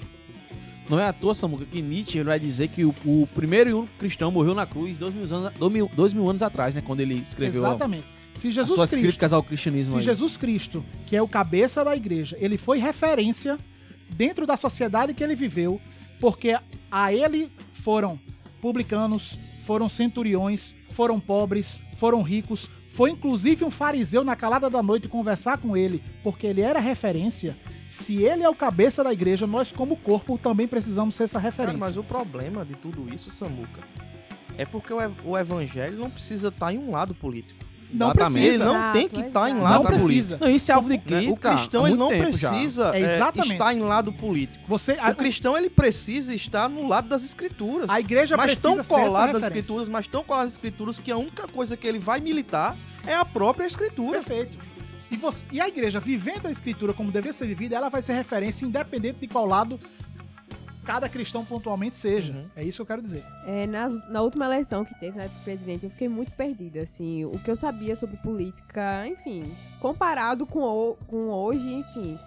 Não 0.89 1.00
é 1.00 1.06
à 1.06 1.13
toa, 1.13 1.36
Samuca, 1.36 1.65
que 1.65 1.82
Nietzsche 1.82 2.23
vai 2.23 2.39
dizer 2.39 2.69
que 2.69 2.86
o, 2.86 2.93
o 3.06 3.28
primeiro 3.36 3.69
e 3.69 3.73
único 3.73 3.93
cristão 3.97 4.32
morreu 4.32 4.56
na 4.56 4.65
cruz 4.65 4.97
dois 4.97 5.13
mil 5.13 5.23
anos, 5.23 5.54
dois 5.58 5.73
mil, 5.73 5.91
dois 5.93 6.13
mil 6.13 6.30
anos 6.30 6.41
atrás, 6.41 6.73
né? 6.73 6.82
Quando 6.82 7.02
ele 7.02 7.15
escreveu 7.15 7.65
Exatamente. 7.65 8.08
Se 8.34 8.50
as 8.50 8.54
Jesus 8.54 8.76
suas 8.76 8.91
Cristo 8.91 9.04
críticas 9.04 9.34
ao 9.34 9.43
cristianismo. 9.43 9.93
Se 9.93 10.00
aí. 10.00 10.04
Jesus 10.04 10.38
Cristo, 10.38 10.86
que 11.06 11.15
é 11.15 11.21
o 11.21 11.28
cabeça 11.28 11.84
da 11.84 11.95
igreja, 11.95 12.38
ele 12.39 12.58
foi 12.58 12.78
referência 12.78 13.58
dentro 14.10 14.45
da 14.45 14.56
sociedade 14.56 15.13
que 15.13 15.23
ele 15.23 15.36
viveu, 15.36 15.82
porque 16.19 16.58
a 16.89 17.13
ele 17.13 17.52
foram 17.73 18.19
publicanos, 18.62 19.38
foram 19.65 19.89
centuriões, 19.89 20.76
foram 20.91 21.19
pobres, 21.19 21.80
foram 21.95 22.21
ricos, 22.21 22.69
foi 22.89 23.12
inclusive 23.12 23.65
um 23.65 23.71
fariseu 23.71 24.23
na 24.23 24.36
calada 24.36 24.69
da 24.69 24.82
noite 24.82 25.08
conversar 25.08 25.58
com 25.58 25.76
ele, 25.76 26.02
porque 26.23 26.47
ele 26.47 26.62
era 26.62 26.80
referência. 26.80 27.58
Se 27.89 28.21
ele 28.23 28.43
é 28.43 28.50
o 28.50 28.56
cabeça 28.56 29.04
da 29.04 29.13
igreja, 29.13 29.47
nós 29.47 29.71
como 29.71 29.95
corpo 29.95 30.38
também 30.38 30.67
precisamos 30.67 31.15
ser 31.15 31.23
essa 31.23 31.39
Cara, 31.39 31.50
referência. 31.50 31.80
mas 31.80 31.97
o 31.97 32.04
problema 32.04 32.65
de 32.65 32.76
tudo 32.76 33.12
isso, 33.13 33.32
Samuca, 33.32 33.82
é 34.58 34.65
porque 34.65 34.91
o, 34.91 35.00
ev- 35.02 35.13
o 35.23 35.38
evangelho 35.38 35.97
não 35.97 36.10
precisa 36.10 36.50
estar 36.50 36.73
em 36.73 36.78
um 36.78 36.91
lado 36.91 37.13
político. 37.15 37.65
Não 37.89 38.08
Exatamente. 38.08 38.39
Ele 38.45 38.47
precisa. 38.58 38.65
não 38.65 38.73
Exato, 38.80 38.97
tem 39.00 39.08
que 39.08 39.21
estar 39.21 39.50
em 39.50 39.52
exato. 39.60 39.63
lado 39.63 39.73
Não 39.76 39.84
político. 39.84 40.06
precisa. 40.08 40.38
Não, 40.41 40.50
isso 40.50 40.71
é 40.71 40.76
alvo 40.76 40.89
de 40.89 40.95
né? 40.97 41.04
crítica. 41.06 41.32
O 41.32 41.38
cristão 41.56 41.88
ele 41.88 41.95
não 41.95 42.08
precisa 42.10 42.91
É 42.93 43.02
é, 43.02 43.15
exatamente. 43.15 43.52
estar 43.54 43.73
em 43.73 43.80
lado 43.80 44.12
político. 44.12 44.63
Você, 44.67 44.97
a, 45.00 45.10
O 45.12 45.15
cristão 45.15 45.58
ele 45.58 45.69
precisa 45.69 46.36
estar 46.36 46.67
no 46.67 46.86
lado 46.86 47.08
das 47.08 47.23
escrituras. 47.23 47.89
a 47.89 47.97
igreja 48.02 48.36
mas 48.36 48.47
precisa 48.56 48.62
tão 48.76 48.84
colado 48.84 49.32
das 49.32 49.43
escrituras, 49.43 49.88
mas 49.88 50.06
tão 50.06 50.21
colado 50.21 50.43
das 50.43 50.52
escrituras 50.54 51.00
que 51.00 51.10
a 51.10 51.17
única 51.17 51.47
coisa 51.47 51.78
que 51.78 51.88
ele 51.88 51.97
vai 51.97 52.19
militar 52.19 52.76
é 53.06 53.15
a 53.15 53.23
própria 53.23 53.65
escritura. 53.65 54.19
Perfeito. 54.19 54.58
E, 55.10 55.15
você- 55.15 55.48
e 55.52 55.62
a 55.62 55.67
igreja, 55.67 56.00
vivendo 56.00 56.48
a 56.48 56.52
escritura 56.52 56.93
como 56.93 57.12
deveria 57.12 57.34
ser 57.34 57.48
vivida, 57.48 57.76
ela 57.76 57.89
vai 57.89 58.02
ser 58.02 58.13
referência 58.13 58.65
independente 58.65 59.20
de 59.20 59.28
qual 59.28 59.46
lado 59.46 59.80
cada 60.84 61.10
cristão 61.10 61.43
pontualmente 61.43 61.98
seja. 61.98 62.32
Uhum. 62.34 62.46
É 62.56 62.63
isso 62.63 62.78
que 62.78 62.82
eu 62.82 62.86
quero 62.86 63.02
dizer. 63.02 63.24
É, 63.46 63.67
nas- 63.67 64.10
na 64.10 64.22
última 64.22 64.46
eleição 64.46 64.86
que 64.86 64.98
teve, 65.00 65.17
né, 65.17 65.30
presidente, 65.43 65.84
eu 65.84 65.89
fiquei 65.89 66.08
muito 66.08 66.32
perdida, 66.32 66.82
assim, 66.82 67.26
o 67.26 67.32
que 67.32 67.52
eu 67.52 67.56
sabia 67.58 67.96
sobre 67.96 68.15
política, 68.17 69.06
enfim, 69.08 69.43
comparado 69.82 70.46
com, 70.46 70.60
o- 70.62 70.98
com 71.08 71.28
hoje, 71.30 71.74
enfim, 71.74 72.17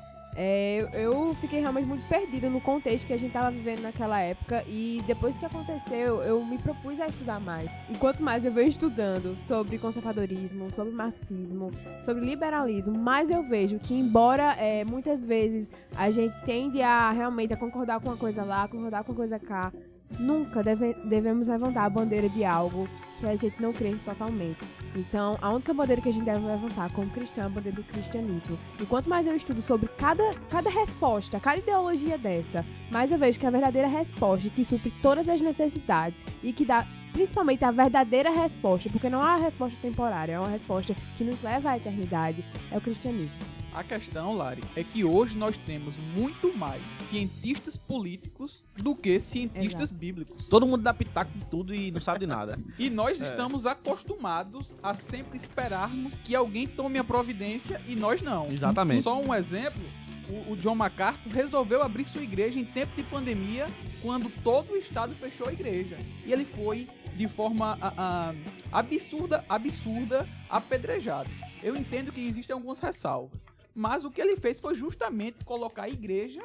é, 0.43 0.89
eu 0.95 1.35
fiquei 1.35 1.61
realmente 1.61 1.87
muito 1.87 2.07
perdida 2.09 2.49
no 2.49 2.63
contexto 2.63 3.07
que 3.07 3.13
a 3.13 3.19
gente 3.19 3.31
tava 3.33 3.51
vivendo 3.51 3.83
naquela 3.83 4.19
época 4.23 4.65
e 4.67 5.03
depois 5.07 5.37
que 5.37 5.45
aconteceu, 5.45 6.23
eu 6.23 6.43
me 6.43 6.57
propus 6.57 6.99
a 6.99 7.07
estudar 7.07 7.39
mais. 7.39 7.71
E 7.91 7.95
quanto 7.99 8.23
mais 8.23 8.43
eu 8.47 8.51
venho 8.51 8.69
estudando 8.69 9.37
sobre 9.37 9.77
conservadorismo, 9.77 10.73
sobre 10.73 10.95
marxismo, 10.95 11.71
sobre 12.01 12.25
liberalismo, 12.25 12.99
mais 12.99 13.31
eu 13.31 13.43
vejo 13.43 13.79
que 13.79 13.93
embora 13.93 14.55
é, 14.59 14.83
muitas 14.83 15.23
vezes 15.23 15.71
a 15.95 16.11
gente 16.11 16.35
tende 16.47 16.81
a 16.81 17.11
realmente 17.11 17.53
a 17.53 17.57
concordar 17.59 18.01
com 18.01 18.09
uma 18.09 18.17
coisa 18.17 18.43
lá, 18.43 18.67
concordar 18.67 19.05
com 19.05 19.13
uma 19.13 19.17
coisa 19.17 19.39
cá, 19.39 19.71
nunca 20.19 20.63
deve- 20.63 20.95
devemos 21.05 21.49
levantar 21.49 21.85
a 21.85 21.91
bandeira 21.91 22.31
de 22.31 22.45
algo 22.47 22.89
que 23.19 23.27
a 23.27 23.37
gente 23.37 23.61
não 23.61 23.75
crê 23.75 23.95
totalmente. 24.07 24.59
Então, 24.95 25.39
a 25.41 25.51
única 25.51 25.73
bandeira 25.73 26.03
que 26.03 26.09
a 26.09 26.13
gente 26.13 26.25
deve 26.25 26.45
levantar 26.45 26.91
como 26.93 27.09
cristão 27.11 27.45
é 27.45 27.47
a 27.47 27.51
bandeira 27.51 27.77
do 27.77 27.85
cristianismo. 27.85 28.59
E 28.81 28.87
quanto 28.87 29.09
mais 29.09 29.27
eu 29.27 29.37
estudo 29.37 29.63
sobre 29.63 29.89
cada, 29.89 30.35
cada 30.49 30.71
resposta, 30.71 31.39
cada 31.39 31.59
ideologia 31.59 32.19
dessa, 32.19 32.65
mais 32.91 33.13
eu 33.13 33.19
vejo 33.19 33.39
que 33.39 33.47
a 33.47 33.51
verdadeira 33.51 33.89
resposta 33.89 34.51
que 34.51 34.65
supre 34.65 34.93
todas 35.03 35.29
as 35.29 35.41
necessidades 35.41 36.25
e 36.43 36.53
que 36.53 36.65
dá 36.65 36.87
principalmente 37.13 37.65
a 37.65 37.71
verdadeira 37.71 38.31
resposta, 38.31 38.89
porque 38.91 39.09
não 39.09 39.23
há 39.23 39.37
uma 39.37 39.45
resposta 39.45 39.79
temporária, 39.81 40.33
é 40.33 40.39
uma 40.39 40.49
resposta 40.49 40.95
que 41.17 41.25
nos 41.25 41.41
leva 41.43 41.71
à 41.71 41.77
eternidade, 41.77 42.45
é 42.71 42.77
o 42.77 42.81
cristianismo. 42.81 43.39
A 43.73 43.85
questão, 43.85 44.37
Lari, 44.37 44.63
é 44.75 44.83
que 44.83 45.05
hoje 45.05 45.39
nós 45.39 45.57
temos 45.57 45.97
muito 45.97 46.57
mais 46.57 46.89
cientistas 46.89 47.77
políticos 47.77 48.65
do 48.77 48.97
que 48.97 49.21
cientistas 49.21 49.93
bíblicos. 49.93 50.49
Todo 50.49 50.67
mundo 50.67 50.83
dá 50.83 50.93
pitaco 50.93 51.31
de 51.39 51.45
tudo 51.45 51.73
e 51.73 51.93
não 51.93 52.01
sabe 52.01 52.21
de 52.21 52.27
nada. 52.27 52.59
E 52.79 52.89
nós 52.89 53.21
estamos 53.21 53.67
acostumados 53.67 54.75
a 54.83 54.95
sempre 54.95 55.37
esperarmos 55.37 56.15
que 56.25 56.35
alguém 56.35 56.67
tome 56.67 56.99
a 56.99 57.05
providência 57.05 57.81
e 57.87 57.95
nós 57.95 58.23
não. 58.23 58.47
Exatamente. 58.51 59.03
Só 59.03 59.21
um 59.21 59.35
exemplo, 59.35 59.83
o, 60.31 60.53
o 60.53 60.57
John 60.57 60.75
MacArthur 60.75 61.33
resolveu 61.33 61.83
abrir 61.83 62.05
sua 62.05 62.23
igreja 62.23 62.59
em 62.59 62.65
tempo 62.65 62.95
de 62.97 63.03
pandemia, 63.03 63.67
quando 64.01 64.31
todo 64.43 64.73
o 64.73 64.77
estado 64.77 65.15
fechou 65.15 65.49
a 65.49 65.53
igreja. 65.53 65.99
E 66.25 66.33
ele 66.33 66.45
foi 66.45 66.89
de 67.17 67.29
forma 67.29 67.77
ah, 67.81 67.93
ah, 67.97 68.35
absurda, 68.73 69.45
absurda, 69.49 70.27
apedrejado. 70.49 71.31
Eu 71.63 71.77
entendo 71.77 72.13
que 72.13 72.27
existem 72.27 72.55
algumas 72.55 72.81
ressalvas, 72.81 73.45
mas 73.75 74.05
o 74.05 74.11
que 74.11 74.21
ele 74.21 74.37
fez 74.37 74.59
foi 74.59 74.75
justamente 74.75 75.45
colocar 75.45 75.83
a 75.83 75.89
igreja 75.89 76.43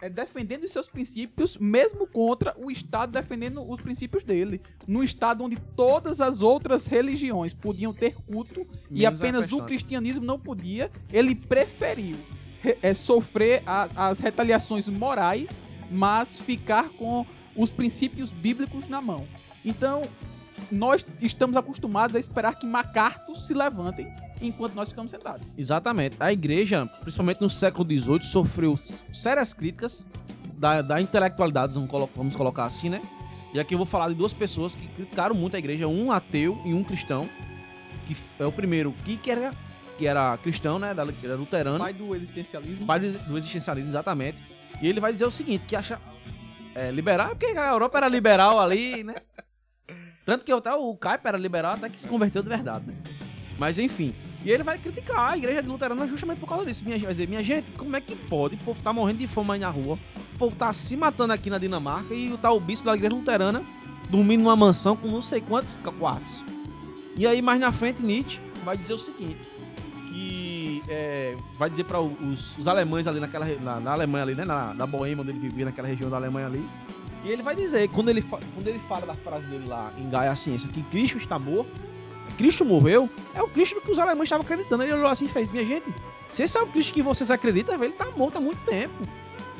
é, 0.00 0.08
defendendo 0.08 0.64
os 0.64 0.70
seus 0.70 0.88
princípios, 0.88 1.56
mesmo 1.58 2.06
contra 2.06 2.54
o 2.56 2.70
Estado 2.70 3.10
defendendo 3.10 3.68
os 3.68 3.80
princípios 3.80 4.22
dele. 4.22 4.60
No 4.86 5.02
Estado 5.02 5.42
onde 5.42 5.56
todas 5.76 6.20
as 6.20 6.40
outras 6.40 6.86
religiões 6.86 7.52
podiam 7.52 7.92
ter 7.92 8.14
culto 8.14 8.60
e 8.90 9.00
Menos 9.02 9.20
a 9.20 9.24
apenas 9.24 9.52
o 9.52 9.64
cristianismo 9.66 10.24
não 10.24 10.38
podia, 10.38 10.90
ele 11.12 11.34
preferiu 11.34 12.16
re- 12.16 12.37
é, 12.82 12.94
sofrer 12.94 13.62
as, 13.66 13.90
as 13.96 14.18
retaliações 14.18 14.88
morais, 14.88 15.62
mas 15.90 16.40
ficar 16.40 16.88
com 16.90 17.24
os 17.56 17.70
princípios 17.70 18.30
bíblicos 18.30 18.88
na 18.88 19.00
mão. 19.00 19.26
Então, 19.64 20.02
nós 20.70 21.06
estamos 21.20 21.56
acostumados 21.56 22.14
a 22.14 22.18
esperar 22.18 22.56
que 22.58 22.66
macartos 22.66 23.46
se 23.46 23.54
levantem 23.54 24.12
enquanto 24.42 24.74
nós 24.74 24.88
ficamos 24.88 25.10
sentados. 25.10 25.48
Exatamente. 25.56 26.16
A 26.20 26.32
igreja, 26.32 26.86
principalmente 27.00 27.40
no 27.40 27.48
século 27.50 27.88
XVIII, 27.90 28.22
sofreu 28.22 28.76
sérias 29.12 29.54
críticas 29.54 30.06
da, 30.56 30.82
da 30.82 31.00
intelectualidade, 31.00 31.74
vamos, 31.74 31.90
colo- 31.90 32.10
vamos 32.14 32.36
colocar 32.36 32.64
assim, 32.66 32.88
né? 32.88 33.00
E 33.54 33.58
aqui 33.58 33.74
eu 33.74 33.78
vou 33.78 33.86
falar 33.86 34.08
de 34.08 34.14
duas 34.14 34.34
pessoas 34.34 34.76
que 34.76 34.86
criticaram 34.88 35.34
muito 35.34 35.56
a 35.56 35.58
igreja, 35.58 35.86
um 35.88 36.12
ateu 36.12 36.60
e 36.64 36.74
um 36.74 36.84
cristão, 36.84 37.28
que 38.06 38.14
é 38.38 38.44
o 38.44 38.52
primeiro, 38.52 38.92
que 39.04 39.16
quer 39.16 39.52
que 39.98 40.06
era 40.06 40.38
cristão, 40.38 40.78
né? 40.78 40.90
Era 40.90 41.34
luterano. 41.34 41.78
Pai 41.78 41.92
do 41.92 42.14
existencialismo. 42.14 42.86
pai 42.86 43.00
do 43.00 43.36
existencialismo, 43.36 43.90
exatamente. 43.90 44.42
E 44.80 44.88
ele 44.88 45.00
vai 45.00 45.12
dizer 45.12 45.26
o 45.26 45.30
seguinte, 45.30 45.64
que 45.66 45.74
acha 45.74 46.00
é, 46.74 46.90
liberal, 46.92 47.30
porque 47.30 47.46
a 47.46 47.70
Europa 47.70 47.98
era 47.98 48.08
liberal 48.08 48.60
ali, 48.60 49.02
né? 49.02 49.16
Tanto 50.24 50.44
que 50.44 50.52
até 50.52 50.72
o 50.72 50.94
Kuyper 50.94 51.20
era 51.24 51.38
liberal 51.38 51.74
até 51.74 51.88
que 51.88 52.00
se 52.00 52.06
converteu 52.06 52.42
de 52.42 52.48
verdade, 52.48 52.86
né? 52.86 52.94
Mas 53.58 53.78
enfim. 53.78 54.14
E 54.44 54.50
ele 54.52 54.62
vai 54.62 54.78
criticar 54.78 55.32
a 55.32 55.36
igreja 55.36 55.60
de 55.60 55.68
luterana 55.68 56.06
justamente 56.06 56.38
por 56.38 56.48
causa 56.48 56.64
disso. 56.64 56.84
Minha, 56.84 56.96
vai 56.98 57.10
dizer, 57.10 57.26
minha 57.26 57.42
gente, 57.42 57.72
como 57.72 57.96
é 57.96 58.00
que 58.00 58.14
pode? 58.14 58.54
O 58.54 58.58
povo 58.58 58.80
tá 58.80 58.92
morrendo 58.92 59.18
de 59.18 59.26
fome 59.26 59.52
aí 59.52 59.58
na 59.58 59.68
rua. 59.68 59.98
O 60.34 60.38
povo 60.38 60.54
tá 60.54 60.72
se 60.72 60.96
matando 60.96 61.32
aqui 61.32 61.50
na 61.50 61.58
Dinamarca 61.58 62.14
e 62.14 62.36
tá 62.38 62.52
o 62.52 62.60
bispo 62.60 62.86
da 62.86 62.94
igreja 62.94 63.16
luterana 63.16 63.64
dormindo 64.08 64.42
numa 64.42 64.54
mansão 64.54 64.96
com 64.96 65.08
não 65.08 65.20
sei 65.20 65.40
quantos 65.40 65.76
quartos. 65.98 66.44
E 67.16 67.26
aí, 67.26 67.42
mais 67.42 67.60
na 67.60 67.72
frente, 67.72 68.00
Nietzsche 68.00 68.40
vai 68.64 68.76
dizer 68.76 68.92
o 68.92 68.98
seguinte: 68.98 69.40
é, 70.88 71.36
vai 71.54 71.68
dizer 71.68 71.84
para 71.84 72.00
os, 72.00 72.56
os 72.56 72.66
alemães 72.66 73.06
ali 73.06 73.20
naquela 73.20 73.46
na, 73.60 73.78
na 73.78 73.92
Alemanha 73.92 74.24
ali, 74.24 74.34
né, 74.34 74.44
na, 74.44 74.74
na 74.74 74.86
Boêmia 74.86 75.22
onde 75.22 75.30
ele 75.30 75.38
vivia, 75.38 75.66
naquela 75.66 75.86
região 75.86 76.08
da 76.08 76.16
Alemanha 76.16 76.46
ali. 76.46 76.68
E 77.24 77.28
ele 77.28 77.42
vai 77.42 77.54
dizer, 77.54 77.88
quando 77.88 78.08
ele, 78.08 78.22
quando 78.22 78.66
ele 78.66 78.78
fala 78.78 79.06
da 79.06 79.14
frase 79.14 79.46
dele 79.46 79.66
lá 79.66 79.92
em 79.98 80.08
Gaia 80.08 80.34
Ciência, 80.36 80.70
que 80.70 80.82
Cristo 80.84 81.18
está 81.18 81.38
morto, 81.38 81.70
Cristo 82.36 82.64
morreu, 82.64 83.10
é 83.34 83.42
o 83.42 83.48
Cristo 83.48 83.80
que 83.80 83.90
os 83.90 83.98
alemães 83.98 84.26
estavam 84.26 84.44
acreditando. 84.44 84.82
Ele 84.84 84.92
olhou 84.92 85.08
assim 85.08 85.26
e 85.26 85.28
fez: 85.28 85.50
Minha 85.50 85.66
gente, 85.66 85.92
se 86.28 86.44
esse 86.44 86.56
é 86.56 86.62
o 86.62 86.66
Cristo 86.66 86.92
que 86.92 87.02
vocês 87.02 87.30
acreditam, 87.30 87.74
ele 87.82 87.92
tá 87.92 88.10
morto 88.16 88.38
há 88.38 88.40
muito 88.40 88.64
tempo. 88.64 88.94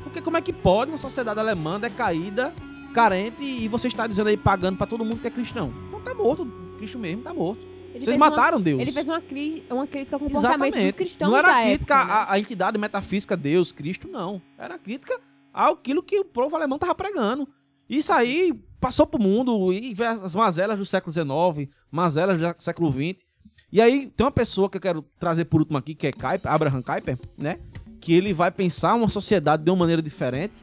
Porque 0.05 0.21
como 0.21 0.37
é 0.37 0.41
que 0.41 0.53
pode 0.53 0.91
uma 0.93 0.99
sociedade 0.99 1.39
alemã 1.39 1.79
decaída, 1.79 2.55
carente, 2.95 3.43
e 3.43 3.67
você 3.69 3.89
está 3.89 4.07
dizendo 4.07 4.29
aí 4.29 4.37
pagando 4.37 4.79
para 4.79 4.87
todo 4.87 5.05
mundo 5.05 5.21
que 5.21 5.27
é 5.27 5.31
cristão? 5.31 5.75
Então 5.89 6.01
tá 6.01 6.15
morto, 6.15 6.47
Cristo 6.79 6.99
mesmo 6.99 7.23
tá 7.23 7.35
morto. 7.35 7.67
Ele 7.99 8.05
Vocês 8.05 8.17
fez 8.17 8.17
uma- 8.17 8.31
mataram 8.31 8.61
Deus. 8.61 8.81
Ele 8.81 8.93
fez 8.93 9.09
uma, 9.09 9.21
cri- 9.21 9.65
uma 9.71 9.87
crítica 9.87 10.17
ao 10.17 10.21
comportamento 10.21 10.59
dos 10.59 10.67
Exatamente. 10.69 10.97
cristãos 10.97 11.31
Não 11.31 11.37
era 11.39 11.63
crítica 11.63 11.95
época, 11.95 12.05
né? 12.07 12.13
à, 12.13 12.33
à 12.33 12.39
entidade 12.39 12.79
metafísica 12.79 13.37
Deus, 13.37 13.73
Cristo, 13.73 14.09
não. 14.09 14.41
Era 14.57 14.79
crítica 14.79 15.19
àquilo 15.53 16.03
que 16.03 16.19
o 16.21 16.25
povo 16.25 16.55
alemão 16.57 16.79
tava 16.79 16.95
pregando. 16.95 17.49
Isso 17.89 18.13
aí 18.13 18.53
passou 18.81 19.07
pro 19.07 19.21
mundo 19.21 19.73
e 19.73 19.95
as 20.03 20.35
mazelas 20.35 20.79
do 20.79 20.85
século 20.87 21.13
XIX, 21.13 21.69
mazelas 21.91 22.39
do 22.39 22.55
século 22.63 22.93
XX. 22.93 23.25
E 23.73 23.81
aí 23.83 24.09
tem 24.17 24.25
uma 24.25 24.31
pessoa 24.31 24.71
que 24.71 24.77
eu 24.77 24.81
quero 24.81 25.03
trazer 25.19 25.45
por 25.47 25.61
último 25.61 25.77
aqui, 25.79 25.95
que 25.95 26.07
é 26.07 26.13
Kuyper, 26.13 26.51
Abraham 26.53 26.83
Kuyper, 26.83 27.19
né? 27.37 27.59
Que 28.01 28.13
ele 28.15 28.33
vai 28.33 28.51
pensar 28.51 28.95
uma 28.95 29.09
sociedade 29.09 29.65
de 29.65 29.71
uma 29.71 29.77
maneira 29.79 30.01
diferente. 30.01 30.55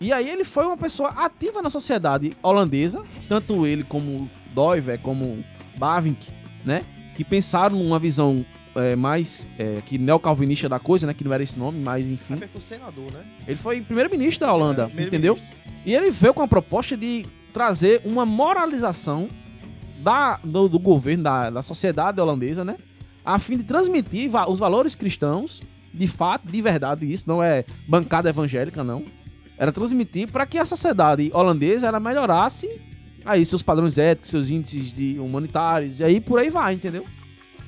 E 0.00 0.12
aí 0.12 0.28
ele 0.28 0.44
foi 0.44 0.66
uma 0.66 0.76
pessoa 0.76 1.10
ativa 1.10 1.62
na 1.62 1.70
sociedade 1.70 2.36
holandesa, 2.42 3.02
tanto 3.28 3.66
ele 3.66 3.82
como 3.84 4.28
Doiver, 4.52 4.98
como 5.00 5.42
Bavinck, 5.78 6.30
né? 6.66 6.84
Que 7.14 7.24
pensaram 7.24 7.78
numa 7.78 7.98
visão 7.98 8.44
é, 8.74 8.94
mais 8.94 9.48
é, 9.58 9.80
que 9.86 9.96
neocalvinista 9.96 10.68
da 10.68 10.78
coisa, 10.78 11.06
né? 11.06 11.14
Que 11.14 11.24
não 11.24 11.32
era 11.32 11.42
esse 11.42 11.58
nome, 11.58 11.78
mas 11.80 12.06
enfim. 12.06 12.34
Kuyper 12.34 12.48
foi 12.50 12.60
senador, 12.60 13.10
né? 13.12 13.24
Ele 13.46 13.56
foi 13.56 13.80
primeiro-ministro 13.80 14.44
da 14.46 14.52
Holanda, 14.52 14.90
É, 14.94 15.02
entendeu? 15.02 15.34
ministro. 15.36 15.56
E 15.86 15.94
ele 15.94 16.10
veio 16.10 16.34
com 16.34 16.42
a 16.42 16.48
proposta 16.48 16.96
de 16.96 17.24
trazer 17.52 18.02
uma 18.04 18.26
moralização 18.26 19.28
da, 19.98 20.36
do, 20.44 20.68
do 20.68 20.78
governo, 20.78 21.22
da, 21.24 21.48
da 21.50 21.62
sociedade 21.62 22.20
holandesa, 22.20 22.64
né? 22.64 22.76
A 23.24 23.38
fim 23.38 23.56
de 23.56 23.64
transmitir 23.64 24.28
va- 24.30 24.48
os 24.48 24.58
valores 24.58 24.94
cristãos, 24.94 25.62
de 25.94 26.06
fato, 26.06 26.46
de 26.50 26.60
verdade, 26.60 27.10
isso 27.10 27.24
não 27.26 27.42
é 27.42 27.64
bancada 27.88 28.28
evangélica, 28.28 28.84
não. 28.84 29.04
Era 29.58 29.72
transmitir 29.72 30.30
para 30.30 30.44
que 30.44 30.58
a 30.58 30.66
sociedade 30.66 31.30
holandesa 31.32 31.86
ela 31.86 31.98
melhorasse 31.98 32.68
aí 33.26 33.44
seus 33.44 33.62
padrões 33.62 33.98
éticos, 33.98 34.30
seus 34.30 34.48
índices 34.48 34.92
de 34.92 35.18
humanitários, 35.18 36.00
e 36.00 36.04
aí 36.04 36.20
por 36.20 36.38
aí 36.38 36.48
vai, 36.48 36.74
entendeu? 36.74 37.04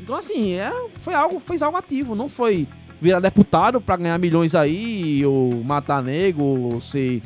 Então, 0.01 0.15
assim, 0.15 0.53
é, 0.53 0.71
foi 1.01 1.13
algo, 1.13 1.41
fez 1.41 1.61
algo 1.61 1.77
ativo, 1.77 2.15
não 2.15 2.29
foi 2.29 2.69
virar 3.01 3.21
deputado 3.21 3.81
pra 3.81 3.97
ganhar 3.97 4.19
milhões 4.19 4.55
aí, 4.55 5.25
ou 5.27 5.63
matar 5.65 6.03
nego, 6.03 6.43
ou 6.43 6.81
ser 6.81 7.21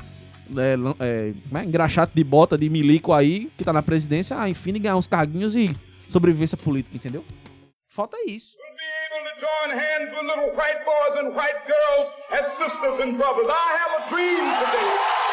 é, 0.57 0.75
é, 1.01 1.33
é, 1.59 1.65
engraxate 1.65 2.13
de 2.15 2.25
bota 2.25 2.57
de 2.57 2.69
milico 2.69 3.13
aí, 3.13 3.51
que 3.57 3.65
tá 3.65 3.73
na 3.73 3.83
presidência, 3.83 4.39
ah, 4.39 4.49
enfim, 4.49 4.73
de 4.73 4.81
ganhar 4.81 4.97
uns 4.97 5.07
carguinhos 5.07 5.55
e 5.55 5.75
sobrevivência 6.09 6.57
política, 6.57 6.97
entendeu? 6.97 7.25
Falta 7.89 8.17
isso. 8.27 8.57
will 14.13 15.32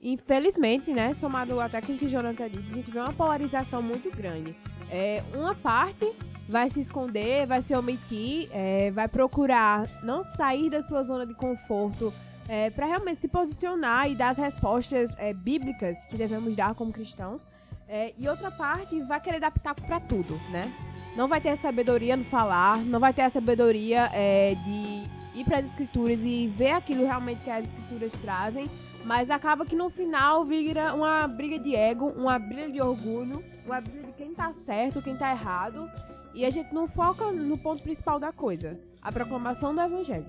Infelizmente, 0.00 0.92
né, 0.92 1.12
somado 1.12 1.58
até 1.60 1.80
com 1.80 1.92
o 1.92 1.98
que 1.98 2.08
Jonathan 2.08 2.48
disse, 2.48 2.72
a 2.72 2.76
gente 2.76 2.90
vê 2.90 3.00
uma 3.00 3.12
polarização 3.12 3.82
muito 3.82 4.10
grande. 4.10 4.56
É, 4.90 5.24
uma 5.34 5.54
parte 5.56 6.10
vai 6.48 6.70
se 6.70 6.80
esconder, 6.80 7.46
vai 7.46 7.60
se 7.60 7.74
omitir, 7.74 8.48
é, 8.52 8.90
vai 8.92 9.08
procurar 9.08 9.88
não 10.04 10.22
sair 10.22 10.70
da 10.70 10.80
sua 10.80 11.02
zona 11.02 11.26
de 11.26 11.34
conforto 11.34 12.14
é, 12.48 12.70
para 12.70 12.86
realmente 12.86 13.22
se 13.22 13.28
posicionar 13.28 14.08
e 14.08 14.14
dar 14.14 14.30
as 14.30 14.38
respostas 14.38 15.14
é, 15.18 15.34
bíblicas 15.34 16.04
que 16.04 16.16
devemos 16.16 16.54
dar 16.54 16.74
como 16.74 16.92
cristãos. 16.92 17.44
É, 17.88 18.14
e 18.16 18.28
outra 18.28 18.50
parte 18.50 19.00
vai 19.02 19.20
querer 19.20 19.40
pitaco 19.50 19.82
para 19.82 19.98
tudo, 19.98 20.40
né? 20.50 20.72
Não 21.16 21.26
vai 21.26 21.40
ter 21.40 21.50
a 21.50 21.56
sabedoria 21.56 22.16
no 22.16 22.24
falar, 22.24 22.78
não 22.78 23.00
vai 23.00 23.12
ter 23.12 23.22
a 23.22 23.30
sabedoria 23.30 24.08
é, 24.12 24.54
de 24.54 25.40
ir 25.40 25.44
para 25.44 25.58
as 25.58 25.66
escrituras 25.66 26.20
e 26.22 26.46
ver 26.56 26.70
aquilo 26.70 27.04
realmente 27.04 27.42
que 27.42 27.50
as 27.50 27.64
escrituras 27.64 28.12
trazem 28.12 28.66
mas 29.08 29.30
acaba 29.30 29.64
que 29.64 29.74
no 29.74 29.88
final 29.88 30.44
vira 30.44 30.94
uma 30.94 31.26
briga 31.26 31.58
de 31.58 31.74
ego, 31.74 32.08
uma 32.14 32.38
briga 32.38 32.70
de 32.70 32.80
orgulho, 32.82 33.42
uma 33.64 33.80
briga 33.80 34.06
de 34.08 34.12
quem 34.12 34.34
tá 34.34 34.52
certo, 34.52 35.00
quem 35.00 35.16
tá 35.16 35.30
errado. 35.30 35.90
E 36.34 36.44
a 36.44 36.50
gente 36.50 36.72
não 36.74 36.86
foca 36.86 37.32
no 37.32 37.56
ponto 37.56 37.82
principal 37.82 38.20
da 38.20 38.30
coisa, 38.30 38.78
a 39.00 39.10
proclamação 39.10 39.74
do 39.74 39.80
evangelho. 39.80 40.26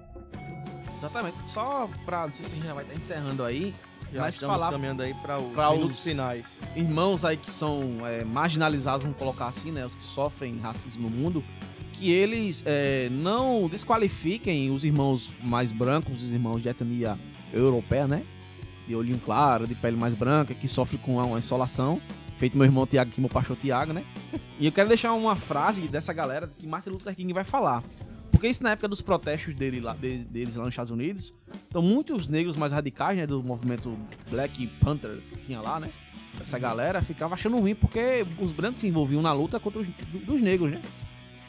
Exatamente. 0.98 1.38
Só 1.46 1.90
pra, 2.06 2.26
não 2.26 2.34
sei 2.34 2.46
se 2.46 2.54
a 2.54 2.56
gente 2.56 2.68
já 2.68 2.74
vai 2.74 2.84
estar 2.86 2.96
encerrando 2.96 3.44
aí, 3.44 3.76
Já 4.14 4.22
mas 4.22 4.36
estamos 4.36 4.56
falar 4.56 4.72
caminhando 4.72 5.04
aí 5.04 5.14
para 5.14 5.40
os- 5.72 6.04
finais. 6.04 6.60
irmãos 6.76 7.24
aí 7.26 7.36
que 7.38 7.52
são 7.52 8.06
é, 8.08 8.24
marginalizados, 8.24 9.04
vamos 9.04 9.18
colocar 9.18 9.48
assim, 9.48 9.72
né? 9.72 9.86
Os 9.86 9.94
que 9.94 10.04
sofrem 10.04 10.58
racismo 10.60 11.10
no 11.10 11.16
mundo, 11.16 11.44
que 11.94 12.12
eles 12.12 12.64
é, 12.66 13.10
não 13.12 13.68
desqualifiquem 13.70 14.72
os 14.72 14.84
irmãos 14.86 15.36
mais 15.44 15.72
brancos, 15.74 16.24
os 16.24 16.32
irmãos 16.32 16.62
de 16.62 16.70
etnia 16.70 17.20
europeia, 17.54 18.08
né? 18.08 18.24
De 18.90 18.96
olhinho 18.96 19.20
claro, 19.24 19.68
de 19.68 19.76
pele 19.76 19.96
mais 19.96 20.16
branca, 20.16 20.52
que 20.56 20.68
sofre 20.68 20.98
com 20.98 21.18
uma 21.18 21.38
insolação. 21.38 22.02
Feito 22.38 22.58
meu 22.58 22.66
irmão 22.66 22.88
Tiago, 22.88 23.12
que 23.12 23.22
meu 23.22 23.30
pastor 23.30 23.56
Tiago, 23.56 23.94
né? 23.94 24.04
E 24.60 24.66
eu 24.66 24.72
quero 24.72 24.90
deixar 24.90 25.14
uma 25.14 25.36
frase 25.36 25.88
dessa 25.88 26.12
galera 26.12 26.50
que 26.58 26.66
Martin 26.66 26.90
Luther 26.90 27.16
King 27.16 27.32
vai 27.32 27.44
falar. 27.44 27.84
Porque 28.32 28.48
isso 28.48 28.64
na 28.64 28.72
época 28.72 28.88
dos 28.88 29.00
protestos 29.02 29.54
dele 29.54 29.80
lá, 29.80 29.94
de- 29.94 30.24
deles 30.26 30.56
lá 30.56 30.64
nos 30.66 30.74
Estados 30.74 30.90
Unidos, 30.92 31.36
então 31.68 31.84
muitos 31.84 32.28
negros 32.28 32.56
mais 32.56 32.72
radicais, 32.72 33.16
né, 33.16 33.28
do 33.28 33.44
movimento 33.44 33.96
Black 34.32 34.66
Panthers 34.84 35.30
que 35.30 35.38
tinha 35.38 35.62
lá, 35.62 35.80
né? 35.80 35.92
Essa 36.42 36.58
galera 36.58 37.04
ficava 37.04 37.36
achando 37.36 37.60
ruim 37.60 37.76
porque 37.76 38.26
os 38.40 38.52
brancos 38.54 38.80
se 38.80 38.88
envolviam 38.88 39.22
na 39.22 39.34
luta 39.34 39.60
contra 39.60 39.82
os 39.82 39.88
do- 39.88 40.20
dos 40.26 40.42
negros, 40.42 40.72
né? 40.72 40.82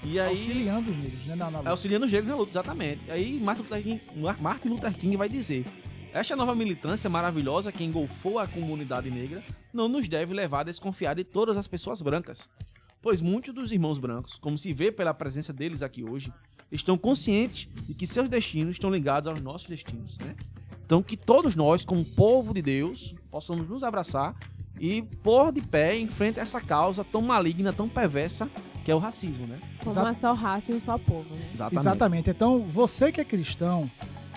E 0.04 0.18
aí 0.20 0.30
Auxiliando 0.30 0.90
os 0.90 0.96
negros, 0.98 1.24
né? 1.26 1.34
Na, 1.36 1.44
na 1.50 1.56
é 1.56 1.60
luta. 1.60 1.70
auxiliando 1.70 2.04
os 2.06 2.12
negros 2.12 2.28
na 2.30 2.36
luta, 2.36 2.50
exatamente. 2.52 3.10
Aí 3.10 3.40
Martin 3.40 3.62
Luther, 3.62 3.82
King, 3.82 4.00
Mar- 4.16 4.40
Martin 4.42 4.68
Luther 4.68 4.92
King 4.94 5.16
vai 5.16 5.28
dizer: 5.28 5.64
Esta 6.12 6.34
nova 6.34 6.56
militância 6.56 7.08
maravilhosa 7.08 7.70
que 7.70 7.84
engolfou 7.84 8.40
a 8.40 8.46
comunidade 8.48 9.08
negra 9.10 9.42
não 9.72 9.86
nos 9.86 10.08
deve 10.08 10.34
levar 10.34 10.60
a 10.60 10.64
desconfiar 10.64 11.14
de 11.14 11.22
todas 11.22 11.56
as 11.56 11.68
pessoas 11.68 12.02
brancas. 12.02 12.48
Pois 13.00 13.20
muitos 13.20 13.54
dos 13.54 13.70
irmãos 13.70 13.96
brancos, 13.96 14.36
como 14.36 14.58
se 14.58 14.72
vê 14.72 14.90
pela 14.90 15.14
presença 15.14 15.52
deles 15.52 15.82
aqui 15.82 16.02
hoje, 16.02 16.32
estão 16.70 16.98
conscientes 16.98 17.68
de 17.86 17.94
que 17.94 18.08
seus 18.08 18.28
destinos 18.28 18.72
estão 18.72 18.90
ligados 18.90 19.28
aos 19.28 19.40
nossos 19.40 19.68
destinos, 19.68 20.18
né? 20.18 20.34
Então 20.84 21.00
que 21.00 21.16
todos 21.16 21.54
nós, 21.54 21.84
como 21.84 22.04
povo 22.04 22.52
de 22.52 22.60
Deus, 22.60 23.14
possamos 23.30 23.68
nos 23.68 23.84
abraçar 23.84 24.34
e 24.80 25.02
pôr 25.22 25.52
de 25.52 25.62
pé 25.62 25.96
em 25.96 26.08
frente 26.08 26.40
a 26.40 26.42
essa 26.42 26.60
causa 26.60 27.04
tão 27.04 27.22
maligna, 27.22 27.72
tão 27.72 27.88
perversa, 27.88 28.50
que 28.84 28.90
é 28.90 28.94
o 28.94 28.98
racismo, 28.98 29.46
né? 29.46 29.60
Como 29.78 29.92
Exato. 29.92 30.06
uma 30.06 30.14
só 30.14 30.32
raça 30.32 30.72
e 30.72 30.74
um 30.74 30.80
só 30.80 30.98
povo. 30.98 31.32
Né? 31.34 31.50
Exatamente. 31.52 31.80
Exatamente. 31.80 32.30
Então, 32.30 32.64
você 32.66 33.12
que 33.12 33.20
é 33.20 33.24
cristão, 33.24 33.90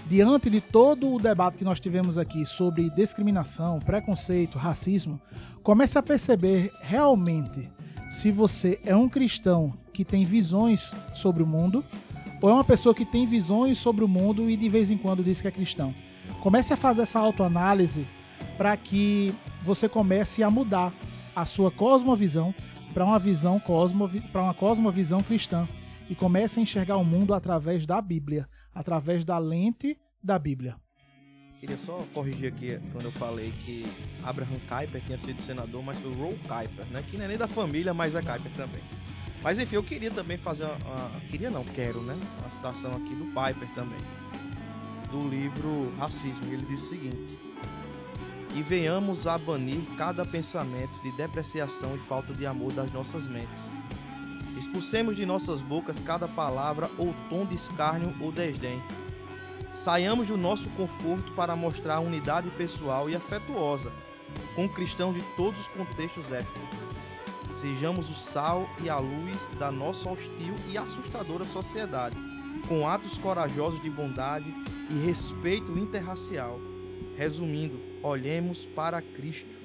diante 0.08 0.50
de 0.50 0.60
todo 0.60 1.14
o 1.14 1.20
debate 1.20 1.58
que 1.58 1.64
nós 1.64 1.80
tivemos 1.80 2.18
aqui 2.18 2.46
sobre 2.46 2.90
discriminação, 2.90 3.80
preconceito, 3.80 4.58
racismo, 4.58 5.20
comece 5.62 5.98
a 5.98 6.04
perceber 6.04 6.72
realmente 6.82 7.70
se 8.10 8.32
você 8.32 8.80
é 8.86 8.96
um 8.96 9.10
cristão 9.10 9.74
que 9.94 10.04
tem 10.04 10.26
visões 10.26 10.94
sobre 11.14 11.42
o 11.42 11.48
mundo 11.48 11.84
ou 12.42 12.50
é 12.50 12.54
uma 12.54 12.64
pessoa 12.64 12.94
que 12.94 13.06
tem 13.06 13.26
visões 13.26 13.78
sobre 13.78 14.04
o 14.04 14.08
mundo 14.08 14.50
e 14.50 14.58
de 14.58 14.68
vez 14.68 14.92
em 14.92 14.98
quando 14.98 15.24
diz 15.24 15.42
que 15.42 15.48
é 15.48 15.52
cristão. 15.52 15.96
Comece 16.42 16.74
a 16.74 16.78
fazer 16.78 17.04
essa 17.04 17.20
autoanálise 17.20 18.06
para 18.58 18.76
que 18.76 19.34
você 19.64 19.88
comece 19.88 20.44
a 20.44 20.50
mudar 20.50 20.94
a 21.36 21.46
sua 21.46 21.72
cosmovisão 21.72 22.54
para 22.94 23.06
uma 23.06 23.18
visão 23.18 23.60
cosmo 23.60 24.10
para 24.32 24.44
uma 24.44 24.54
cosmovisão 24.54 25.22
cristã 25.22 25.68
e 26.10 26.14
comece 26.14 26.60
a 26.60 26.64
enxergar 26.64 26.98
o 26.98 27.06
mundo 27.06 27.34
através 27.34 27.86
da 27.86 28.02
Bíblia, 28.02 28.48
através 28.74 29.24
da 29.26 29.38
lente 29.38 30.00
da 30.22 30.38
Bíblia. 30.40 30.76
Queria 31.60 31.78
só 31.78 32.04
corrigir 32.14 32.52
aqui 32.54 32.78
quando 32.92 33.06
eu 33.06 33.12
falei 33.14 33.52
que 33.52 33.86
Abraham 34.24 34.60
Kuyper 34.68 35.02
tinha 35.06 35.18
sido 35.18 35.42
senador, 35.42 35.82
mas 35.82 36.00
foi 36.02 36.14
Roll 36.14 36.38
Kuyper, 36.40 36.86
né? 36.92 37.04
Que 37.10 37.18
não 37.18 37.24
é 37.26 37.28
nem 37.30 37.38
da 37.38 37.48
família, 37.48 37.94
mas 37.94 38.16
é 38.16 38.22
Kuyper 38.22 38.52
também. 38.54 38.84
Mas 39.42 39.60
enfim, 39.60 39.76
eu 39.76 39.84
queria 39.84 40.12
também 40.12 40.38
fazer 40.38 40.64
uma, 40.66 40.76
uma- 40.76 41.20
Queria 41.30 41.50
não, 41.50 41.64
quero, 41.64 42.02
né? 42.02 42.18
Uma 42.40 42.50
citação 42.50 42.92
aqui 42.96 43.16
do 43.16 43.26
Piper 43.28 43.74
também. 43.76 44.00
Do 45.10 45.28
livro 45.30 45.94
Racismo. 45.98 46.52
Ele 46.52 46.66
diz 46.66 46.82
o 46.84 46.88
seguinte. 46.90 47.40
E 48.56 48.62
venhamos 48.62 49.26
a 49.26 49.38
banir 49.38 49.82
cada 49.98 50.24
pensamento 50.26 50.92
de 51.02 51.12
depreciação 51.14 51.96
e 51.96 52.00
falta 52.00 52.34
de 52.34 52.46
amor 52.46 52.72
das 52.74 52.92
nossas 52.92 53.28
mentes. 53.28 53.72
Expulsemos 54.58 55.16
de 55.16 55.26
nossas 55.26 55.62
bocas 55.62 56.00
cada 56.00 56.28
palavra 56.28 56.90
ou 56.98 57.14
tom 57.30 57.46
de 57.46 57.56
escárnio 57.56 58.16
ou 58.22 58.32
desdém. 58.32 58.82
Saiamos 59.72 60.28
do 60.28 60.38
nosso 60.38 60.70
conforto 60.72 61.34
para 61.34 61.56
mostrar 61.56 62.00
unidade 62.00 62.50
pessoal 62.52 63.10
e 63.10 63.16
afetuosa 63.16 63.92
com 64.56 64.68
cristãos 64.70 65.16
de 65.16 65.22
todos 65.36 65.62
os 65.62 65.68
contextos 65.68 66.32
étnicos. 66.32 66.62
Sejamos 67.52 68.10
o 68.10 68.14
sal 68.14 68.68
e 68.84 68.90
a 68.90 68.98
luz 68.98 69.48
da 69.60 69.72
nossa 69.72 70.10
hostil 70.10 70.56
e 70.68 70.78
assustadora 70.78 71.46
sociedade, 71.46 72.18
com 72.68 72.88
atos 72.88 73.18
corajosos 73.18 73.82
de 73.82 73.90
bondade 73.90 74.54
e 74.90 75.06
respeito 75.06 75.78
interracial. 75.78 76.60
Resumindo, 77.16 77.80
olhemos 78.02 78.66
para 78.66 79.02
Cristo 79.02 79.56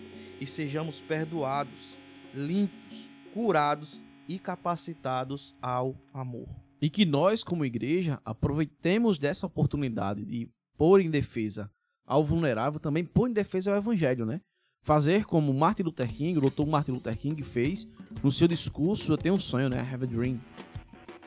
e 0.41 0.47
sejamos 0.47 1.01
perdoados, 1.01 1.97
limpos, 2.35 3.11
curados 3.33 4.05
e 4.29 4.39
capacitados 4.39 5.57
ao 5.61 5.97
amor. 6.13 6.47
E 6.81 6.89
que 6.89 7.05
nós, 7.05 7.43
como 7.43 7.65
igreja, 7.65 8.21
aproveitemos 8.25 9.19
dessa 9.19 9.47
oportunidade 9.47 10.25
de 10.25 10.49
pôr 10.77 11.01
em 11.01 11.11
defesa 11.11 11.71
ao 12.07 12.25
vulnerável, 12.25 12.79
também 12.79 13.05
pôr 13.05 13.29
em 13.29 13.33
defesa 13.33 13.73
ao 13.73 13.79
evangelho, 13.79 14.25
né? 14.25 14.41
Fazer 14.83 15.25
como 15.25 15.53
Martin 15.53 15.83
Luther 15.83 16.09
King, 16.09 16.39
o 16.39 16.51
Dr. 16.51 16.67
Martin 16.67 16.93
Luther 16.93 17.17
King 17.19 17.43
fez 17.43 17.89
no 18.23 18.31
seu 18.31 18.47
discurso, 18.47 19.13
eu 19.13 19.19
tenho 19.19 19.35
um 19.35 19.41
sonho, 19.41 19.69
né? 19.69 19.79
I 19.79 19.95
have 19.95 20.05
a 20.05 20.07
dream. 20.07 20.41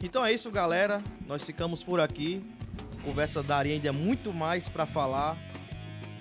Então 0.01 0.25
é 0.25 0.31
isso, 0.31 0.49
galera. 0.49 1.03
Nós 1.27 1.43
ficamos 1.43 1.83
por 1.83 1.99
aqui. 1.99 2.43
A 2.97 3.03
conversa 3.03 3.43
daria 3.43 3.73
ainda 3.73 3.91
muito 3.91 4.33
mais 4.33 4.69
para 4.69 4.85
falar, 4.85 5.37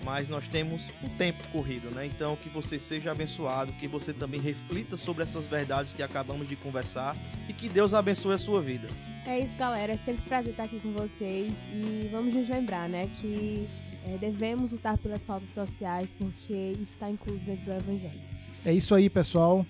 mas 0.04 0.28
nós 0.28 0.48
temos 0.48 0.92
um 1.02 1.08
tempo 1.08 1.46
corrido, 1.48 1.90
né? 1.90 2.06
Então 2.06 2.36
que 2.36 2.48
você 2.48 2.78
seja 2.78 3.12
abençoado, 3.12 3.72
que 3.74 3.86
você 3.86 4.12
também 4.12 4.40
reflita 4.40 4.96
sobre 4.96 5.22
essas 5.22 5.46
verdades 5.46 5.92
que 5.92 6.02
acabamos 6.02 6.48
de 6.48 6.56
conversar 6.56 7.16
e 7.48 7.52
que 7.52 7.68
Deus 7.68 7.94
abençoe 7.94 8.34
a 8.34 8.38
sua 8.38 8.60
vida. 8.62 8.88
É 9.26 9.38
isso, 9.38 9.56
galera. 9.56 9.92
É 9.92 9.96
sempre 9.96 10.22
um 10.22 10.28
prazer 10.28 10.52
estar 10.52 10.64
aqui 10.64 10.80
com 10.80 10.92
vocês. 10.92 11.68
E 11.72 12.08
vamos 12.10 12.34
nos 12.34 12.48
lembrar, 12.48 12.88
né, 12.88 13.08
que 13.08 13.68
é, 14.06 14.16
devemos 14.18 14.72
lutar 14.72 14.96
pelas 14.98 15.22
pautas 15.22 15.50
sociais, 15.50 16.12
porque 16.12 16.52
isso 16.52 16.92
está 16.92 17.10
incluso 17.10 17.44
dentro 17.44 17.64
do 17.66 17.72
Evangelho. 17.72 18.20
É 18.64 18.72
isso 18.72 18.94
aí, 18.94 19.08
pessoal. 19.10 19.64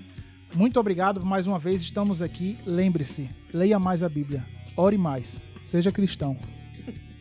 Muito 0.54 0.78
obrigado 0.80 1.24
mais 1.24 1.46
uma 1.46 1.58
vez. 1.58 1.80
Estamos 1.82 2.22
aqui. 2.22 2.56
Lembre-se, 2.66 3.28
leia 3.52 3.78
mais 3.78 4.02
a 4.02 4.08
Bíblia. 4.08 4.44
Ore 4.76 4.98
mais. 4.98 5.40
Seja 5.64 5.92
cristão. 5.92 6.36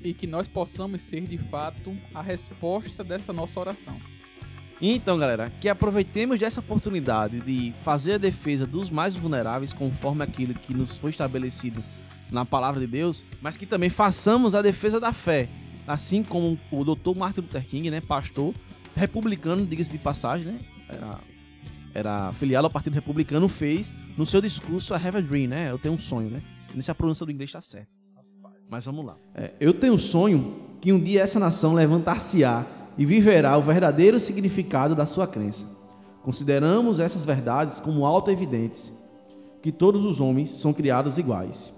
E 0.03 0.13
que 0.13 0.25
nós 0.25 0.47
possamos 0.47 1.01
ser 1.01 1.21
de 1.21 1.37
fato 1.37 1.95
a 2.13 2.21
resposta 2.21 3.03
dessa 3.03 3.33
nossa 3.33 3.59
oração. 3.59 3.99
Então, 4.81 5.17
galera, 5.17 5.51
que 5.59 5.67
aproveitemos 5.67 6.39
dessa 6.39 6.61
oportunidade 6.61 7.41
de 7.41 7.73
fazer 7.83 8.13
a 8.13 8.17
defesa 8.17 8.65
dos 8.65 8.89
mais 8.89 9.13
vulneráveis 9.13 9.73
conforme 9.73 10.23
aquilo 10.23 10.53
que 10.53 10.73
nos 10.73 10.97
foi 10.97 11.09
estabelecido 11.09 11.83
na 12.31 12.45
palavra 12.45 12.79
de 12.79 12.87
Deus, 12.87 13.25
mas 13.41 13.57
que 13.57 13.65
também 13.65 13.89
façamos 13.89 14.55
a 14.55 14.61
defesa 14.61 14.99
da 14.99 15.11
fé, 15.11 15.49
assim 15.85 16.23
como 16.23 16.57
o 16.71 16.85
Dr. 16.85 17.17
Martin 17.17 17.41
Luther 17.41 17.65
King, 17.65 17.91
né, 17.91 17.99
pastor 17.99 18.53
republicano, 18.95 19.65
diga-se 19.65 19.91
de 19.91 19.97
passagem, 19.97 20.53
né, 20.53 20.59
era, 20.87 21.19
era 21.93 22.33
filiado 22.33 22.67
ao 22.67 22.71
Partido 22.71 22.93
Republicano, 22.93 23.49
fez 23.49 23.93
no 24.15 24.25
seu 24.25 24.41
discurso 24.41 24.93
I 24.93 24.97
have 24.97 25.17
a 25.17 25.21
dream, 25.21 25.49
né, 25.49 25.71
eu 25.71 25.79
tenho 25.79 25.95
um 25.95 25.99
sonho, 25.99 26.29
né, 26.29 26.41
se 26.67 26.89
a 26.91 26.95
pronúncia 26.95 27.25
do 27.25 27.31
inglês 27.31 27.49
está 27.49 27.59
certa. 27.59 27.98
Mas 28.69 28.85
vamos 28.85 29.03
lá. 29.03 29.17
É, 29.33 29.51
eu 29.59 29.73
tenho 29.73 29.93
um 29.93 29.97
sonho 29.97 30.55
que 30.79 30.93
um 30.93 30.99
dia 30.99 31.21
essa 31.21 31.39
nação 31.39 31.73
levantar-se-á 31.73 32.65
e 32.97 33.05
viverá 33.05 33.57
o 33.57 33.61
verdadeiro 33.61 34.19
significado 34.19 34.95
da 34.95 35.05
sua 35.05 35.25
crença. 35.25 35.65
Consideramos 36.23 36.99
essas 36.99 37.25
verdades 37.25 37.79
como 37.79 38.05
auto-evidentes, 38.05 38.93
que 39.61 39.71
todos 39.71 40.05
os 40.05 40.21
homens 40.21 40.49
são 40.49 40.71
criados 40.71 41.17
iguais. 41.17 41.73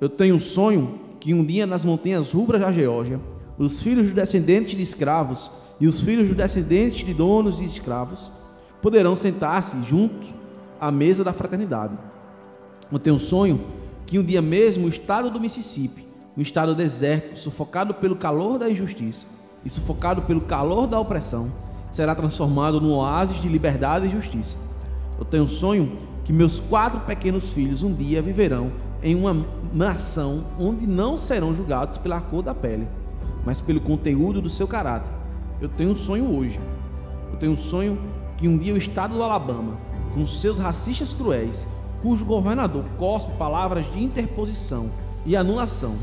Eu 0.00 0.08
tenho 0.08 0.36
um 0.36 0.40
sonho 0.40 0.94
que 1.20 1.34
um 1.34 1.44
dia 1.44 1.66
nas 1.66 1.84
montanhas 1.84 2.32
rubras 2.32 2.60
da 2.60 2.72
Geórgia, 2.72 3.20
os 3.58 3.82
filhos 3.82 4.06
dos 4.06 4.14
descendentes 4.14 4.74
de 4.74 4.82
escravos 4.82 5.50
e 5.78 5.86
os 5.86 6.00
filhos 6.00 6.28
dos 6.28 6.36
descendentes 6.36 7.04
de 7.04 7.12
donos 7.12 7.60
e 7.60 7.64
escravos 7.64 8.32
poderão 8.80 9.14
sentar-se 9.14 9.82
juntos 9.82 10.34
à 10.80 10.90
mesa 10.90 11.22
da 11.22 11.32
fraternidade. 11.32 11.96
Eu 12.90 12.98
tenho 12.98 13.16
um 13.16 13.18
sonho 13.18 13.60
que 14.06 14.18
um 14.18 14.24
dia 14.24 14.42
mesmo 14.42 14.86
o 14.86 14.88
estado 14.88 15.30
do 15.30 15.40
Mississippi, 15.40 16.11
um 16.36 16.40
estado 16.40 16.74
desértico, 16.74 17.36
sufocado 17.36 17.94
pelo 17.94 18.16
calor 18.16 18.58
da 18.58 18.70
injustiça 18.70 19.26
e 19.64 19.70
sufocado 19.70 20.22
pelo 20.22 20.40
calor 20.40 20.86
da 20.86 20.98
opressão, 20.98 21.52
será 21.90 22.14
transformado 22.14 22.80
num 22.80 22.92
oásis 22.92 23.40
de 23.40 23.48
liberdade 23.48 24.06
e 24.06 24.10
justiça. 24.10 24.56
Eu 25.18 25.24
tenho 25.24 25.44
um 25.44 25.48
sonho 25.48 25.98
que 26.24 26.32
meus 26.32 26.58
quatro 26.58 27.00
pequenos 27.00 27.52
filhos 27.52 27.82
um 27.82 27.92
dia 27.92 28.22
viverão 28.22 28.72
em 29.02 29.14
uma 29.14 29.44
nação 29.72 30.44
onde 30.58 30.86
não 30.86 31.16
serão 31.16 31.54
julgados 31.54 31.98
pela 31.98 32.20
cor 32.20 32.42
da 32.42 32.54
pele, 32.54 32.88
mas 33.44 33.60
pelo 33.60 33.80
conteúdo 33.80 34.40
do 34.40 34.48
seu 34.48 34.66
caráter. 34.66 35.12
Eu 35.60 35.68
tenho 35.68 35.90
um 35.90 35.96
sonho 35.96 36.34
hoje. 36.34 36.58
Eu 37.30 37.38
tenho 37.38 37.52
um 37.52 37.58
sonho 37.58 37.98
que 38.36 38.48
um 38.48 38.56
dia 38.56 38.74
o 38.74 38.78
estado 38.78 39.14
do 39.14 39.22
Alabama, 39.22 39.76
com 40.14 40.24
seus 40.26 40.58
racistas 40.58 41.12
cruéis, 41.12 41.66
cujo 42.02 42.24
governador 42.24 42.84
cospe 42.98 43.32
palavras 43.36 43.90
de 43.92 44.02
interposição 44.02 44.90
e 45.24 45.36
anulação, 45.36 45.94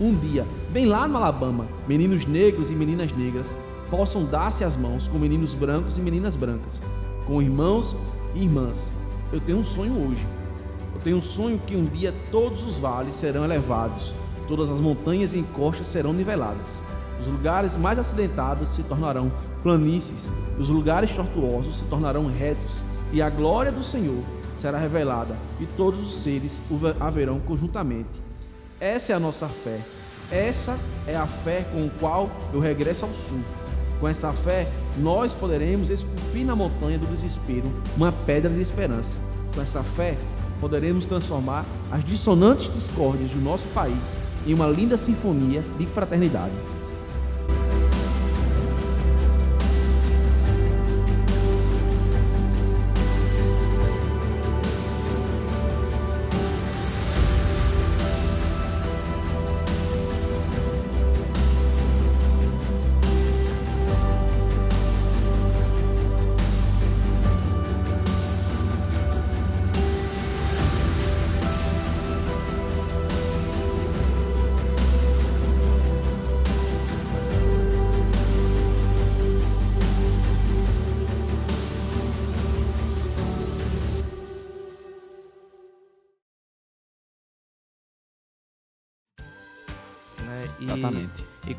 um 0.00 0.14
dia, 0.14 0.46
bem 0.70 0.86
lá 0.86 1.08
no 1.08 1.16
Alabama, 1.16 1.66
meninos 1.88 2.24
negros 2.24 2.70
e 2.70 2.74
meninas 2.74 3.10
negras 3.10 3.56
possam 3.90 4.24
dar-se 4.24 4.62
as 4.62 4.76
mãos 4.76 5.08
com 5.08 5.18
meninos 5.18 5.54
brancos 5.54 5.96
e 5.96 6.00
meninas 6.00 6.36
brancas, 6.36 6.80
com 7.26 7.42
irmãos 7.42 7.96
e 8.32 8.44
irmãs. 8.44 8.92
Eu 9.32 9.40
tenho 9.40 9.58
um 9.58 9.64
sonho 9.64 9.92
hoje. 9.94 10.24
Eu 10.94 11.00
tenho 11.00 11.16
um 11.16 11.22
sonho 11.22 11.58
que 11.66 11.74
um 11.74 11.82
dia 11.82 12.14
todos 12.30 12.62
os 12.62 12.78
vales 12.78 13.16
serão 13.16 13.44
elevados, 13.44 14.14
todas 14.46 14.70
as 14.70 14.80
montanhas 14.80 15.34
e 15.34 15.38
encostas 15.38 15.88
serão 15.88 16.12
niveladas. 16.12 16.80
Os 17.18 17.26
lugares 17.26 17.76
mais 17.76 17.98
acidentados 17.98 18.68
se 18.68 18.84
tornarão 18.84 19.32
planícies, 19.64 20.30
os 20.60 20.68
lugares 20.68 21.10
tortuosos 21.10 21.78
se 21.78 21.84
tornarão 21.86 22.26
retos, 22.26 22.84
e 23.12 23.20
a 23.20 23.28
glória 23.28 23.72
do 23.72 23.82
Senhor 23.82 24.22
será 24.56 24.78
revelada, 24.78 25.36
e 25.58 25.66
todos 25.66 26.06
os 26.06 26.22
seres 26.22 26.62
haverão 27.00 27.40
conjuntamente. 27.40 28.27
Essa 28.80 29.12
é 29.12 29.16
a 29.16 29.20
nossa 29.20 29.48
fé. 29.48 29.80
Essa 30.30 30.78
é 31.06 31.16
a 31.16 31.26
fé 31.26 31.64
com 31.72 31.86
a 31.86 31.90
qual 31.98 32.30
eu 32.52 32.60
regresso 32.60 33.04
ao 33.04 33.12
sul. 33.12 33.40
Com 33.98 34.06
essa 34.06 34.32
fé, 34.32 34.68
nós 34.98 35.34
poderemos 35.34 35.90
esculpir 35.90 36.46
na 36.46 36.54
montanha 36.54 36.96
do 36.96 37.06
desespero 37.06 37.68
uma 37.96 38.12
pedra 38.12 38.52
de 38.52 38.60
esperança. 38.60 39.18
Com 39.52 39.60
essa 39.60 39.82
fé, 39.82 40.16
poderemos 40.60 41.06
transformar 41.06 41.64
as 41.90 42.04
dissonantes 42.04 42.72
discórdias 42.72 43.30
do 43.32 43.40
nosso 43.40 43.66
país 43.68 44.16
em 44.46 44.54
uma 44.54 44.68
linda 44.68 44.96
sinfonia 44.96 45.64
de 45.76 45.86
fraternidade. 45.86 46.52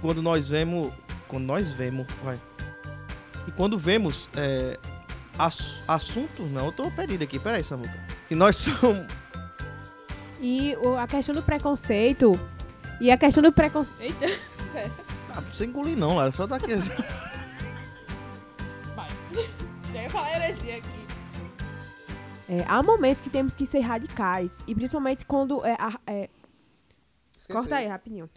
Quando 0.02 0.22
nós 0.22 0.50
vemos, 0.50 0.92
quando 1.28 1.44
nós 1.46 1.70
vemos, 1.70 2.08
vai. 2.24 2.40
E 3.48 3.52
quando 3.52 3.78
vemos 3.78 4.30
é, 4.36 4.78
ass, 5.38 5.82
assuntos, 5.88 6.50
não, 6.52 6.68
eu 6.68 6.72
tô 6.72 6.90
perdido 6.92 7.24
aqui, 7.24 7.40
peraí, 7.40 7.64
Samuca. 7.64 7.94
Que 8.28 8.36
nós 8.36 8.56
somos, 8.80 9.06
E 10.42 10.76
o- 10.78 10.96
a 10.98 11.08
questão 11.08 11.34
do 11.36 11.44
preconceito. 11.44 12.40
E 13.02 13.10
a 13.12 13.18
questão 13.18 13.42
do 13.44 13.52
preconceito. 13.52 14.16
ah, 15.32 15.36
não 15.36 15.44
precisa 15.44 15.66
engolir 15.66 15.98
não, 15.98 16.16
Lara, 16.16 16.32
só 16.32 16.46
daqui. 16.48 16.76
Vai. 18.96 19.10
Já 19.94 20.04
ia 20.04 20.10
falar 20.10 20.36
heresia 20.36 20.78
aqui. 20.78 21.00
É, 22.48 22.64
há 22.68 22.82
momentos 22.82 23.22
que 23.22 23.30
temos 23.30 23.54
que 23.56 23.66
ser 23.66 23.80
radicais. 23.82 24.64
E 24.68 24.74
principalmente 24.76 25.26
quando. 25.26 25.64
É, 25.66 25.74
a- 25.80 26.00
é- 26.08 26.30
corta 27.52 27.78
aí, 27.78 27.88
rapidinho. 27.88 28.30